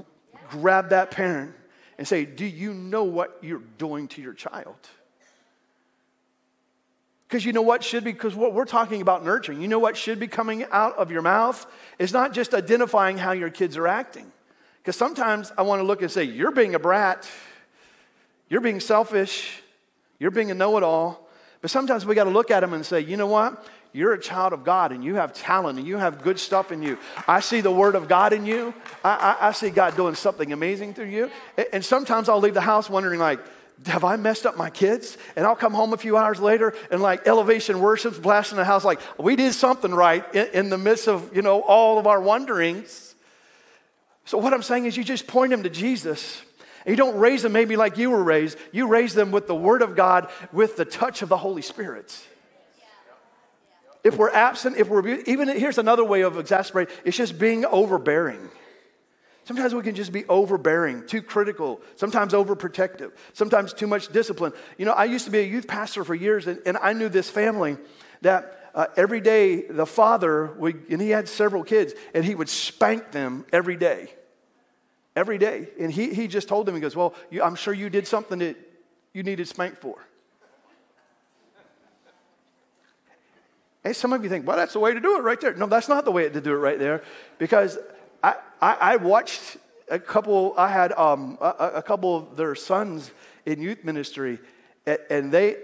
grab 0.48 0.90
that 0.90 1.10
parent 1.10 1.54
and 1.98 2.06
say, 2.06 2.24
Do 2.24 2.44
you 2.44 2.72
know 2.74 3.04
what 3.04 3.38
you're 3.42 3.62
doing 3.78 4.08
to 4.08 4.22
your 4.22 4.34
child? 4.34 4.76
Because 7.28 7.44
you 7.44 7.52
know 7.52 7.62
what 7.62 7.82
should 7.82 8.04
be, 8.04 8.12
because 8.12 8.34
what 8.34 8.54
we're 8.54 8.64
talking 8.64 9.00
about 9.00 9.24
nurturing, 9.24 9.60
you 9.60 9.66
know 9.66 9.78
what 9.78 9.96
should 9.96 10.20
be 10.20 10.28
coming 10.28 10.66
out 10.70 10.96
of 10.96 11.10
your 11.10 11.22
mouth 11.22 11.66
is 11.98 12.12
not 12.12 12.32
just 12.32 12.54
identifying 12.54 13.18
how 13.18 13.32
your 13.32 13.50
kids 13.50 13.76
are 13.76 13.88
acting. 13.88 14.30
Because 14.78 14.96
sometimes 14.96 15.50
I 15.56 15.62
want 15.62 15.80
to 15.80 15.84
look 15.84 16.02
and 16.02 16.10
say, 16.10 16.24
You're 16.24 16.52
being 16.52 16.74
a 16.74 16.78
brat, 16.78 17.28
you're 18.48 18.60
being 18.60 18.80
selfish, 18.80 19.62
you're 20.18 20.30
being 20.30 20.50
a 20.50 20.54
know 20.54 20.76
it 20.76 20.82
all. 20.82 21.28
But 21.60 21.70
sometimes 21.70 22.04
we 22.04 22.14
got 22.14 22.24
to 22.24 22.30
look 22.30 22.50
at 22.50 22.60
them 22.60 22.74
and 22.74 22.84
say, 22.84 23.00
You 23.00 23.16
know 23.16 23.26
what? 23.26 23.66
You're 23.94 24.12
a 24.12 24.20
child 24.20 24.52
of 24.52 24.64
God 24.64 24.90
and 24.90 25.04
you 25.04 25.14
have 25.14 25.32
talent 25.32 25.78
and 25.78 25.86
you 25.86 25.96
have 25.98 26.20
good 26.24 26.40
stuff 26.40 26.72
in 26.72 26.82
you. 26.82 26.98
I 27.28 27.38
see 27.38 27.60
the 27.60 27.70
Word 27.70 27.94
of 27.94 28.08
God 28.08 28.32
in 28.32 28.44
you. 28.44 28.74
I, 29.04 29.36
I, 29.40 29.48
I 29.48 29.52
see 29.52 29.70
God 29.70 29.94
doing 29.94 30.16
something 30.16 30.52
amazing 30.52 30.94
through 30.94 31.06
you. 31.06 31.30
And 31.72 31.84
sometimes 31.84 32.28
I'll 32.28 32.40
leave 32.40 32.54
the 32.54 32.60
house 32.60 32.90
wondering, 32.90 33.20
like, 33.20 33.38
have 33.86 34.02
I 34.02 34.16
messed 34.16 34.46
up 34.46 34.56
my 34.56 34.68
kids? 34.68 35.16
And 35.36 35.46
I'll 35.46 35.54
come 35.54 35.72
home 35.72 35.92
a 35.92 35.96
few 35.96 36.16
hours 36.16 36.40
later 36.40 36.74
and 36.90 37.02
like 37.02 37.28
elevation 37.28 37.78
worship's 37.78 38.18
blasting 38.18 38.58
the 38.58 38.64
house 38.64 38.84
like 38.84 38.98
we 39.16 39.36
did 39.36 39.54
something 39.54 39.94
right 39.94 40.24
in, 40.34 40.48
in, 40.48 40.70
the 40.70 40.78
midst 40.78 41.06
of, 41.06 41.34
you 41.34 41.42
know, 41.42 41.60
all 41.60 42.00
of 42.00 42.08
our 42.08 42.20
wonderings. 42.20 43.14
So 44.24 44.38
what 44.38 44.52
I'm 44.52 44.62
saying 44.62 44.86
is 44.86 44.96
you 44.96 45.04
just 45.04 45.28
point 45.28 45.50
them 45.50 45.62
to 45.62 45.70
Jesus. 45.70 46.42
You 46.84 46.96
don't 46.96 47.16
raise 47.16 47.42
them 47.42 47.52
maybe 47.52 47.76
like 47.76 47.96
you 47.96 48.10
were 48.10 48.24
raised. 48.24 48.58
You 48.72 48.88
raise 48.88 49.14
them 49.14 49.30
with 49.30 49.46
the 49.46 49.54
word 49.54 49.82
of 49.82 49.94
God, 49.94 50.30
with 50.52 50.76
the 50.76 50.84
touch 50.84 51.22
of 51.22 51.28
the 51.28 51.36
Holy 51.36 51.62
Spirit. 51.62 52.20
If 54.04 54.18
we're 54.18 54.30
absent, 54.30 54.76
if 54.76 54.88
we're 54.88 55.06
even 55.26 55.48
here's 55.48 55.78
another 55.78 56.04
way 56.04 56.20
of 56.20 56.38
exasperate, 56.38 56.90
it's 57.04 57.16
just 57.16 57.38
being 57.38 57.64
overbearing. 57.64 58.50
Sometimes 59.44 59.74
we 59.74 59.82
can 59.82 59.94
just 59.94 60.12
be 60.12 60.24
overbearing, 60.26 61.06
too 61.06 61.20
critical, 61.20 61.80
sometimes 61.96 62.32
overprotective, 62.32 63.12
sometimes 63.34 63.74
too 63.74 63.86
much 63.86 64.08
discipline. 64.08 64.52
You 64.78 64.86
know, 64.86 64.92
I 64.92 65.04
used 65.04 65.26
to 65.26 65.30
be 65.30 65.38
a 65.38 65.42
youth 65.42 65.66
pastor 65.66 66.02
for 66.02 66.14
years, 66.14 66.46
and, 66.46 66.60
and 66.64 66.78
I 66.78 66.94
knew 66.94 67.10
this 67.10 67.28
family 67.28 67.76
that 68.22 68.70
uh, 68.74 68.86
every 68.96 69.20
day 69.20 69.62
the 69.62 69.84
father 69.86 70.46
would, 70.58 70.86
and 70.90 71.00
he 71.00 71.10
had 71.10 71.28
several 71.28 71.62
kids, 71.62 71.92
and 72.14 72.24
he 72.24 72.34
would 72.34 72.48
spank 72.48 73.12
them 73.12 73.44
every 73.52 73.76
day. 73.76 74.12
Every 75.14 75.36
day. 75.36 75.68
And 75.78 75.92
he, 75.92 76.14
he 76.14 76.26
just 76.26 76.48
told 76.48 76.66
them, 76.66 76.74
he 76.74 76.80
goes, 76.80 76.96
Well, 76.96 77.14
you, 77.30 77.42
I'm 77.42 77.54
sure 77.54 77.74
you 77.74 77.90
did 77.90 78.06
something 78.06 78.38
that 78.38 78.56
you 79.12 79.22
needed 79.22 79.46
spanked 79.46 79.80
for. 79.80 79.98
Hey, 83.84 83.92
some 83.92 84.12
of 84.12 84.24
you 84.24 84.30
think, 84.30 84.46
well, 84.46 84.56
that's 84.56 84.72
the 84.72 84.80
way 84.80 84.92
to 84.94 85.00
do 85.00 85.18
it 85.18 85.22
right 85.22 85.40
there. 85.40 85.54
No, 85.54 85.66
that's 85.66 85.88
not 85.88 86.04
the 86.04 86.10
way 86.10 86.28
to 86.28 86.40
do 86.40 86.52
it 86.52 86.56
right 86.56 86.78
there 86.78 87.02
because 87.38 87.78
I, 88.22 88.34
I, 88.60 88.76
I 88.80 88.96
watched 88.96 89.58
a 89.90 89.98
couple, 89.98 90.54
I 90.56 90.68
had 90.68 90.92
um, 90.92 91.38
a, 91.40 91.72
a, 91.74 91.82
couple 91.82 92.16
of 92.16 92.36
their 92.36 92.54
sons 92.54 93.10
in 93.44 93.60
youth 93.60 93.84
ministry, 93.84 94.38
and 95.10 95.30
they, 95.30 95.56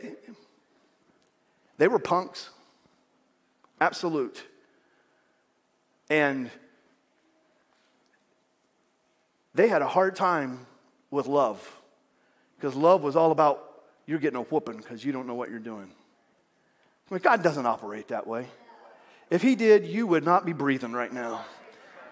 They 1.81 1.89
were 1.89 1.99
punks. 1.99 2.51
Absolute. 3.81 4.45
And 6.11 6.51
they 9.55 9.67
had 9.67 9.81
a 9.81 9.89
hard 9.89 10.15
time 10.15 10.67
with 11.11 11.27
love 11.27 11.81
because 12.57 12.75
love 12.77 13.03
was 13.03 13.17
all 13.17 13.33
about 13.33 13.83
you're 14.05 14.19
getting 14.19 14.39
a 14.39 14.43
whooping 14.43 14.77
because 14.77 15.03
you 15.07 15.13
don't 15.13 15.27
know 15.27 15.35
what 15.35 15.49
you're 15.49 15.59
doing. 15.59 15.91
God 17.19 17.43
doesn't 17.43 17.67
operate 17.67 18.09
that 18.09 18.27
way. 18.27 18.47
If 19.31 19.43
He 19.43 19.57
did, 19.57 19.87
you 19.87 20.07
would 20.07 20.25
not 20.25 20.47
be 20.47 20.53
breathing 20.53 20.93
right 20.93 21.13
now. 21.13 21.45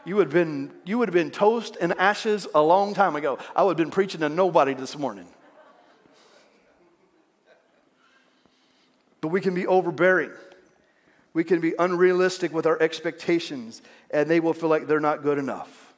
You 0.05 0.17
would 0.17 0.27
have 0.27 0.33
been, 0.33 0.73
you 0.85 0.99
would 0.99 1.09
have 1.09 1.15
been 1.15 1.31
toast 1.31 1.77
and 1.81 1.93
ashes 1.99 2.47
a 2.55 2.63
long 2.63 2.95
time 2.95 3.15
ago. 3.15 3.39
I 3.55 3.63
would 3.63 3.79
have 3.79 3.85
been 3.85 3.93
preaching 3.93 4.21
to 4.21 4.29
nobody 4.29 4.75
this 4.75 4.97
morning. 4.99 5.27
But 9.21 9.29
we 9.29 9.41
can 9.41 9.55
be 9.55 9.67
overbearing. 9.67 10.31
We 11.35 11.45
can 11.45 11.61
be 11.61 11.75
unrealistic 11.79 12.53
with 12.53 12.67
our 12.67 12.81
expectations, 12.81 13.83
and 14.11 14.31
they 14.31 14.41
will 14.41 14.55
feel 14.55 14.69
like 14.69 14.87
they're 14.87 15.01
not 15.01 15.23
good 15.23 15.39
enough. 15.39 15.95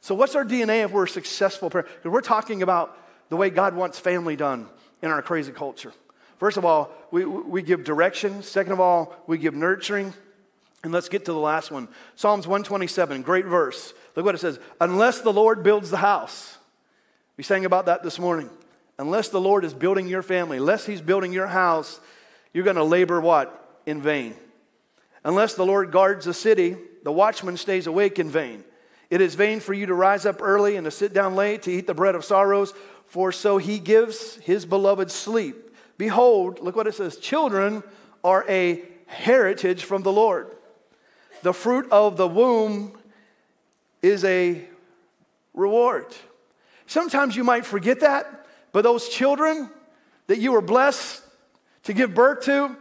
So, 0.00 0.14
what's 0.14 0.34
our 0.34 0.44
DNA 0.44 0.84
if 0.84 0.92
we're 0.92 1.04
a 1.04 1.08
successful 1.08 1.68
parent? 1.68 1.88
Because 1.88 2.12
we're 2.12 2.22
talking 2.22 2.62
about 2.62 2.96
the 3.28 3.36
way 3.36 3.50
God 3.50 3.76
wants 3.76 3.98
family 3.98 4.36
done 4.36 4.66
in 5.02 5.10
our 5.10 5.22
crazy 5.22 5.52
culture. 5.52 5.92
First 6.40 6.56
of 6.56 6.64
all, 6.64 6.90
we, 7.10 7.26
we 7.26 7.60
give 7.60 7.84
direction. 7.84 8.42
Second 8.42 8.72
of 8.72 8.80
all, 8.80 9.14
we 9.26 9.36
give 9.36 9.54
nurturing. 9.54 10.14
And 10.82 10.90
let's 10.90 11.10
get 11.10 11.26
to 11.26 11.32
the 11.34 11.38
last 11.38 11.70
one 11.70 11.88
Psalms 12.16 12.46
127, 12.46 13.20
great 13.20 13.44
verse. 13.44 13.92
Look 14.16 14.24
what 14.24 14.34
it 14.34 14.38
says 14.38 14.58
Unless 14.80 15.20
the 15.20 15.32
Lord 15.32 15.62
builds 15.62 15.90
the 15.90 15.98
house, 15.98 16.56
we 17.36 17.44
sang 17.44 17.66
about 17.66 17.86
that 17.86 18.02
this 18.02 18.18
morning. 18.18 18.48
Unless 18.98 19.28
the 19.28 19.40
Lord 19.40 19.64
is 19.66 19.74
building 19.74 20.08
your 20.08 20.22
family, 20.22 20.56
unless 20.56 20.86
He's 20.86 21.02
building 21.02 21.32
your 21.32 21.46
house, 21.46 22.00
you're 22.54 22.64
going 22.64 22.76
to 22.76 22.84
labor 22.84 23.20
what? 23.20 23.78
In 23.84 24.00
vain. 24.00 24.34
Unless 25.22 25.54
the 25.54 25.66
Lord 25.66 25.92
guards 25.92 26.24
the 26.24 26.34
city, 26.34 26.76
the 27.02 27.12
watchman 27.12 27.58
stays 27.58 27.86
awake 27.86 28.18
in 28.18 28.30
vain. 28.30 28.64
It 29.10 29.20
is 29.20 29.34
vain 29.34 29.60
for 29.60 29.74
you 29.74 29.86
to 29.86 29.94
rise 29.94 30.24
up 30.24 30.40
early 30.40 30.76
and 30.76 30.86
to 30.86 30.90
sit 30.90 31.12
down 31.12 31.34
late 31.34 31.62
to 31.62 31.70
eat 31.70 31.86
the 31.86 31.94
bread 31.94 32.14
of 32.14 32.24
sorrows, 32.24 32.72
for 33.04 33.30
so 33.30 33.58
he 33.58 33.78
gives 33.78 34.36
his 34.36 34.64
beloved 34.64 35.10
sleep. 35.10 35.69
Behold, 36.00 36.60
look 36.60 36.76
what 36.76 36.86
it 36.86 36.94
says 36.94 37.18
children 37.18 37.82
are 38.24 38.46
a 38.48 38.80
heritage 39.04 39.84
from 39.84 40.02
the 40.02 40.10
Lord. 40.10 40.50
The 41.42 41.52
fruit 41.52 41.92
of 41.92 42.16
the 42.16 42.26
womb 42.26 42.98
is 44.00 44.24
a 44.24 44.64
reward. 45.52 46.06
Sometimes 46.86 47.36
you 47.36 47.44
might 47.44 47.66
forget 47.66 48.00
that, 48.00 48.46
but 48.72 48.80
those 48.80 49.10
children 49.10 49.68
that 50.26 50.38
you 50.38 50.52
were 50.52 50.62
blessed 50.62 51.22
to 51.82 51.92
give 51.92 52.14
birth 52.14 52.46
to, 52.46 52.74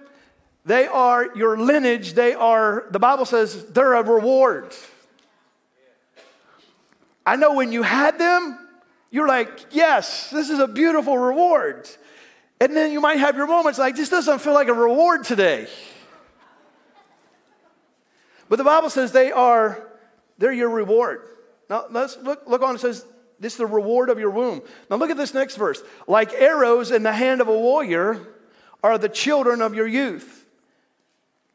they 0.63 0.88
are 0.88 1.36
your 1.36 1.58
lineage. 1.58 2.13
They 2.13 2.34
are, 2.34 2.86
the 2.89 2.99
Bible 2.99 3.25
says, 3.25 3.65
they're 3.71 3.95
a 3.95 4.01
reward. 4.03 4.73
I 7.25 7.36
know 7.36 7.53
when 7.53 7.73
you 7.73 7.84
had 7.84 8.17
them, 8.17 8.58
you're 9.12 9.27
like, 9.27 9.51
yes, 9.71 10.29
this 10.29 10.49
is 10.49 10.60
a 10.60 10.69
beautiful 10.69 11.17
reward. 11.17 11.89
And 12.60 12.76
then 12.76 12.91
you 12.91 13.00
might 13.00 13.19
have 13.19 13.38
your 13.38 13.48
moments 13.48 13.80
like, 13.80 13.95
this 13.95 14.10
doesn't 14.10 14.39
feel 14.39 14.54
like 14.54 14.67
a 14.67 14.74
reward 14.74 15.24
today. 15.24 15.67
But 18.50 18.58
the 18.58 18.63
Bible 18.63 18.89
says 18.89 19.12
they 19.12 19.32
are, 19.32 19.88
they're 20.38 20.52
your 20.52 20.69
reward. 20.69 21.22
Now 21.69 21.86
let's 21.89 22.17
look, 22.17 22.43
look 22.48 22.62
on, 22.62 22.76
it 22.76 22.82
says, 22.82 23.06
this 23.39 23.54
is 23.54 23.58
the 23.58 23.65
reward 23.65 24.10
of 24.10 24.19
your 24.19 24.32
womb. 24.32 24.62
Now 24.89 24.98
look 24.98 25.12
at 25.12 25.17
this 25.17 25.34
next 25.34 25.56
verse. 25.56 25.82
Like 26.08 26.34
arrows 26.34 26.91
in 26.91 27.04
the 27.04 27.13
hand 27.13 27.39
of 27.39 27.48
a 27.48 27.58
warrior 27.58 28.19
are 28.84 28.98
the 28.98 29.08
children 29.08 29.62
of 29.62 29.74
your 29.74 29.88
youth. 29.88 30.45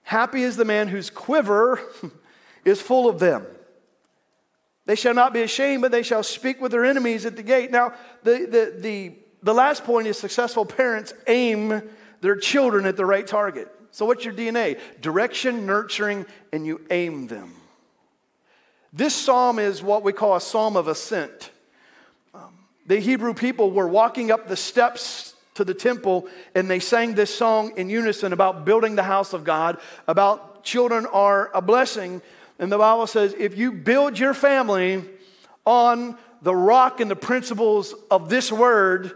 Happy 0.05 0.43
is 0.43 0.57
the 0.57 0.65
man 0.65 0.89
whose 0.89 1.11
quiver 1.11 1.81
is 2.65 2.81
full 2.81 3.09
of 3.09 3.19
them. 3.19 3.47
They 4.87 4.97
shall 4.97 5.15
not 5.15 5.33
be 5.33 5.43
ashamed, 5.43 5.83
but 5.83 5.93
they 5.93 6.03
shall 6.03 6.23
speak 6.23 6.61
with 6.61 6.73
their 6.73 6.85
enemies 6.85 7.25
at 7.25 7.37
the 7.37 7.43
gate. 7.43 7.71
Now, 7.71 7.95
the, 8.23 8.47
the, 8.47 8.75
the, 8.79 9.15
the 9.45 9.55
last 9.55 9.85
point 9.85 10.09
is 10.09 10.19
successful 10.19 10.65
parents 10.65 11.15
aim 11.27 11.83
their 12.21 12.37
children 12.37 12.87
at 12.87 12.97
the 12.97 13.05
right 13.05 13.27
target. 13.27 13.69
So, 13.91 14.07
what's 14.07 14.25
your 14.25 14.35
DNA? 14.35 14.81
Direction, 15.01 15.67
nurturing, 15.67 16.27
and 16.53 16.67
you 16.67 16.81
aim 16.91 17.29
them. 17.29 17.55
This 18.93 19.15
psalm 19.15 19.59
is 19.59 19.83
what 19.83 20.03
we 20.03 20.13
call 20.13 20.35
a 20.35 20.41
psalm 20.41 20.77
of 20.77 20.89
ascent. 20.89 21.51
Um, 22.35 22.55
the 22.87 22.99
Hebrew 22.99 23.35
people 23.35 23.71
were 23.71 23.87
walking 23.87 24.31
up 24.31 24.49
the 24.49 24.57
steps 24.57 25.35
to 25.55 25.65
the 25.65 25.75
temple 25.75 26.27
and 26.55 26.69
they 26.71 26.81
sang 26.81 27.15
this 27.15 27.35
song 27.35 27.73
in 27.77 27.89
unison 27.89 28.33
about 28.33 28.65
building 28.65 28.97
the 28.97 29.03
house 29.03 29.33
of 29.33 29.45
God, 29.45 29.79
about 30.09 30.65
children 30.65 31.07
are 31.07 31.51
a 31.55 31.61
blessing. 31.61 32.23
And 32.59 32.71
the 32.71 32.79
Bible 32.79 33.07
says 33.07 33.35
if 33.39 33.57
you 33.57 33.73
build 33.73 34.19
your 34.19 34.35
family 34.35 35.05
on 35.65 36.17
the 36.43 36.55
rock 36.55 37.01
and 37.01 37.11
the 37.11 37.17
principles 37.17 37.95
of 38.11 38.29
this 38.29 38.53
word, 38.53 39.13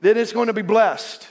then 0.00 0.16
it's 0.16 0.32
going 0.32 0.46
to 0.46 0.52
be 0.52 0.62
blessed. 0.62 1.26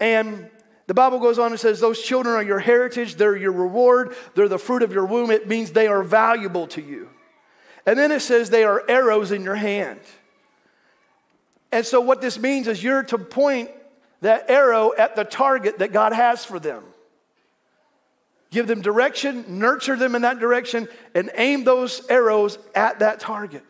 And 0.00 0.50
the 0.86 0.94
Bible 0.94 1.18
goes 1.18 1.38
on 1.38 1.50
and 1.50 1.60
says, 1.60 1.80
Those 1.80 2.00
children 2.02 2.34
are 2.34 2.42
your 2.42 2.58
heritage, 2.58 3.16
they're 3.16 3.36
your 3.36 3.52
reward, 3.52 4.14
they're 4.34 4.48
the 4.48 4.58
fruit 4.58 4.82
of 4.82 4.92
your 4.92 5.06
womb. 5.06 5.30
It 5.30 5.48
means 5.48 5.70
they 5.70 5.86
are 5.86 6.02
valuable 6.02 6.66
to 6.68 6.82
you. 6.82 7.08
And 7.86 7.98
then 7.98 8.12
it 8.12 8.20
says 8.20 8.50
they 8.50 8.64
are 8.64 8.82
arrows 8.88 9.30
in 9.30 9.42
your 9.42 9.56
hand. 9.56 10.00
And 11.72 11.84
so, 11.84 12.00
what 12.00 12.20
this 12.20 12.38
means 12.38 12.68
is 12.68 12.82
you're 12.82 13.02
to 13.04 13.18
point 13.18 13.70
that 14.20 14.48
arrow 14.48 14.92
at 14.96 15.16
the 15.16 15.24
target 15.24 15.80
that 15.80 15.92
God 15.92 16.12
has 16.12 16.44
for 16.44 16.58
them. 16.58 16.82
Give 18.50 18.66
them 18.66 18.80
direction, 18.80 19.58
nurture 19.58 19.96
them 19.96 20.14
in 20.14 20.22
that 20.22 20.38
direction, 20.38 20.88
and 21.14 21.30
aim 21.34 21.64
those 21.64 22.06
arrows 22.08 22.58
at 22.74 23.00
that 23.00 23.18
target. 23.18 23.64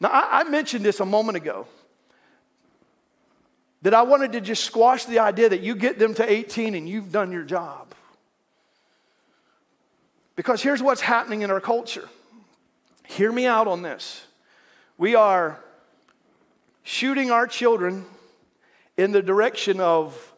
Now, 0.00 0.08
I, 0.08 0.40
I 0.40 0.44
mentioned 0.44 0.84
this 0.84 1.00
a 1.00 1.04
moment 1.04 1.36
ago 1.36 1.66
that 3.82 3.94
I 3.94 4.02
wanted 4.02 4.32
to 4.32 4.40
just 4.40 4.64
squash 4.64 5.04
the 5.04 5.20
idea 5.20 5.48
that 5.48 5.60
you 5.60 5.74
get 5.74 5.98
them 5.98 6.14
to 6.14 6.30
18 6.30 6.74
and 6.74 6.88
you've 6.88 7.10
done 7.10 7.32
your 7.32 7.44
job. 7.44 7.94
Because 10.36 10.62
here's 10.62 10.82
what's 10.82 11.00
happening 11.00 11.42
in 11.42 11.50
our 11.50 11.60
culture. 11.60 12.08
Hear 13.06 13.32
me 13.32 13.46
out 13.46 13.66
on 13.66 13.82
this. 13.82 14.26
We 14.96 15.14
are 15.14 15.58
shooting 16.82 17.30
our 17.30 17.46
children 17.46 18.04
in 18.96 19.12
the 19.12 19.22
direction 19.22 19.80
of 19.80 20.32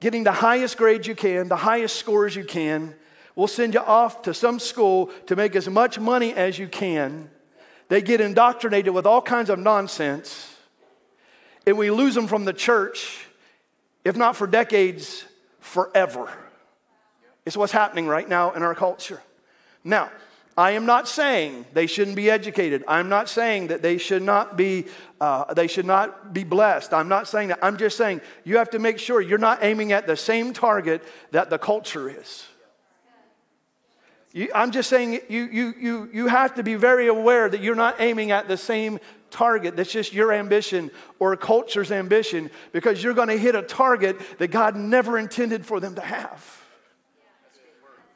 getting 0.00 0.24
the 0.24 0.32
highest 0.32 0.76
grades 0.76 1.06
you 1.06 1.14
can, 1.14 1.48
the 1.48 1.56
highest 1.56 1.96
scores 1.96 2.34
you 2.34 2.44
can. 2.44 2.94
We'll 3.34 3.48
send 3.48 3.74
you 3.74 3.80
off 3.80 4.22
to 4.22 4.34
some 4.34 4.58
school 4.58 5.06
to 5.26 5.36
make 5.36 5.56
as 5.56 5.68
much 5.68 5.98
money 5.98 6.34
as 6.34 6.58
you 6.58 6.68
can. 6.68 7.30
They 7.88 8.02
get 8.02 8.20
indoctrinated 8.20 8.92
with 8.92 9.06
all 9.06 9.22
kinds 9.22 9.50
of 9.50 9.58
nonsense, 9.58 10.51
and 11.66 11.78
we 11.78 11.90
lose 11.90 12.14
them 12.14 12.26
from 12.26 12.44
the 12.44 12.52
church, 12.52 13.26
if 14.04 14.16
not 14.16 14.36
for 14.36 14.46
decades, 14.46 15.24
forever. 15.60 16.28
It's 17.44 17.56
what's 17.56 17.72
happening 17.72 18.06
right 18.06 18.28
now 18.28 18.52
in 18.52 18.62
our 18.62 18.74
culture. 18.74 19.20
Now, 19.84 20.10
I 20.56 20.72
am 20.72 20.84
not 20.84 21.08
saying 21.08 21.64
they 21.72 21.86
shouldn't 21.86 22.16
be 22.16 22.30
educated. 22.30 22.84
I'm 22.86 23.08
not 23.08 23.28
saying 23.28 23.68
that 23.68 23.80
they 23.80 23.96
should 23.96 24.22
not 24.22 24.56
be 24.56 24.86
uh, 25.20 25.54
they 25.54 25.66
should 25.66 25.86
not 25.86 26.34
be 26.34 26.44
blessed. 26.44 26.92
I'm 26.92 27.08
not 27.08 27.26
saying 27.26 27.48
that. 27.48 27.60
I'm 27.62 27.76
just 27.78 27.96
saying 27.96 28.20
you 28.44 28.58
have 28.58 28.70
to 28.70 28.78
make 28.78 28.98
sure 28.98 29.20
you're 29.20 29.38
not 29.38 29.62
aiming 29.62 29.92
at 29.92 30.06
the 30.06 30.16
same 30.16 30.52
target 30.52 31.02
that 31.30 31.48
the 31.48 31.58
culture 31.58 32.10
is. 32.10 32.46
I'm 34.54 34.70
just 34.70 34.88
saying 34.88 35.20
you, 35.28 35.44
you, 35.44 35.74
you, 35.78 36.10
you 36.12 36.26
have 36.26 36.54
to 36.54 36.62
be 36.62 36.74
very 36.74 37.08
aware 37.08 37.48
that 37.48 37.60
you're 37.60 37.74
not 37.74 38.00
aiming 38.00 38.30
at 38.30 38.48
the 38.48 38.56
same 38.56 38.98
target 39.30 39.76
that's 39.76 39.92
just 39.92 40.12
your 40.12 40.32
ambition 40.32 40.90
or 41.18 41.32
a 41.32 41.36
culture's 41.36 41.92
ambition 41.92 42.50
because 42.72 43.02
you're 43.02 43.14
going 43.14 43.28
to 43.28 43.36
hit 43.36 43.54
a 43.54 43.62
target 43.62 44.18
that 44.38 44.48
God 44.48 44.74
never 44.76 45.18
intended 45.18 45.66
for 45.66 45.80
them 45.80 45.94
to 45.96 46.00
have. 46.00 46.62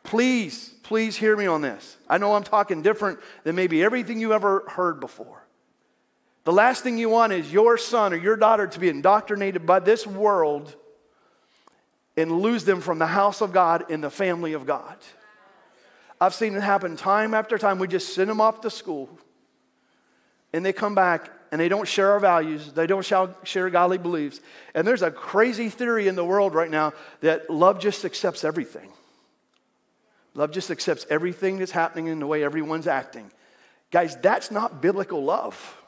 Please, 0.05 0.73
please 0.85 1.17
hear 1.17 1.37
me 1.37 1.47
on 1.47 1.61
this. 1.61 1.97
I 2.09 2.19
know 2.19 2.35
I'm 2.35 2.45
talking 2.45 2.81
different 2.81 3.19
than 3.45 3.57
maybe 3.57 3.83
everything 3.83 4.21
you 4.21 4.33
ever 4.33 4.65
heard 4.69 5.01
before. 5.01 5.43
The 6.45 6.53
last 6.53 6.83
thing 6.83 6.97
you 6.97 7.09
want 7.09 7.33
is 7.33 7.53
your 7.53 7.77
son 7.77 8.13
or 8.13 8.17
your 8.17 8.37
daughter 8.37 8.69
to 8.69 8.81
be 8.81 8.89
indoctrinated 8.89 9.67
by 9.67 9.81
this 9.81 10.07
world 10.07 10.77
and 12.17 12.31
lose 12.41 12.65
them 12.65 12.81
from 12.81 12.99
the 12.99 13.07
house 13.07 13.41
of 13.41 13.53
God 13.53 13.91
and 13.91 14.03
the 14.03 14.11
family 14.11 14.53
of 14.53 14.65
God. 14.65 14.97
I've 16.21 16.35
seen 16.35 16.55
it 16.55 16.63
happen 16.63 16.97
time 16.97 17.35
after 17.35 17.59
time. 17.59 17.79
We 17.79 17.89
just 17.89 18.15
send 18.15 18.31
them 18.31 18.41
off 18.41 18.63
to 18.63 18.71
school 18.71 19.09
and 20.53 20.65
they 20.65 20.73
come 20.73 20.95
back 20.95 21.31
and 21.53 21.61
they 21.61 21.69
don't 21.69 21.87
share 21.87 22.13
our 22.13 22.21
values, 22.21 22.73
they 22.73 22.87
don't 22.87 23.07
share 23.45 23.71
godly 23.71 23.99
beliefs. 23.99 24.41
And 24.75 24.87
there's 24.87 25.03
a 25.03 25.11
crazy 25.11 25.69
theory 25.69 26.09
in 26.09 26.17
the 26.17 26.25
world 26.25 26.55
right 26.55 26.71
now 26.71 26.93
that 27.21 27.51
love 27.51 27.79
just 27.79 28.05
accepts 28.05 28.45
everything. 28.45 28.91
Love 30.35 30.51
just 30.51 30.71
accepts 30.71 31.07
everything 31.09 31.59
that's 31.59 31.73
happening 31.73 32.09
in 32.09 32.19
the 32.19 32.27
way 32.27 32.43
everyone's 32.43 32.87
acting. 32.87 33.31
Guys, 33.91 34.17
that's 34.17 34.51
not 34.51 34.83
biblical 34.83 35.23
love. 35.25 35.83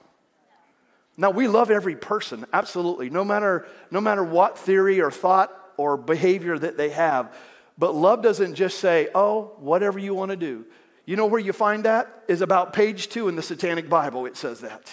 Now, 1.17 1.31
we 1.31 1.49
love 1.49 1.71
every 1.71 1.97
person, 1.97 2.47
absolutely, 2.53 3.11
no 3.11 3.25
matter, 3.25 3.67
no 3.91 4.01
matter 4.01 4.23
what 4.23 4.57
theory 4.57 5.01
or 5.01 5.11
thought 5.11 5.53
or 5.77 5.97
behavior 5.97 6.57
that 6.57 6.77
they 6.77 6.91
have. 6.91 7.35
But 7.79 7.95
love 7.95 8.23
doesn't 8.23 8.57
just 8.57 8.81
say, 8.81 9.09
oh, 9.15 9.53
whatever 9.59 9.99
you 9.99 10.15
want 10.15 10.33
to 10.33 10.37
do. 10.37 10.67
You 11.07 11.17
know 11.17 11.27
where 11.27 11.41
you 11.41 11.53
find 11.53 11.85
that? 11.85 12.25
Is 12.27 12.43
about 12.43 12.73
page 12.73 13.09
two 13.09 13.29
in 13.29 13.37
the 13.37 13.43
Satanic 13.43 13.89
Bible, 13.89 14.27
it 14.27 14.37
says 14.37 14.61
that. 14.61 14.93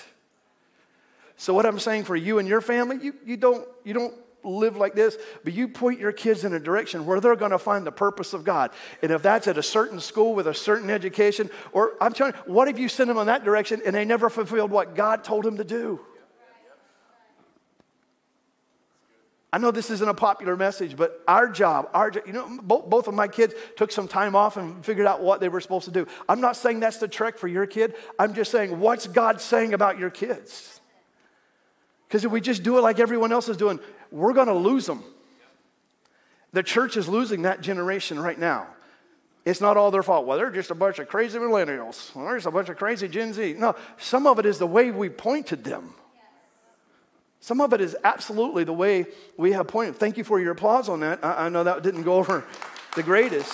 So, 1.36 1.54
what 1.54 1.66
I'm 1.66 1.80
saying 1.80 2.06
for 2.06 2.16
you 2.16 2.40
and 2.40 2.48
your 2.48 2.62
family, 2.62 2.98
you, 3.02 3.14
you, 3.26 3.36
don't, 3.36 3.68
you 3.84 3.94
don't 3.94 4.14
live 4.44 4.78
like 4.78 4.94
this, 4.94 5.18
but 5.44 5.54
you 5.54 5.68
point 5.68 6.00
your 6.00 6.12
kids 6.12 6.46
in 6.46 6.54
a 6.54 6.60
direction 6.60 7.06
where 7.06 7.20
they're 7.20 7.36
going 7.36 7.52
to 7.52 7.60
find 7.60 7.86
the 7.86 7.92
purpose 7.92 8.34
of 8.34 8.44
God. 8.44 8.72
And 9.02 9.12
if 9.12 9.22
that's 9.22 9.48
at 9.48 9.58
a 9.58 9.64
certain 9.64 10.00
school 10.00 10.36
with 10.36 10.48
a 10.48 10.54
certain 10.54 10.90
education, 10.90 11.50
or 11.74 11.94
I'm 12.00 12.14
telling 12.14 12.34
you, 12.34 12.54
what 12.54 12.68
if 12.68 12.80
you 12.80 12.88
send 12.88 13.10
them 13.10 13.18
in 13.18 13.28
that 13.28 13.44
direction 13.44 13.82
and 13.86 13.96
they 13.96 14.06
never 14.06 14.30
fulfilled 14.30 14.72
what 14.72 14.96
God 14.96 15.24
told 15.24 15.44
them 15.44 15.58
to 15.58 15.64
do? 15.64 16.00
I 19.56 19.58
know 19.58 19.72
this 19.72 19.90
isn't 19.90 20.10
a 20.10 20.14
popular 20.14 20.58
message, 20.58 20.98
but 20.98 21.24
our 21.30 21.48
job, 21.48 21.90
our 21.94 22.12
you 22.26 22.34
know, 22.34 22.60
both, 22.62 22.90
both 22.90 23.08
of 23.08 23.14
my 23.14 23.30
kids 23.30 23.54
took 23.78 23.90
some 23.90 24.06
time 24.06 24.36
off 24.36 24.58
and 24.58 24.86
figured 24.86 25.08
out 25.08 25.22
what 25.22 25.40
they 25.40 25.48
were 25.48 25.62
supposed 25.62 25.86
to 25.86 25.92
do. 25.92 26.08
I'm 26.28 26.42
not 26.42 26.58
saying 26.58 26.82
that's 26.82 26.98
the 26.98 27.08
trick 27.08 27.38
for 27.38 27.48
your 27.48 27.66
kid. 27.66 27.96
I'm 28.20 28.34
just 28.34 28.52
saying, 28.52 28.78
what's 28.82 29.08
God 29.08 29.40
saying 29.40 29.74
about 29.74 29.98
your 29.98 30.10
kids? 30.10 30.82
Because 32.06 32.26
if 32.26 32.32
we 32.34 32.42
just 32.42 32.64
do 32.64 32.78
it 32.78 32.82
like 32.82 33.00
everyone 33.00 33.32
else 33.32 33.48
is 33.48 33.56
doing, 33.56 33.80
we're 34.12 34.34
going 34.34 34.48
to 34.48 34.54
lose 34.54 34.88
them. 34.88 35.06
The 36.52 36.62
church 36.62 36.98
is 36.98 37.08
losing 37.08 37.44
that 37.44 37.62
generation 37.62 38.20
right 38.20 38.38
now. 38.38 38.68
It's 39.46 39.62
not 39.62 39.78
all 39.78 39.90
their 39.90 40.04
fault. 40.04 40.26
Well, 40.26 40.38
they're 40.38 40.52
just 40.52 40.70
a 40.70 40.76
bunch 40.76 41.00
of 41.00 41.08
crazy 41.08 41.40
millennials. 41.40 42.14
Well, 42.14 42.26
they're 42.26 42.36
just 42.36 42.48
a 42.48 42.52
bunch 42.52 42.68
of 42.68 42.76
crazy 42.76 43.08
Gen 43.08 43.32
Z. 43.32 43.56
No, 43.58 43.78
some 43.96 44.28
of 44.28 44.38
it 44.38 44.46
is 44.46 44.60
the 44.60 44.68
way 44.68 44.92
we 44.92 45.08
pointed 45.08 45.64
them. 45.64 45.94
Some 47.46 47.62
of 47.62 47.74
it 47.74 47.82
is 47.82 47.96
absolutely 48.04 48.64
the 48.64 48.74
way 48.74 49.06
we 49.38 49.52
have 49.52 49.68
pointed. 49.68 49.98
Thank 49.98 50.18
you 50.18 50.24
for 50.24 50.40
your 50.40 50.54
applause 50.54 50.90
on 50.90 51.02
that. 51.02 51.24
I, 51.24 51.46
I 51.46 51.50
know 51.50 51.64
that 51.64 51.84
didn't 51.84 52.02
go 52.02 52.16
over 52.16 52.44
the 52.96 53.04
greatest. 53.04 53.54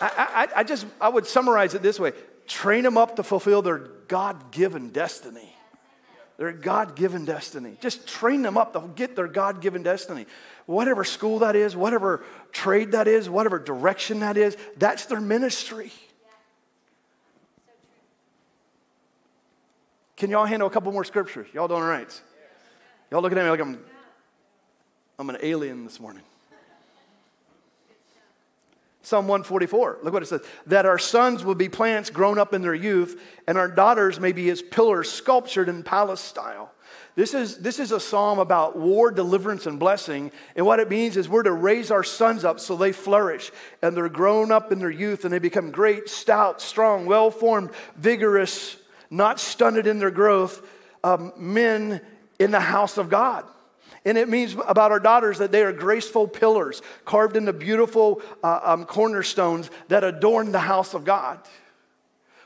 I, 0.00 0.48
I, 0.56 0.60
I, 0.60 0.64
just 0.64 0.86
I 1.00 1.08
would 1.08 1.24
summarize 1.24 1.74
it 1.74 1.82
this 1.82 2.00
way: 2.00 2.14
train 2.48 2.82
them 2.82 2.98
up 2.98 3.14
to 3.14 3.22
fulfill 3.22 3.62
their 3.62 3.78
God-given 4.08 4.88
destiny. 4.88 5.54
Their 6.36 6.50
God-given 6.50 7.26
destiny. 7.26 7.78
Just 7.80 8.08
train 8.08 8.42
them 8.42 8.58
up 8.58 8.72
to 8.72 8.82
get 8.96 9.14
their 9.14 9.28
God-given 9.28 9.84
destiny. 9.84 10.26
Whatever 10.66 11.04
school 11.04 11.38
that 11.38 11.54
is, 11.54 11.76
whatever 11.76 12.24
trade 12.50 12.90
that 12.90 13.06
is, 13.06 13.30
whatever 13.30 13.60
direction 13.60 14.18
that 14.18 14.36
is, 14.36 14.56
that's 14.78 15.06
their 15.06 15.20
ministry. 15.20 15.92
Can 20.24 20.30
y'all 20.30 20.46
handle 20.46 20.66
a 20.66 20.70
couple 20.70 20.90
more 20.90 21.04
scriptures? 21.04 21.46
Y'all 21.52 21.68
doing 21.68 21.82
all 21.82 21.86
right? 21.86 22.22
Y'all 23.10 23.20
looking 23.20 23.36
at 23.36 23.44
me 23.44 23.50
like 23.50 23.60
I'm, 23.60 23.78
I'm 25.18 25.28
an 25.28 25.36
alien 25.42 25.84
this 25.84 26.00
morning. 26.00 26.22
Psalm 29.02 29.28
144, 29.28 29.98
look 30.02 30.14
what 30.14 30.22
it 30.22 30.26
says 30.26 30.40
that 30.66 30.86
our 30.86 30.96
sons 30.96 31.44
will 31.44 31.54
be 31.54 31.68
plants 31.68 32.08
grown 32.08 32.38
up 32.38 32.54
in 32.54 32.62
their 32.62 32.74
youth, 32.74 33.20
and 33.46 33.58
our 33.58 33.68
daughters 33.68 34.18
may 34.18 34.32
be 34.32 34.48
as 34.48 34.62
pillars 34.62 35.10
sculptured 35.10 35.68
in 35.68 35.82
palace 35.82 36.22
style. 36.22 36.72
This 37.16 37.34
is, 37.34 37.58
this 37.58 37.78
is 37.78 37.92
a 37.92 38.00
psalm 38.00 38.38
about 38.38 38.78
war, 38.78 39.10
deliverance, 39.10 39.66
and 39.66 39.78
blessing. 39.78 40.32
And 40.56 40.64
what 40.64 40.80
it 40.80 40.88
means 40.88 41.18
is 41.18 41.28
we're 41.28 41.42
to 41.42 41.52
raise 41.52 41.90
our 41.90 42.02
sons 42.02 42.46
up 42.46 42.60
so 42.60 42.76
they 42.76 42.92
flourish 42.92 43.52
and 43.82 43.94
they're 43.94 44.08
grown 44.08 44.50
up 44.50 44.72
in 44.72 44.78
their 44.78 44.90
youth 44.90 45.26
and 45.26 45.34
they 45.34 45.38
become 45.38 45.70
great, 45.70 46.08
stout, 46.08 46.62
strong, 46.62 47.04
well 47.04 47.30
formed, 47.30 47.72
vigorous, 47.94 48.78
not 49.16 49.38
stunted 49.38 49.86
in 49.86 49.98
their 49.98 50.10
growth, 50.10 50.66
um, 51.02 51.32
men 51.36 52.00
in 52.38 52.50
the 52.50 52.60
house 52.60 52.98
of 52.98 53.08
God. 53.08 53.44
And 54.04 54.18
it 54.18 54.28
means 54.28 54.54
about 54.66 54.90
our 54.90 55.00
daughters 55.00 55.38
that 55.38 55.50
they 55.50 55.62
are 55.62 55.72
graceful 55.72 56.28
pillars 56.28 56.82
carved 57.04 57.36
into 57.36 57.52
beautiful 57.52 58.20
uh, 58.42 58.60
um, 58.62 58.84
cornerstones 58.84 59.70
that 59.88 60.04
adorn 60.04 60.52
the 60.52 60.58
house 60.58 60.94
of 60.94 61.04
God. 61.04 61.40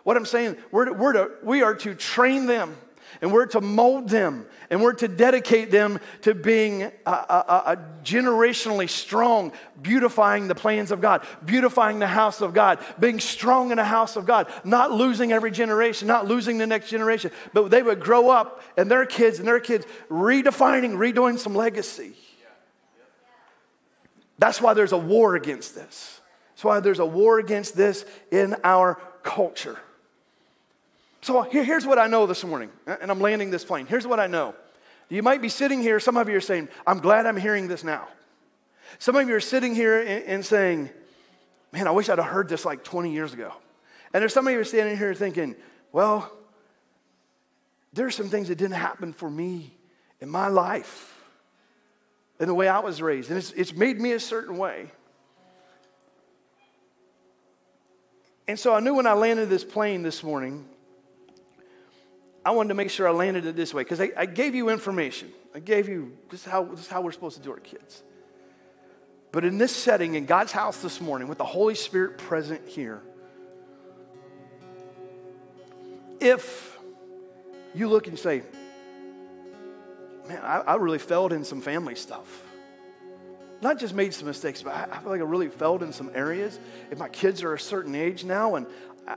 What 0.05 0.17
I'm 0.17 0.27
saying, 0.27 0.57
we're 0.71 0.93
we're 0.93 1.13
to, 1.15 1.31
we 1.43 1.63
are 1.63 1.75
to 1.75 1.95
train 1.95 2.47
them 2.47 2.77
and 3.21 3.33
we're 3.33 3.47
to 3.47 3.61
mold 3.61 4.09
them 4.09 4.47
and 4.71 4.83
we're 4.83 4.93
to 4.95 5.09
dedicate 5.09 5.71
them 5.71 5.99
to 6.23 6.35
being 6.35 6.83
a, 6.83 6.91
a, 7.07 7.63
a, 7.67 7.79
generationally 8.05 8.89
strong, 8.89 9.53
beautifying 9.81 10.49
the 10.49 10.55
plans 10.55 10.91
of 10.91 11.01
God, 11.01 11.25
beautifying 11.45 11.99
the 11.99 12.07
house 12.07 12.41
of 12.41 12.55
God, 12.55 12.79
being 12.99 13.21
strong 13.21 13.71
in 13.71 13.77
the 13.77 13.85
house 13.85 14.17
of 14.17 14.27
God, 14.27 14.51
not 14.65 14.93
losing 14.93 15.33
every 15.33 15.51
generation, 15.51 16.09
not 16.09 16.27
losing 16.27 16.59
the 16.59 16.67
next 16.67 16.91
generation, 16.91 17.31
but 17.53 17.71
they 17.71 17.83
would 17.83 18.01
grow 18.01 18.31
up 18.31 18.63
and 18.77 18.91
their 18.91 19.07
kids 19.07 19.39
and 19.39 19.49
their 19.49 19.61
kids 19.61 19.87
redefining, 20.11 20.97
redoing 20.97 21.39
some 21.39 21.55
legacy. 21.55 22.13
That's 24.39 24.61
why 24.61 24.75
there's 24.75 24.93
a 24.93 24.99
war 24.99 25.35
against 25.35 25.75
this. 25.75 26.21
That's 26.51 26.65
why 26.65 26.81
there's 26.81 26.99
a 26.99 27.07
war 27.07 27.39
against 27.39 27.77
this 27.77 28.05
in 28.31 28.57
our 28.65 29.01
culture. 29.23 29.79
So 31.21 31.43
here, 31.43 31.65
here's 31.65 31.87
what 31.87 31.99
I 31.99 32.07
know 32.07 32.27
this 32.27 32.45
morning, 32.45 32.71
and 32.87 33.11
I'm 33.11 33.21
landing 33.21 33.51
this 33.51 33.65
plane. 33.65 33.87
Here's 33.87 34.07
what 34.07 34.21
I 34.21 34.27
know. 34.27 34.55
You 35.09 35.23
might 35.23 35.41
be 35.41 35.49
sitting 35.49 35.81
here, 35.81 35.99
some 36.01 36.17
of 36.17 36.29
you 36.29 36.37
are 36.37 36.41
saying, 36.41 36.69
I'm 36.87 36.99
glad 36.99 37.27
I'm 37.27 37.37
hearing 37.37 37.67
this 37.67 37.83
now. 37.83 38.09
Some 38.99 39.17
of 39.17 39.29
you 39.29 39.35
are 39.35 39.41
sitting 39.41 39.75
here 39.75 40.01
and, 40.01 40.25
and 40.25 40.45
saying, 40.45 40.91
Man, 41.71 41.87
I 41.87 41.91
wish 41.91 42.09
I'd 42.09 42.19
have 42.19 42.29
heard 42.29 42.49
this 42.49 42.65
like 42.65 42.83
20 42.83 43.13
years 43.13 43.35
ago. 43.35 43.53
And 44.15 44.23
there's 44.23 44.33
some 44.33 44.47
of 44.47 44.55
you 44.55 44.65
standing 44.65 44.97
here 44.97 45.13
thinking, 45.15 45.55
Well, 45.93 46.31
there's 47.93 48.15
some 48.15 48.29
things 48.29 48.49
that 48.49 48.57
didn't 48.57 48.77
happen 48.77 49.13
for 49.13 49.31
me 49.31 49.73
in 50.21 50.29
my 50.31 50.49
life 50.49 51.15
and 52.41 52.49
the 52.49 52.55
way 52.55 52.69
I 52.69 52.79
was 52.79 53.03
raised. 53.03 53.31
And 53.31 53.39
it's, 53.39 53.51
it's 53.53 53.75
made 53.75 54.01
me 54.01 54.13
a 54.13 54.21
certain 54.21 54.57
way. 54.57 54.91
And 58.47 58.59
so 58.59 58.73
I 58.75 58.81
knew 58.81 58.95
when 58.95 59.07
I 59.07 59.13
landed 59.13 59.51
this 59.51 59.65
plane 59.65 60.03
this 60.03 60.23
morning 60.23 60.65
I 62.49 62.51
wanted 62.51 62.69
to 62.69 62.75
make 62.77 62.89
sure 62.89 63.07
I 63.07 63.11
landed 63.11 63.45
it 63.45 63.57
this 63.57 63.75
way 63.75 63.83
because 63.83 64.01
I, 64.01 64.11
I, 64.17 64.25
gave 64.25 64.55
you 64.55 64.71
information. 64.71 65.31
I 65.55 65.59
gave 65.59 65.87
you 65.87 66.17
this 66.31 66.47
is, 66.47 66.51
how, 66.51 66.65
this 66.65 66.81
is 66.81 66.89
how 66.89 67.03
we're 67.03 67.13
supposed 67.13 67.37
to 67.37 67.43
do 67.43 67.51
our 67.51 67.61
kids. 67.61 68.03
But 69.33 69.45
in 69.45 69.59
this 69.59 69.77
setting, 69.77 70.15
in 70.15 70.25
God's 70.25 70.51
house 70.51 70.81
this 70.81 70.99
morning, 70.99 71.29
with 71.29 71.37
the 71.37 71.45
Holy 71.45 71.75
Spirit 71.75 72.17
present 72.17 72.67
here, 72.67 73.03
if 76.21 76.79
you 77.75 77.87
look 77.87 78.07
and 78.07 78.19
say, 78.19 78.41
man, 80.27 80.41
I, 80.43 80.61
I 80.61 80.75
really 80.77 80.99
failed 80.99 81.35
in 81.35 81.45
some 81.45 81.61
family 81.61 81.97
stuff. 81.97 82.45
Not 83.61 83.79
just 83.79 83.93
made 83.93 84.15
some 84.15 84.27
mistakes, 84.27 84.63
but 84.63 84.73
I, 84.73 84.89
I, 84.91 84.99
feel 85.01 85.11
like 85.11 85.21
I 85.21 85.25
really 85.25 85.51
failed 85.51 85.83
in 85.83 85.93
some 85.93 86.11
areas. 86.15 86.59
If 86.91 86.99
my 86.99 87.11
kids 87.11 87.43
are 87.43 87.53
a 87.53 87.61
certain 87.61 87.95
age 87.95 88.25
now, 88.25 88.55
and 88.55 88.67
I, 89.07 89.17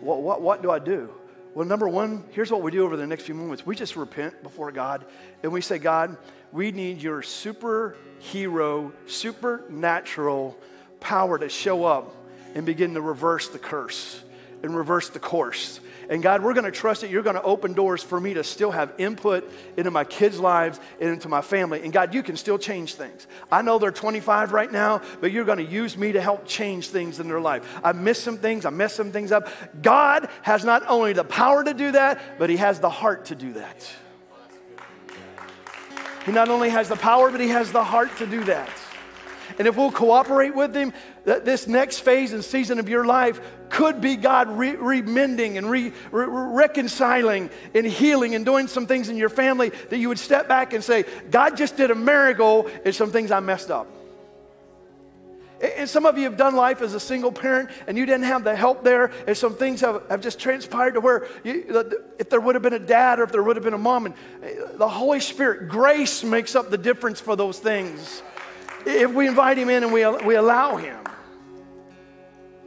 what, 0.00 0.20
what, 0.20 0.42
what 0.42 0.62
do 0.62 0.72
I 0.72 0.80
do? 0.80 1.14
Well, 1.54 1.66
number 1.66 1.86
one, 1.86 2.24
here's 2.30 2.50
what 2.50 2.62
we 2.62 2.70
do 2.70 2.84
over 2.84 2.96
the 2.96 3.06
next 3.06 3.24
few 3.24 3.34
moments. 3.34 3.66
We 3.66 3.76
just 3.76 3.94
repent 3.94 4.42
before 4.42 4.72
God 4.72 5.04
and 5.42 5.52
we 5.52 5.60
say, 5.60 5.78
God, 5.78 6.16
we 6.50 6.72
need 6.72 7.02
your 7.02 7.20
superhero, 7.20 8.92
supernatural 9.06 10.58
power 11.00 11.38
to 11.38 11.48
show 11.50 11.84
up 11.84 12.14
and 12.54 12.64
begin 12.64 12.94
to 12.94 13.02
reverse 13.02 13.48
the 13.48 13.58
curse 13.58 14.22
and 14.62 14.74
reverse 14.74 15.10
the 15.10 15.18
course 15.18 15.80
and 16.12 16.22
God, 16.22 16.42
we're 16.42 16.52
going 16.52 16.66
to 16.66 16.70
trust 16.70 17.00
that 17.00 17.08
you're 17.08 17.22
going 17.22 17.36
to 17.36 17.42
open 17.42 17.72
doors 17.72 18.02
for 18.02 18.20
me 18.20 18.34
to 18.34 18.44
still 18.44 18.70
have 18.70 18.92
input 18.98 19.50
into 19.78 19.90
my 19.90 20.04
kids' 20.04 20.38
lives 20.38 20.78
and 21.00 21.08
into 21.08 21.26
my 21.26 21.40
family. 21.40 21.80
And 21.82 21.90
God, 21.90 22.12
you 22.12 22.22
can 22.22 22.36
still 22.36 22.58
change 22.58 22.96
things. 22.96 23.26
I 23.50 23.62
know 23.62 23.78
they're 23.78 23.90
25 23.90 24.52
right 24.52 24.70
now, 24.70 25.00
but 25.22 25.32
you're 25.32 25.46
going 25.46 25.56
to 25.56 25.64
use 25.64 25.96
me 25.96 26.12
to 26.12 26.20
help 26.20 26.46
change 26.46 26.88
things 26.88 27.18
in 27.18 27.28
their 27.28 27.40
life. 27.40 27.66
I 27.82 27.92
missed 27.92 28.24
some 28.24 28.36
things, 28.36 28.66
I 28.66 28.70
messed 28.70 28.96
some 28.96 29.10
things 29.10 29.32
up. 29.32 29.48
God 29.80 30.28
has 30.42 30.66
not 30.66 30.82
only 30.86 31.14
the 31.14 31.24
power 31.24 31.64
to 31.64 31.72
do 31.72 31.92
that, 31.92 32.38
but 32.38 32.50
He 32.50 32.58
has 32.58 32.78
the 32.78 32.90
heart 32.90 33.24
to 33.26 33.34
do 33.34 33.54
that. 33.54 33.90
He 36.26 36.32
not 36.32 36.50
only 36.50 36.68
has 36.68 36.90
the 36.90 36.96
power, 36.96 37.30
but 37.30 37.40
He 37.40 37.48
has 37.48 37.72
the 37.72 37.84
heart 37.84 38.14
to 38.18 38.26
do 38.26 38.44
that. 38.44 38.68
And 39.58 39.68
if 39.68 39.76
we'll 39.76 39.92
cooperate 39.92 40.54
with 40.54 40.74
Him, 40.74 40.92
that 41.24 41.44
this 41.44 41.66
next 41.66 42.00
phase 42.00 42.32
and 42.32 42.44
season 42.44 42.78
of 42.78 42.88
your 42.88 43.04
life 43.04 43.40
could 43.68 44.00
be 44.00 44.16
God 44.16 44.48
re- 44.50 44.76
remending 44.76 45.56
and 45.56 45.70
re- 45.70 45.92
re- 46.10 46.26
reconciling 46.26 47.50
and 47.74 47.86
healing 47.86 48.34
and 48.34 48.44
doing 48.44 48.66
some 48.66 48.86
things 48.86 49.08
in 49.08 49.16
your 49.16 49.28
family 49.28 49.70
that 49.90 49.98
you 49.98 50.08
would 50.08 50.18
step 50.18 50.48
back 50.48 50.72
and 50.72 50.84
say, 50.84 51.04
God 51.30 51.56
just 51.56 51.76
did 51.76 51.90
a 51.90 51.94
miracle 51.94 52.68
and 52.84 52.94
some 52.94 53.10
things 53.10 53.30
I 53.30 53.40
messed 53.40 53.70
up. 53.70 53.86
And 55.62 55.88
some 55.88 56.06
of 56.06 56.18
you 56.18 56.24
have 56.24 56.36
done 56.36 56.56
life 56.56 56.82
as 56.82 56.92
a 56.94 57.00
single 57.00 57.30
parent 57.30 57.70
and 57.86 57.96
you 57.96 58.04
didn't 58.04 58.24
have 58.24 58.42
the 58.42 58.56
help 58.56 58.82
there, 58.82 59.12
and 59.28 59.36
some 59.36 59.54
things 59.54 59.80
have, 59.80 60.02
have 60.10 60.20
just 60.20 60.40
transpired 60.40 60.94
to 60.94 61.00
where 61.00 61.28
you, 61.44 61.64
if 62.18 62.28
there 62.28 62.40
would 62.40 62.56
have 62.56 62.62
been 62.62 62.72
a 62.72 62.80
dad 62.80 63.20
or 63.20 63.22
if 63.22 63.30
there 63.30 63.44
would 63.44 63.54
have 63.54 63.64
been 63.64 63.72
a 63.72 63.78
mom, 63.78 64.06
and 64.06 64.14
uh, 64.42 64.76
the 64.76 64.88
Holy 64.88 65.20
Spirit, 65.20 65.68
grace 65.68 66.24
makes 66.24 66.56
up 66.56 66.70
the 66.70 66.78
difference 66.78 67.20
for 67.20 67.36
those 67.36 67.60
things 67.60 68.22
if 68.86 69.12
we 69.12 69.28
invite 69.28 69.58
him 69.58 69.68
in 69.68 69.84
and 69.84 69.92
we, 69.92 70.06
we 70.24 70.34
allow 70.34 70.76
him. 70.76 70.98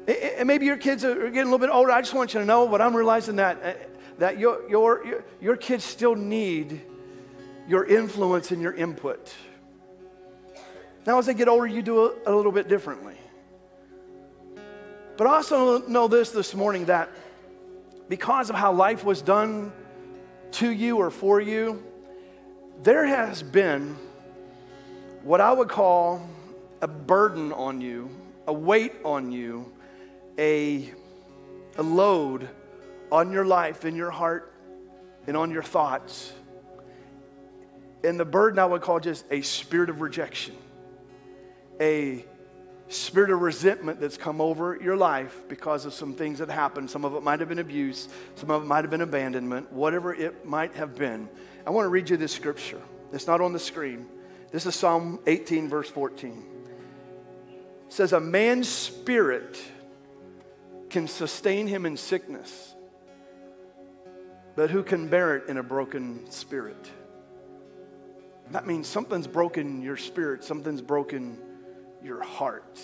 And 0.07 0.47
maybe 0.47 0.66
your 0.66 0.78
kids 0.78 1.03
are 1.03 1.16
getting 1.16 1.41
a 1.41 1.45
little 1.45 1.57
bit 1.57 1.70
older. 1.70 1.91
I 1.91 2.01
just 2.01 2.13
want 2.13 2.34
you 2.34 2.39
to 2.39 2.45
know, 2.45 2.68
but 2.68 2.80
I'm 2.82 2.95
realizing 2.95 3.38
that 3.38 3.63
uh, 3.63 3.74
that 4.20 4.39
your, 4.39 4.68
your, 4.70 5.05
your, 5.05 5.24
your 5.41 5.57
kids 5.57 5.84
still 5.84 6.16
need 6.16 6.82
your 7.68 7.86
influence 7.86 8.51
and 8.51 8.61
your 8.61 8.74
input. 8.74 9.34
Now, 11.05 11.18
as 11.20 11.26
they 11.26 11.34
get 11.34 11.47
older, 11.47 11.68
you 11.68 11.82
do 11.82 12.07
it 12.07 12.18
a 12.26 12.34
little 12.34 12.51
bit 12.51 12.68
differently. 12.68 13.16
But 15.18 15.28
also 15.28 15.80
know 15.88 16.07
this 16.07 16.32
this 16.32 16.53
morning 16.53 16.86
that 16.86 17.09
because 18.09 18.49
of 18.49 18.55
how 18.55 18.74
life 18.74 19.03
was 19.03 19.22
done 19.22 19.72
to 20.51 20.70
you 20.70 20.97
or 20.97 21.09
for 21.09 21.39
you, 21.39 21.84
there 22.84 23.05
has 23.05 23.41
been 23.41 23.95
what 25.26 25.42
I 25.42 25.52
would 25.52 25.70
call 25.70 26.22
a 26.84 26.88
burden 26.88 27.52
on 27.52 27.82
you, 27.82 28.12
a 28.46 28.54
weight 28.54 28.94
on 29.04 29.32
you, 29.32 29.74
a, 30.38 30.94
a 31.78 31.82
load 31.82 32.48
on 33.12 33.32
your 33.32 33.44
life, 33.44 33.86
in 33.86 33.96
your 33.96 34.12
heart, 34.12 34.54
and 35.26 35.36
on 35.36 35.50
your 35.50 35.64
thoughts. 35.64 36.32
And 38.04 38.20
the 38.20 38.26
burden 38.26 38.60
I 38.60 38.66
would 38.66 38.84
call 38.84 39.00
just 39.00 39.26
a 39.32 39.42
spirit 39.42 39.90
of 39.90 40.00
rejection, 40.00 40.56
a 41.82 42.24
spirit 42.90 43.32
of 43.32 43.42
resentment 43.42 44.00
that's 44.00 44.18
come 44.18 44.40
over 44.40 44.78
your 44.80 44.96
life 44.96 45.42
because 45.50 45.86
of 45.86 45.94
some 45.96 46.14
things 46.14 46.38
that 46.38 46.52
happened. 46.52 46.92
Some 46.92 47.04
of 47.04 47.16
it 47.16 47.24
might 47.24 47.40
have 47.40 47.50
been 47.50 47.58
abuse, 47.58 48.10
some 48.36 48.52
of 48.52 48.62
it 48.62 48.68
might 48.68 48.84
have 48.84 48.92
been 48.92 49.02
abandonment, 49.02 49.74
whatever 49.74 50.14
it 50.14 50.46
might 50.46 50.76
have 50.76 50.94
been. 50.96 51.28
I 51.66 51.72
want 51.72 51.86
to 51.86 51.90
read 51.90 52.12
you 52.12 52.18
this 52.18 52.32
scripture. 52.32 52.80
It's 53.12 53.26
not 53.26 53.42
on 53.42 53.54
the 53.54 53.60
screen. 53.60 54.06
This 54.56 54.66
is 54.66 54.74
Psalm 54.74 55.20
18, 55.28 55.68
verse 55.68 55.89
14. 55.89 56.45
It 57.88 57.91
says, 57.91 58.14
A 58.14 58.22
man's 58.22 58.70
spirit 58.70 59.62
can 60.89 61.10
sustain 61.10 61.68
him 61.68 61.86
in 61.86 61.97
sickness, 61.97 62.74
but 64.56 64.70
who 64.70 64.82
can 64.82 65.10
bear 65.10 65.36
it 65.36 65.49
in 65.49 65.58
a 65.58 65.62
broken 65.62 66.32
spirit? 66.32 66.89
That 68.51 68.66
means 68.66 68.88
something's 68.88 69.28
broken 69.28 69.82
your 69.82 69.97
spirit, 69.97 70.41
something's 70.45 70.82
broken 70.82 71.38
your 72.01 72.24
heart. 72.24 72.80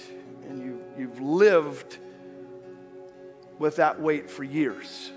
And 0.50 0.62
you, 0.62 0.84
you've 1.00 1.22
lived 1.22 2.00
with 3.60 3.78
that 3.78 4.02
weight 4.02 4.30
for 4.30 4.44
years. 4.44 5.10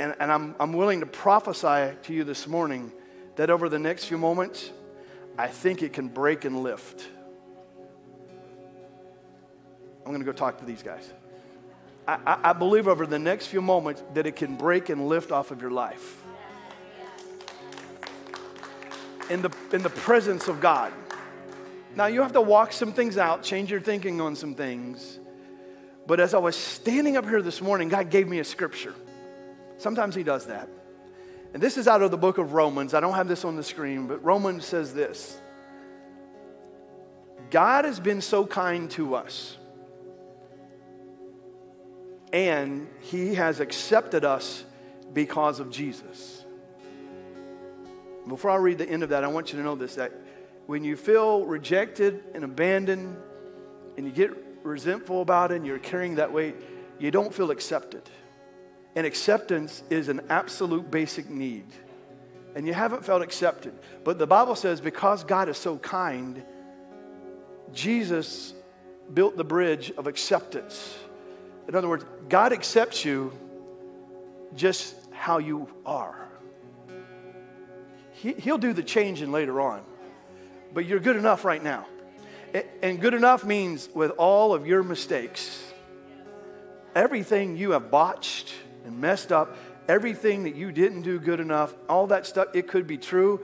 And, 0.00 0.16
and 0.18 0.32
I'm, 0.32 0.56
I'm 0.58 0.72
willing 0.72 0.98
to 0.98 1.06
prophesy 1.06 1.94
to 2.02 2.12
you 2.12 2.24
this 2.24 2.48
morning 2.48 2.90
that 3.36 3.50
over 3.50 3.68
the 3.68 3.78
next 3.78 4.04
few 4.04 4.18
moments, 4.18 4.70
I 5.36 5.48
think 5.48 5.82
it 5.82 5.92
can 5.92 6.08
break 6.08 6.44
and 6.44 6.62
lift. 6.62 7.06
I'm 10.04 10.12
going 10.12 10.20
to 10.20 10.24
go 10.24 10.32
talk 10.32 10.58
to 10.58 10.64
these 10.64 10.82
guys. 10.82 11.12
I, 12.06 12.18
I, 12.26 12.50
I 12.50 12.52
believe 12.52 12.86
over 12.86 13.06
the 13.06 13.18
next 13.18 13.46
few 13.46 13.62
moments 13.62 14.02
that 14.14 14.26
it 14.26 14.36
can 14.36 14.56
break 14.56 14.88
and 14.90 15.08
lift 15.08 15.32
off 15.32 15.50
of 15.50 15.60
your 15.60 15.70
life. 15.70 16.22
In 19.30 19.40
the, 19.40 19.50
in 19.72 19.82
the 19.82 19.90
presence 19.90 20.48
of 20.48 20.60
God. 20.60 20.92
Now, 21.96 22.06
you 22.06 22.20
have 22.20 22.32
to 22.32 22.40
walk 22.40 22.72
some 22.72 22.92
things 22.92 23.16
out, 23.16 23.42
change 23.42 23.70
your 23.70 23.80
thinking 23.80 24.20
on 24.20 24.36
some 24.36 24.54
things. 24.54 25.18
But 26.06 26.20
as 26.20 26.34
I 26.34 26.38
was 26.38 26.56
standing 26.56 27.16
up 27.16 27.24
here 27.24 27.40
this 27.40 27.62
morning, 27.62 27.88
God 27.88 28.10
gave 28.10 28.28
me 28.28 28.38
a 28.40 28.44
scripture. 28.44 28.94
Sometimes 29.78 30.14
He 30.14 30.22
does 30.22 30.46
that. 30.46 30.68
And 31.54 31.62
this 31.62 31.78
is 31.78 31.86
out 31.86 32.02
of 32.02 32.10
the 32.10 32.18
book 32.18 32.38
of 32.38 32.52
Romans. 32.52 32.94
I 32.94 33.00
don't 33.00 33.14
have 33.14 33.28
this 33.28 33.44
on 33.44 33.54
the 33.54 33.62
screen, 33.62 34.08
but 34.08 34.22
Romans 34.24 34.66
says 34.66 34.92
this 34.92 35.40
God 37.50 37.84
has 37.84 38.00
been 38.00 38.20
so 38.20 38.44
kind 38.44 38.90
to 38.92 39.14
us, 39.14 39.56
and 42.32 42.88
He 43.00 43.36
has 43.36 43.60
accepted 43.60 44.24
us 44.24 44.64
because 45.12 45.60
of 45.60 45.70
Jesus. 45.70 46.44
Before 48.26 48.50
I 48.50 48.56
read 48.56 48.78
the 48.78 48.88
end 48.88 49.04
of 49.04 49.10
that, 49.10 49.22
I 49.22 49.28
want 49.28 49.52
you 49.52 49.58
to 49.58 49.64
know 49.64 49.76
this 49.76 49.94
that 49.94 50.10
when 50.66 50.82
you 50.82 50.96
feel 50.96 51.44
rejected 51.44 52.24
and 52.34 52.42
abandoned 52.42 53.16
and 53.96 54.06
you 54.06 54.12
get 54.12 54.30
resentful 54.64 55.22
about 55.22 55.52
it 55.52 55.56
and 55.56 55.66
you're 55.66 55.78
carrying 55.78 56.16
that 56.16 56.32
weight, 56.32 56.56
you 56.98 57.12
don't 57.12 57.32
feel 57.32 57.52
accepted. 57.52 58.02
And 58.96 59.06
acceptance 59.06 59.82
is 59.90 60.08
an 60.08 60.20
absolute 60.28 60.90
basic 60.90 61.28
need. 61.28 61.66
And 62.54 62.66
you 62.66 62.72
haven't 62.72 63.04
felt 63.04 63.22
accepted. 63.22 63.74
But 64.04 64.18
the 64.18 64.26
Bible 64.26 64.54
says 64.54 64.80
because 64.80 65.24
God 65.24 65.48
is 65.48 65.56
so 65.56 65.78
kind, 65.78 66.42
Jesus 67.72 68.54
built 69.12 69.36
the 69.36 69.44
bridge 69.44 69.92
of 69.96 70.06
acceptance. 70.06 70.96
In 71.66 71.74
other 71.74 71.88
words, 71.88 72.04
God 72.28 72.52
accepts 72.52 73.04
you 73.04 73.32
just 74.54 74.94
how 75.10 75.38
you 75.38 75.68
are. 75.84 76.28
He, 78.12 78.34
will 78.46 78.58
do 78.58 78.72
the 78.72 78.82
changing 78.82 79.32
later 79.32 79.60
on 79.60 79.82
but 80.74 80.86
you're 80.86 81.00
good 81.00 81.16
enough 81.16 81.44
right 81.44 81.62
now. 81.62 81.86
And 82.82 83.00
good 83.00 83.14
enough 83.14 83.44
means 83.44 83.88
with 83.94 84.10
all 84.12 84.52
of 84.52 84.66
your 84.66 84.82
mistakes, 84.82 85.62
everything 86.94 87.56
you 87.56 87.70
have 87.70 87.90
botched 87.90 88.52
and 88.84 89.00
messed 89.00 89.32
up, 89.32 89.56
everything 89.88 90.44
that 90.44 90.54
you 90.54 90.72
didn't 90.72 91.02
do 91.02 91.18
good 91.18 91.40
enough, 91.40 91.74
all 91.88 92.06
that 92.08 92.26
stuff, 92.26 92.48
it 92.54 92.68
could 92.68 92.86
be 92.86 92.98
true. 92.98 93.40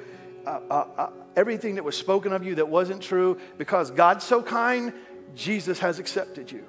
Uh, 0.47 0.61
uh, 0.71 0.87
uh, 0.97 1.11
everything 1.37 1.75
that 1.75 1.85
was 1.85 1.97
spoken 1.97 2.33
of 2.33 2.45
you 2.45 2.57
that 2.57 2.69
wasn't 2.69 3.03
true, 3.03 3.39
because 3.59 3.91
God's 3.91 4.25
so 4.25 4.43
kind, 4.43 4.93
Jesus 5.35 5.79
has 5.81 5.99
accepted 5.99 6.51
you. 6.51 6.65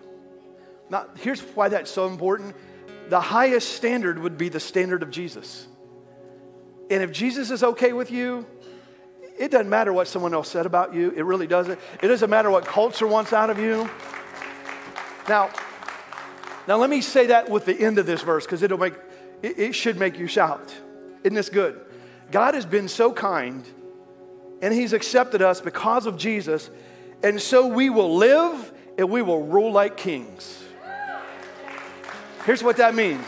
Now, 0.89 1.07
here's 1.17 1.41
why 1.41 1.69
that's 1.69 1.89
so 1.89 2.07
important 2.07 2.55
the 3.09 3.21
highest 3.21 3.73
standard 3.73 4.19
would 4.19 4.37
be 4.37 4.47
the 4.47 4.59
standard 4.59 5.03
of 5.03 5.11
Jesus. 5.11 5.67
And 6.89 7.03
if 7.03 7.11
Jesus 7.11 7.51
is 7.51 7.63
okay 7.63 7.91
with 7.93 8.09
you, 8.09 8.45
it 9.37 9.51
doesn't 9.51 9.69
matter 9.69 9.91
what 9.91 10.07
someone 10.07 10.33
else 10.33 10.49
said 10.49 10.65
about 10.65 10.93
you. 10.93 11.11
It 11.11 11.23
really 11.23 11.47
doesn't. 11.47 11.79
It 12.01 12.07
doesn't 12.07 12.29
matter 12.29 12.49
what 12.49 12.65
culture 12.65 13.07
wants 13.07 13.33
out 13.33 13.49
of 13.49 13.59
you. 13.59 13.89
Now, 15.27 15.49
now 16.67 16.77
let 16.77 16.89
me 16.89 17.01
say 17.01 17.27
that 17.27 17.49
with 17.49 17.65
the 17.65 17.79
end 17.79 17.97
of 17.97 18.05
this 18.05 18.21
verse 18.21 18.45
because 18.45 18.61
it'll 18.63 18.77
make 18.77 18.93
it, 19.41 19.57
it 19.59 19.71
should 19.73 19.97
make 19.97 20.17
you 20.17 20.27
shout. 20.27 20.73
Isn't 21.23 21.35
this 21.35 21.49
good? 21.49 21.79
God 22.31 22.53
has 22.53 22.65
been 22.65 22.87
so 22.87 23.11
kind 23.11 23.67
and 24.61 24.73
he's 24.73 24.93
accepted 24.93 25.41
us 25.41 25.59
because 25.59 26.05
of 26.05 26.17
Jesus, 26.17 26.69
and 27.23 27.41
so 27.41 27.67
we 27.67 27.89
will 27.89 28.15
live 28.15 28.71
and 28.97 29.09
we 29.09 29.21
will 29.21 29.43
rule 29.43 29.71
like 29.71 29.97
kings. 29.97 30.63
Here's 32.45 32.63
what 32.63 32.77
that 32.77 32.95
means 32.95 33.25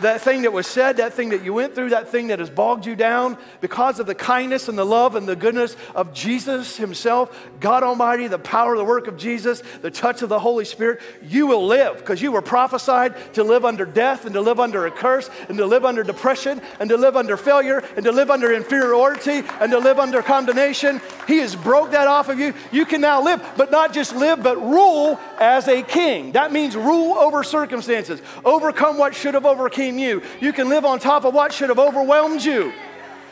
that 0.00 0.20
thing 0.20 0.42
that 0.42 0.52
was 0.52 0.66
said, 0.66 0.98
that 0.98 1.14
thing 1.14 1.30
that 1.30 1.44
you 1.44 1.54
went 1.54 1.74
through, 1.74 1.90
that 1.90 2.08
thing 2.08 2.28
that 2.28 2.38
has 2.38 2.50
bogged 2.50 2.86
you 2.86 2.96
down, 2.96 3.38
because 3.60 4.00
of 4.00 4.06
the 4.06 4.14
kindness 4.14 4.68
and 4.68 4.78
the 4.78 4.84
love 4.84 5.16
and 5.16 5.26
the 5.28 5.36
goodness 5.36 5.76
of 5.94 6.12
Jesus 6.12 6.76
Himself, 6.76 7.48
God 7.60 7.82
Almighty, 7.82 8.26
the 8.26 8.38
power 8.38 8.74
of 8.74 8.78
the 8.78 8.84
work 8.84 9.06
of 9.06 9.16
Jesus, 9.16 9.62
the 9.82 9.90
touch 9.90 10.22
of 10.22 10.28
the 10.28 10.38
Holy 10.38 10.64
Spirit, 10.64 11.00
you 11.22 11.46
will 11.46 11.66
live 11.66 11.98
because 11.98 12.20
you 12.20 12.32
were 12.32 12.42
prophesied 12.42 13.14
to 13.34 13.44
live 13.44 13.64
under 13.64 13.84
death 13.84 14.24
and 14.24 14.34
to 14.34 14.40
live 14.40 14.60
under 14.60 14.86
a 14.86 14.90
curse 14.90 15.30
and 15.48 15.58
to 15.58 15.66
live 15.66 15.84
under 15.84 16.02
depression 16.02 16.60
and 16.78 16.90
to 16.90 16.96
live 16.96 17.16
under 17.16 17.36
failure 17.36 17.82
and 17.96 18.04
to 18.04 18.12
live 18.12 18.30
under 18.30 18.52
inferiority 18.52 19.42
and 19.60 19.70
to 19.70 19.78
live 19.78 19.98
under 19.98 20.22
condemnation. 20.22 21.00
He 21.30 21.38
has 21.38 21.54
broke 21.54 21.92
that 21.92 22.08
off 22.08 22.28
of 22.28 22.40
you. 22.40 22.54
You 22.72 22.84
can 22.84 23.00
now 23.00 23.22
live, 23.22 23.40
but 23.56 23.70
not 23.70 23.92
just 23.92 24.16
live, 24.16 24.42
but 24.42 24.56
rule 24.56 25.16
as 25.38 25.68
a 25.68 25.80
king. 25.80 26.32
That 26.32 26.50
means 26.50 26.74
rule 26.74 27.14
over 27.14 27.44
circumstances, 27.44 28.20
overcome 28.44 28.98
what 28.98 29.14
should 29.14 29.34
have 29.34 29.46
overcame 29.46 29.96
you. 29.96 30.22
You 30.40 30.52
can 30.52 30.68
live 30.68 30.84
on 30.84 30.98
top 30.98 31.24
of 31.24 31.32
what 31.32 31.52
should 31.52 31.68
have 31.68 31.78
overwhelmed 31.78 32.42
you. 32.42 32.72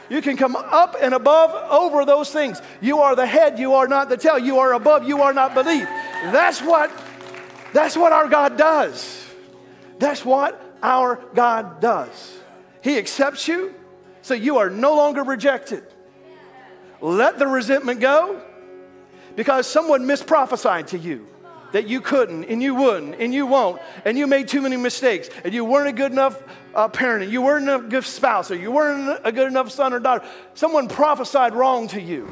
You 0.09 0.23
can 0.23 0.37
come 0.37 0.55
up 0.55 0.95
and 1.01 1.13
above 1.13 1.51
over 1.73 2.05
those 2.05 2.31
things. 2.31 2.63
You 2.81 3.01
are 3.01 3.17
the 3.17 3.27
head, 3.27 3.59
you 3.59 3.75
are 3.75 3.89
not 3.89 4.09
the 4.09 4.17
tail. 4.17 4.39
You 4.39 4.61
are 4.61 4.75
above, 4.75 5.03
you 5.03 5.23
are 5.23 5.33
not 5.33 5.57
beneath. 5.57 5.89
That's 6.23 6.63
what 6.63 6.93
that's 7.73 7.97
what 7.97 8.13
our 8.13 8.29
God 8.29 8.57
does. 8.57 9.27
That's 9.99 10.25
what 10.25 10.63
our 10.85 11.17
God 11.35 11.81
does. 11.81 12.39
He 12.81 12.97
accepts 12.97 13.49
you, 13.49 13.75
so 14.23 14.35
you 14.35 14.59
are 14.59 14.71
no 14.71 14.95
longer 14.95 15.25
rejected. 15.25 15.83
Let 17.01 17.39
the 17.39 17.47
resentment 17.47 18.01
go 18.01 18.41
because 19.37 19.67
someone 19.67 20.05
misprophesied 20.05 20.89
to 20.89 20.99
you 20.99 21.27
that 21.73 21.87
you 21.87 22.01
couldn't 22.01 22.45
and 22.45 22.63
you 22.63 22.75
wouldn't 22.75 23.21
and 23.21 23.33
you 23.33 23.47
won't 23.47 23.81
and 24.05 24.19
you 24.19 24.27
made 24.27 24.49
too 24.49 24.61
many 24.61 24.77
mistakes 24.77 25.29
and 25.45 25.53
you 25.53 25.65
weren't 25.65 25.89
a 25.89 25.93
good 25.93 26.13
enough 26.13 26.43
uh, 26.75 26.89
parent 26.89 27.25
and 27.25 27.33
you 27.33 27.43
weren't 27.43 27.69
a 27.69 27.79
good 27.79 28.05
spouse 28.05 28.51
or 28.51 28.57
you 28.57 28.73
weren't 28.73 29.21
a 29.25 29.33
good 29.33 29.47
enough 29.47 29.71
son 29.71 29.93
or 29.93 30.01
daughter. 30.01 30.27
Someone 30.55 30.89
prophesied 30.89 31.55
wrong 31.55 31.89
to 31.89 32.01
you. 32.01 32.29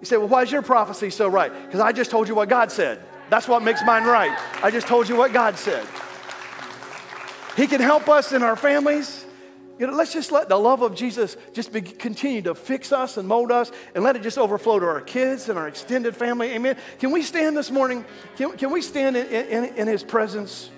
You 0.00 0.06
say, 0.06 0.16
well, 0.16 0.28
why 0.28 0.42
is 0.42 0.52
your 0.52 0.62
prophecy 0.62 1.10
so 1.10 1.28
right? 1.28 1.52
Because 1.66 1.80
I 1.80 1.92
just 1.92 2.10
told 2.10 2.28
you 2.28 2.34
what 2.34 2.48
God 2.48 2.70
said. 2.70 3.00
That's 3.30 3.48
what 3.48 3.62
makes 3.62 3.82
mine 3.84 4.04
right. 4.04 4.36
I 4.62 4.70
just 4.70 4.86
told 4.86 5.08
you 5.08 5.16
what 5.16 5.32
God 5.32 5.58
said. 5.58 5.86
He 7.56 7.66
can 7.66 7.80
help 7.80 8.08
us 8.08 8.32
in 8.32 8.42
our 8.42 8.54
families. 8.54 9.24
You 9.78 9.86
know, 9.86 9.92
let's 9.92 10.12
just 10.12 10.32
let 10.32 10.48
the 10.48 10.56
love 10.56 10.82
of 10.82 10.96
Jesus 10.96 11.36
just 11.52 11.72
be, 11.72 11.80
continue 11.80 12.42
to 12.42 12.54
fix 12.54 12.90
us 12.90 13.16
and 13.16 13.28
mold 13.28 13.52
us 13.52 13.70
and 13.94 14.02
let 14.02 14.16
it 14.16 14.22
just 14.22 14.36
overflow 14.36 14.80
to 14.80 14.86
our 14.86 15.00
kids 15.00 15.48
and 15.48 15.58
our 15.58 15.68
extended 15.68 16.16
family. 16.16 16.50
Amen. 16.50 16.76
Can 16.98 17.12
we 17.12 17.22
stand 17.22 17.56
this 17.56 17.70
morning? 17.70 18.04
Can, 18.36 18.56
can 18.56 18.72
we 18.72 18.82
stand 18.82 19.16
in, 19.16 19.26
in, 19.26 19.64
in 19.76 19.86
His 19.86 20.02
presence? 20.02 20.68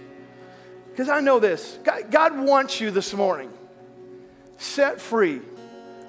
Because 0.91 1.09
I 1.09 1.21
know 1.21 1.39
this 1.41 1.79
God, 1.83 2.11
God 2.11 2.39
wants 2.39 2.81
you 2.81 2.91
this 2.91 3.15
morning 3.15 3.51
set 4.59 5.01
free 5.01 5.41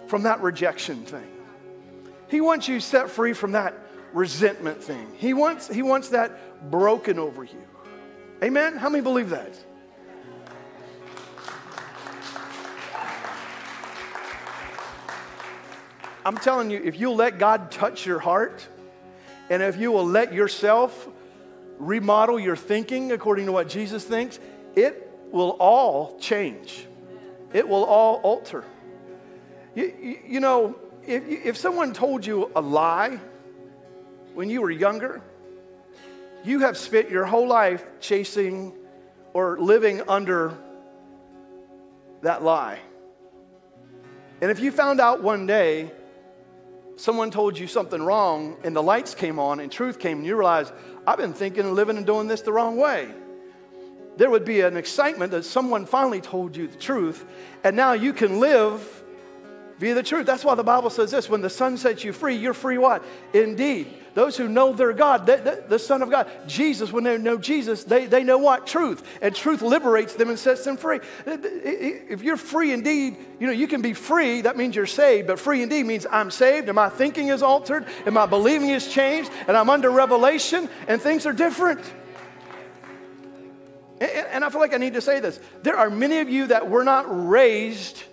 from 0.07 0.23
that 0.23 0.41
rejection 0.41 1.05
thing. 1.05 1.27
He 2.27 2.41
wants 2.41 2.67
you 2.67 2.81
set 2.81 3.09
free 3.09 3.31
from 3.31 3.53
that 3.53 3.73
resentment 4.13 4.83
thing. 4.83 5.07
He 5.15 5.33
wants, 5.33 5.69
he 5.69 5.81
wants 5.81 6.09
that 6.09 6.69
broken 6.69 7.19
over 7.19 7.45
you. 7.45 7.61
Amen? 8.43 8.75
How 8.75 8.89
many 8.89 9.01
believe 9.01 9.29
that? 9.29 9.57
I'm 16.25 16.37
telling 16.37 16.69
you, 16.69 16.81
if 16.83 16.99
you'll 16.99 17.15
let 17.15 17.39
God 17.39 17.71
touch 17.71 18.05
your 18.05 18.19
heart, 18.19 18.67
and 19.49 19.61
if 19.61 19.77
you 19.77 19.91
will 19.91 20.05
let 20.05 20.33
yourself 20.33 21.07
remodel 21.77 22.39
your 22.39 22.55
thinking 22.55 23.11
according 23.11 23.47
to 23.47 23.51
what 23.51 23.67
Jesus 23.67 24.03
thinks, 24.03 24.39
it 24.75 25.09
will 25.31 25.51
all 25.51 26.17
change. 26.19 26.87
It 27.53 27.67
will 27.67 27.83
all 27.83 28.17
alter. 28.17 28.63
You, 29.73 29.93
you, 30.01 30.19
you 30.27 30.39
know, 30.39 30.75
if, 31.05 31.27
if 31.27 31.57
someone 31.57 31.93
told 31.93 32.25
you 32.25 32.51
a 32.55 32.61
lie 32.61 33.19
when 34.33 34.49
you 34.49 34.61
were 34.61 34.71
younger, 34.71 35.21
you 36.43 36.59
have 36.59 36.77
spent 36.77 37.09
your 37.09 37.25
whole 37.25 37.47
life 37.47 37.83
chasing 37.99 38.73
or 39.33 39.59
living 39.59 40.01
under 40.07 40.57
that 42.21 42.43
lie. 42.43 42.79
And 44.41 44.51
if 44.51 44.59
you 44.59 44.71
found 44.71 44.99
out 44.99 45.21
one 45.21 45.45
day 45.45 45.91
someone 47.01 47.31
told 47.31 47.57
you 47.57 47.65
something 47.65 48.01
wrong 48.01 48.55
and 48.63 48.75
the 48.75 48.83
lights 48.83 49.15
came 49.15 49.39
on 49.39 49.59
and 49.59 49.71
truth 49.71 49.97
came 49.97 50.19
and 50.19 50.25
you 50.25 50.35
realize, 50.35 50.71
I've 51.07 51.17
been 51.17 51.33
thinking 51.33 51.65
and 51.65 51.73
living 51.73 51.97
and 51.97 52.05
doing 52.05 52.27
this 52.27 52.41
the 52.41 52.53
wrong 52.53 52.77
way. 52.77 53.11
There 54.17 54.29
would 54.29 54.45
be 54.45 54.61
an 54.61 54.77
excitement 54.77 55.31
that 55.31 55.43
someone 55.43 55.87
finally 55.87 56.21
told 56.21 56.55
you 56.55 56.67
the 56.67 56.77
truth 56.77 57.25
and 57.63 57.75
now 57.75 57.93
you 57.93 58.13
can 58.13 58.39
live 58.39 59.00
via 59.81 59.95
the 59.95 60.03
truth. 60.03 60.27
That's 60.27 60.45
why 60.45 60.53
the 60.53 60.63
Bible 60.63 60.91
says 60.91 61.09
this 61.09 61.27
when 61.27 61.41
the 61.41 61.49
Son 61.49 61.75
sets 61.75 62.03
you 62.03 62.13
free, 62.13 62.35
you're 62.35 62.53
free 62.53 62.77
what? 62.77 63.03
Indeed. 63.33 63.87
Those 64.13 64.37
who 64.37 64.47
know 64.47 64.73
their 64.73 64.93
God, 64.93 65.25
the, 65.25 65.37
the, 65.37 65.63
the, 65.69 65.79
Son 65.79 66.03
of 66.03 66.11
God, 66.11 66.29
Jesus, 66.45 66.91
when 66.91 67.03
they 67.03 67.17
know 67.17 67.37
Jesus, 67.37 67.83
they, 67.85 68.05
they 68.05 68.23
know 68.23 68.37
what? 68.37 68.67
Truth. 68.67 69.03
And 69.23 69.33
truth 69.33 69.63
liberates 69.63 70.13
them 70.13 70.29
and 70.29 70.37
sets 70.37 70.65
them 70.65 70.77
free. 70.77 70.99
If 71.25 72.21
you're 72.21 72.37
free 72.37 72.73
indeed, 72.73 73.15
you 73.39 73.47
know, 73.47 73.53
you 73.53 73.67
can 73.67 73.81
be 73.81 73.93
free, 73.93 74.41
that 74.41 74.55
means 74.55 74.75
you're 74.75 74.85
saved, 74.85 75.27
but 75.27 75.39
free 75.39 75.63
indeed 75.63 75.85
means 75.87 76.05
I'm 76.11 76.29
saved 76.29 76.67
and 76.67 76.75
my 76.75 76.89
thinking 76.89 77.29
is 77.29 77.41
altered 77.41 77.87
and 78.05 78.13
my 78.13 78.27
believing 78.27 78.69
is 78.69 78.87
changed 78.87 79.31
and 79.47 79.57
I'm 79.57 79.69
under 79.69 79.89
revelation 79.89 80.69
and 80.87 81.01
things 81.01 81.25
are 81.25 81.33
different. 81.33 81.81
And, 83.99 84.11
and 84.11 84.45
I 84.45 84.49
feel 84.49 84.61
like 84.61 84.75
I 84.75 84.77
need 84.77 84.93
to 84.93 85.01
say 85.01 85.21
this. 85.21 85.39
There 85.63 85.77
are 85.77 85.89
many 85.89 86.19
of 86.19 86.29
you 86.29 86.47
that 86.47 86.69
were 86.69 86.83
not 86.83 87.05
raised 87.07 88.03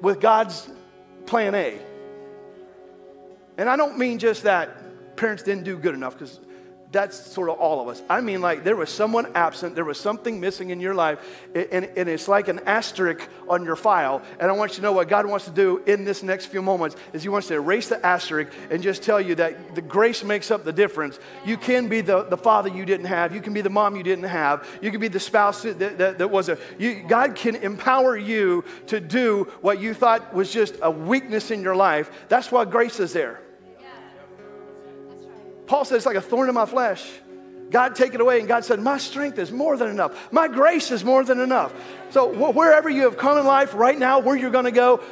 with 0.00 0.20
God's 0.20 0.68
plan 1.26 1.54
A. 1.54 1.78
And 3.56 3.68
I 3.68 3.76
don't 3.76 3.98
mean 3.98 4.18
just 4.18 4.44
that 4.44 5.16
parents 5.16 5.42
didn't 5.42 5.64
do 5.64 5.76
good 5.76 5.94
enough, 5.94 6.16
because 6.18 6.40
that's 6.90 7.18
sort 7.18 7.50
of 7.50 7.58
all 7.58 7.82
of 7.82 7.88
us. 7.88 8.02
I 8.08 8.20
mean, 8.20 8.40
like, 8.40 8.64
there 8.64 8.76
was 8.76 8.88
someone 8.88 9.30
absent, 9.34 9.74
there 9.74 9.84
was 9.84 10.00
something 10.00 10.40
missing 10.40 10.70
in 10.70 10.80
your 10.80 10.94
life, 10.94 11.18
and, 11.54 11.84
and, 11.84 12.08
it's 12.08 12.28
like 12.28 12.48
an 12.48 12.60
asterisk 12.60 13.28
on 13.46 13.64
your 13.64 13.76
file. 13.76 14.22
And 14.40 14.50
I 14.50 14.54
want 14.54 14.72
you 14.72 14.76
to 14.76 14.82
know 14.82 14.92
what 14.92 15.08
God 15.08 15.26
wants 15.26 15.44
to 15.44 15.50
do 15.50 15.82
in 15.86 16.04
this 16.04 16.22
next 16.22 16.46
few 16.46 16.62
moments 16.62 16.96
is 17.12 17.22
He 17.22 17.28
wants 17.28 17.48
to 17.48 17.54
erase 17.54 17.88
the 17.88 18.04
asterisk 18.04 18.50
and 18.70 18.82
just 18.82 19.02
tell 19.02 19.20
you 19.20 19.34
that 19.34 19.74
the 19.74 19.82
grace 19.82 20.24
makes 20.24 20.50
up 20.50 20.64
the 20.64 20.72
difference. 20.72 21.18
You 21.44 21.58
can 21.58 21.88
be 21.88 22.00
the, 22.00 22.22
the 22.22 22.38
father 22.38 22.70
you 22.70 22.86
didn't 22.86 23.06
have, 23.06 23.34
you 23.34 23.42
can 23.42 23.52
be 23.52 23.60
the 23.60 23.70
mom 23.70 23.94
you 23.94 24.02
didn't 24.02 24.24
have, 24.24 24.66
you 24.80 24.90
can 24.90 25.00
be 25.00 25.08
the 25.08 25.20
spouse 25.20 25.62
that, 25.62 25.78
that, 25.78 26.18
that 26.18 26.30
was 26.30 26.48
a. 26.48 26.58
You, 26.78 27.04
God 27.06 27.34
can 27.34 27.56
empower 27.56 28.16
you 28.16 28.64
to 28.86 28.98
do 28.98 29.52
what 29.60 29.80
you 29.80 29.92
thought 29.92 30.32
was 30.32 30.50
just 30.50 30.76
a 30.80 30.90
weakness 30.90 31.50
in 31.50 31.62
your 31.62 31.76
life. 31.76 32.10
That's 32.28 32.50
why 32.50 32.64
grace 32.64 32.98
is 32.98 33.12
there. 33.12 33.42
Paul 35.68 35.84
says 35.84 35.98
it's 35.98 36.06
like 36.06 36.16
a 36.16 36.20
thorn 36.20 36.48
in 36.48 36.54
my 36.54 36.66
flesh. 36.66 37.08
God 37.70 37.94
take 37.94 38.14
it 38.14 38.20
away, 38.20 38.40
and 38.40 38.48
God 38.48 38.64
said, 38.64 38.80
My 38.80 38.98
strength 38.98 39.38
is 39.38 39.52
more 39.52 39.76
than 39.76 39.88
enough. 39.88 40.32
My 40.32 40.48
grace 40.48 40.90
is 40.90 41.04
more 41.04 41.22
than 41.22 41.38
enough. 41.38 41.72
So, 42.10 42.32
wh- 42.32 42.56
wherever 42.56 42.88
you 42.88 43.02
have 43.02 43.18
come 43.18 43.38
in 43.38 43.44
life 43.46 43.74
right 43.74 43.98
now, 43.98 44.20
where 44.20 44.34
you're 44.34 44.50
going 44.50 44.64
to 44.64 44.70
go, 44.70 45.02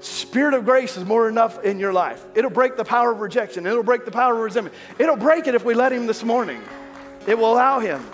Spirit 0.00 0.54
of 0.54 0.64
grace 0.64 0.96
is 0.96 1.04
more 1.04 1.24
than 1.24 1.34
enough 1.34 1.62
in 1.62 1.78
your 1.78 1.92
life. 1.92 2.24
It'll 2.34 2.50
break 2.50 2.76
the 2.78 2.84
power 2.84 3.12
of 3.12 3.20
rejection, 3.20 3.66
it'll 3.66 3.82
break 3.82 4.04
the 4.04 4.10
power 4.10 4.34
of 4.34 4.40
resentment. 4.40 4.74
It'll 4.98 5.16
break 5.16 5.46
it 5.46 5.54
if 5.54 5.64
we 5.64 5.74
let 5.74 5.92
Him 5.92 6.06
this 6.06 6.24
morning. 6.24 6.60
It 7.26 7.38
will 7.38 7.52
allow 7.52 7.80
Him. 7.80 8.04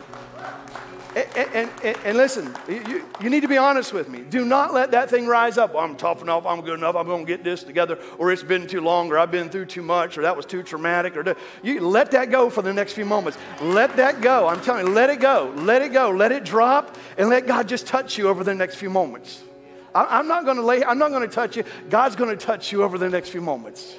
And, 1.16 1.70
and, 1.82 1.96
and, 2.04 2.16
listen, 2.18 2.54
you, 2.68 3.02
you, 3.22 3.30
need 3.30 3.40
to 3.40 3.48
be 3.48 3.56
honest 3.56 3.94
with 3.94 4.06
me. 4.06 4.20
Do 4.20 4.44
not 4.44 4.74
let 4.74 4.90
that 4.90 5.08
thing 5.08 5.26
rise 5.26 5.56
up. 5.56 5.72
Well, 5.72 5.82
I'm 5.82 5.96
tough 5.96 6.20
enough. 6.20 6.44
I'm 6.44 6.60
good 6.60 6.78
enough. 6.78 6.94
I'm 6.94 7.06
going 7.06 7.24
to 7.24 7.26
get 7.26 7.42
this 7.42 7.62
together. 7.62 7.98
Or 8.18 8.30
it's 8.32 8.42
been 8.42 8.66
too 8.66 8.82
long. 8.82 9.10
Or 9.10 9.18
I've 9.18 9.30
been 9.30 9.48
through 9.48 9.64
too 9.64 9.80
much. 9.80 10.18
Or 10.18 10.22
that 10.22 10.36
was 10.36 10.44
too 10.44 10.62
traumatic. 10.62 11.16
Or 11.16 11.34
you 11.62 11.80
let 11.80 12.10
that 12.10 12.30
go 12.30 12.50
for 12.50 12.60
the 12.60 12.74
next 12.74 12.92
few 12.92 13.06
moments. 13.06 13.38
Let 13.62 13.96
that 13.96 14.20
go. 14.20 14.46
I'm 14.46 14.60
telling 14.60 14.88
you, 14.88 14.92
let 14.92 15.08
it 15.08 15.20
go. 15.20 15.54
Let 15.56 15.80
it 15.80 15.94
go. 15.94 16.10
Let 16.10 16.32
it 16.32 16.44
drop. 16.44 16.94
And 17.16 17.30
let 17.30 17.46
God 17.46 17.66
just 17.66 17.86
touch 17.86 18.18
you 18.18 18.28
over 18.28 18.44
the 18.44 18.54
next 18.54 18.74
few 18.74 18.90
moments. 18.90 19.42
I, 19.94 20.18
I'm 20.18 20.28
not 20.28 20.44
going 20.44 20.58
to 20.58 20.62
lay. 20.62 20.84
I'm 20.84 20.98
not 20.98 21.12
going 21.12 21.26
to 21.26 21.34
touch 21.34 21.56
you. 21.56 21.64
God's 21.88 22.14
going 22.14 22.28
to 22.28 22.44
touch 22.44 22.72
you 22.72 22.82
over 22.82 22.98
the 22.98 23.08
next 23.08 23.30
few 23.30 23.40
moments. 23.40 23.96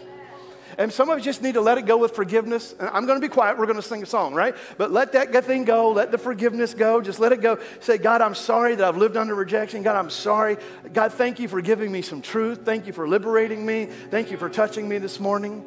And 0.77 0.93
some 0.93 1.09
of 1.09 1.17
you 1.17 1.23
just 1.23 1.41
need 1.41 1.53
to 1.53 1.61
let 1.61 1.77
it 1.77 1.87
go 1.87 1.97
with 1.97 2.15
forgiveness. 2.15 2.75
And 2.79 2.87
I'm 2.89 3.07
going 3.07 3.19
to 3.19 3.27
be 3.27 3.31
quiet. 3.31 3.57
We're 3.57 3.65
going 3.65 3.77
to 3.77 3.81
sing 3.81 4.03
a 4.03 4.05
song, 4.05 4.35
right? 4.35 4.55
But 4.77 4.91
let 4.91 5.11
that 5.13 5.45
thing 5.45 5.65
go. 5.65 5.91
Let 5.91 6.11
the 6.11 6.19
forgiveness 6.19 6.75
go. 6.75 7.01
Just 7.01 7.19
let 7.19 7.31
it 7.31 7.41
go. 7.41 7.59
Say, 7.79 7.97
God, 7.97 8.21
I'm 8.21 8.35
sorry 8.35 8.75
that 8.75 8.87
I've 8.87 8.97
lived 8.97 9.17
under 9.17 9.33
rejection. 9.33 9.81
God, 9.81 9.95
I'm 9.95 10.11
sorry. 10.11 10.57
God, 10.93 11.13
thank 11.13 11.39
you 11.39 11.47
for 11.47 11.61
giving 11.61 11.91
me 11.91 12.03
some 12.03 12.21
truth. 12.21 12.61
Thank 12.63 12.85
you 12.85 12.93
for 12.93 13.07
liberating 13.07 13.65
me. 13.65 13.85
Thank 13.85 14.29
you 14.29 14.37
for 14.37 14.49
touching 14.49 14.87
me 14.87 14.99
this 14.99 15.19
morning. 15.19 15.63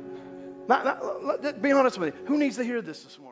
Not, 0.69 0.85
not, 0.85 1.61
be 1.61 1.73
honest 1.73 1.99
with 1.99 2.15
me. 2.15 2.21
Who 2.27 2.39
needs 2.39 2.57
to 2.57 2.65
hear 2.65 2.81
this 2.81 3.03
this 3.03 3.19
morning? 3.19 3.30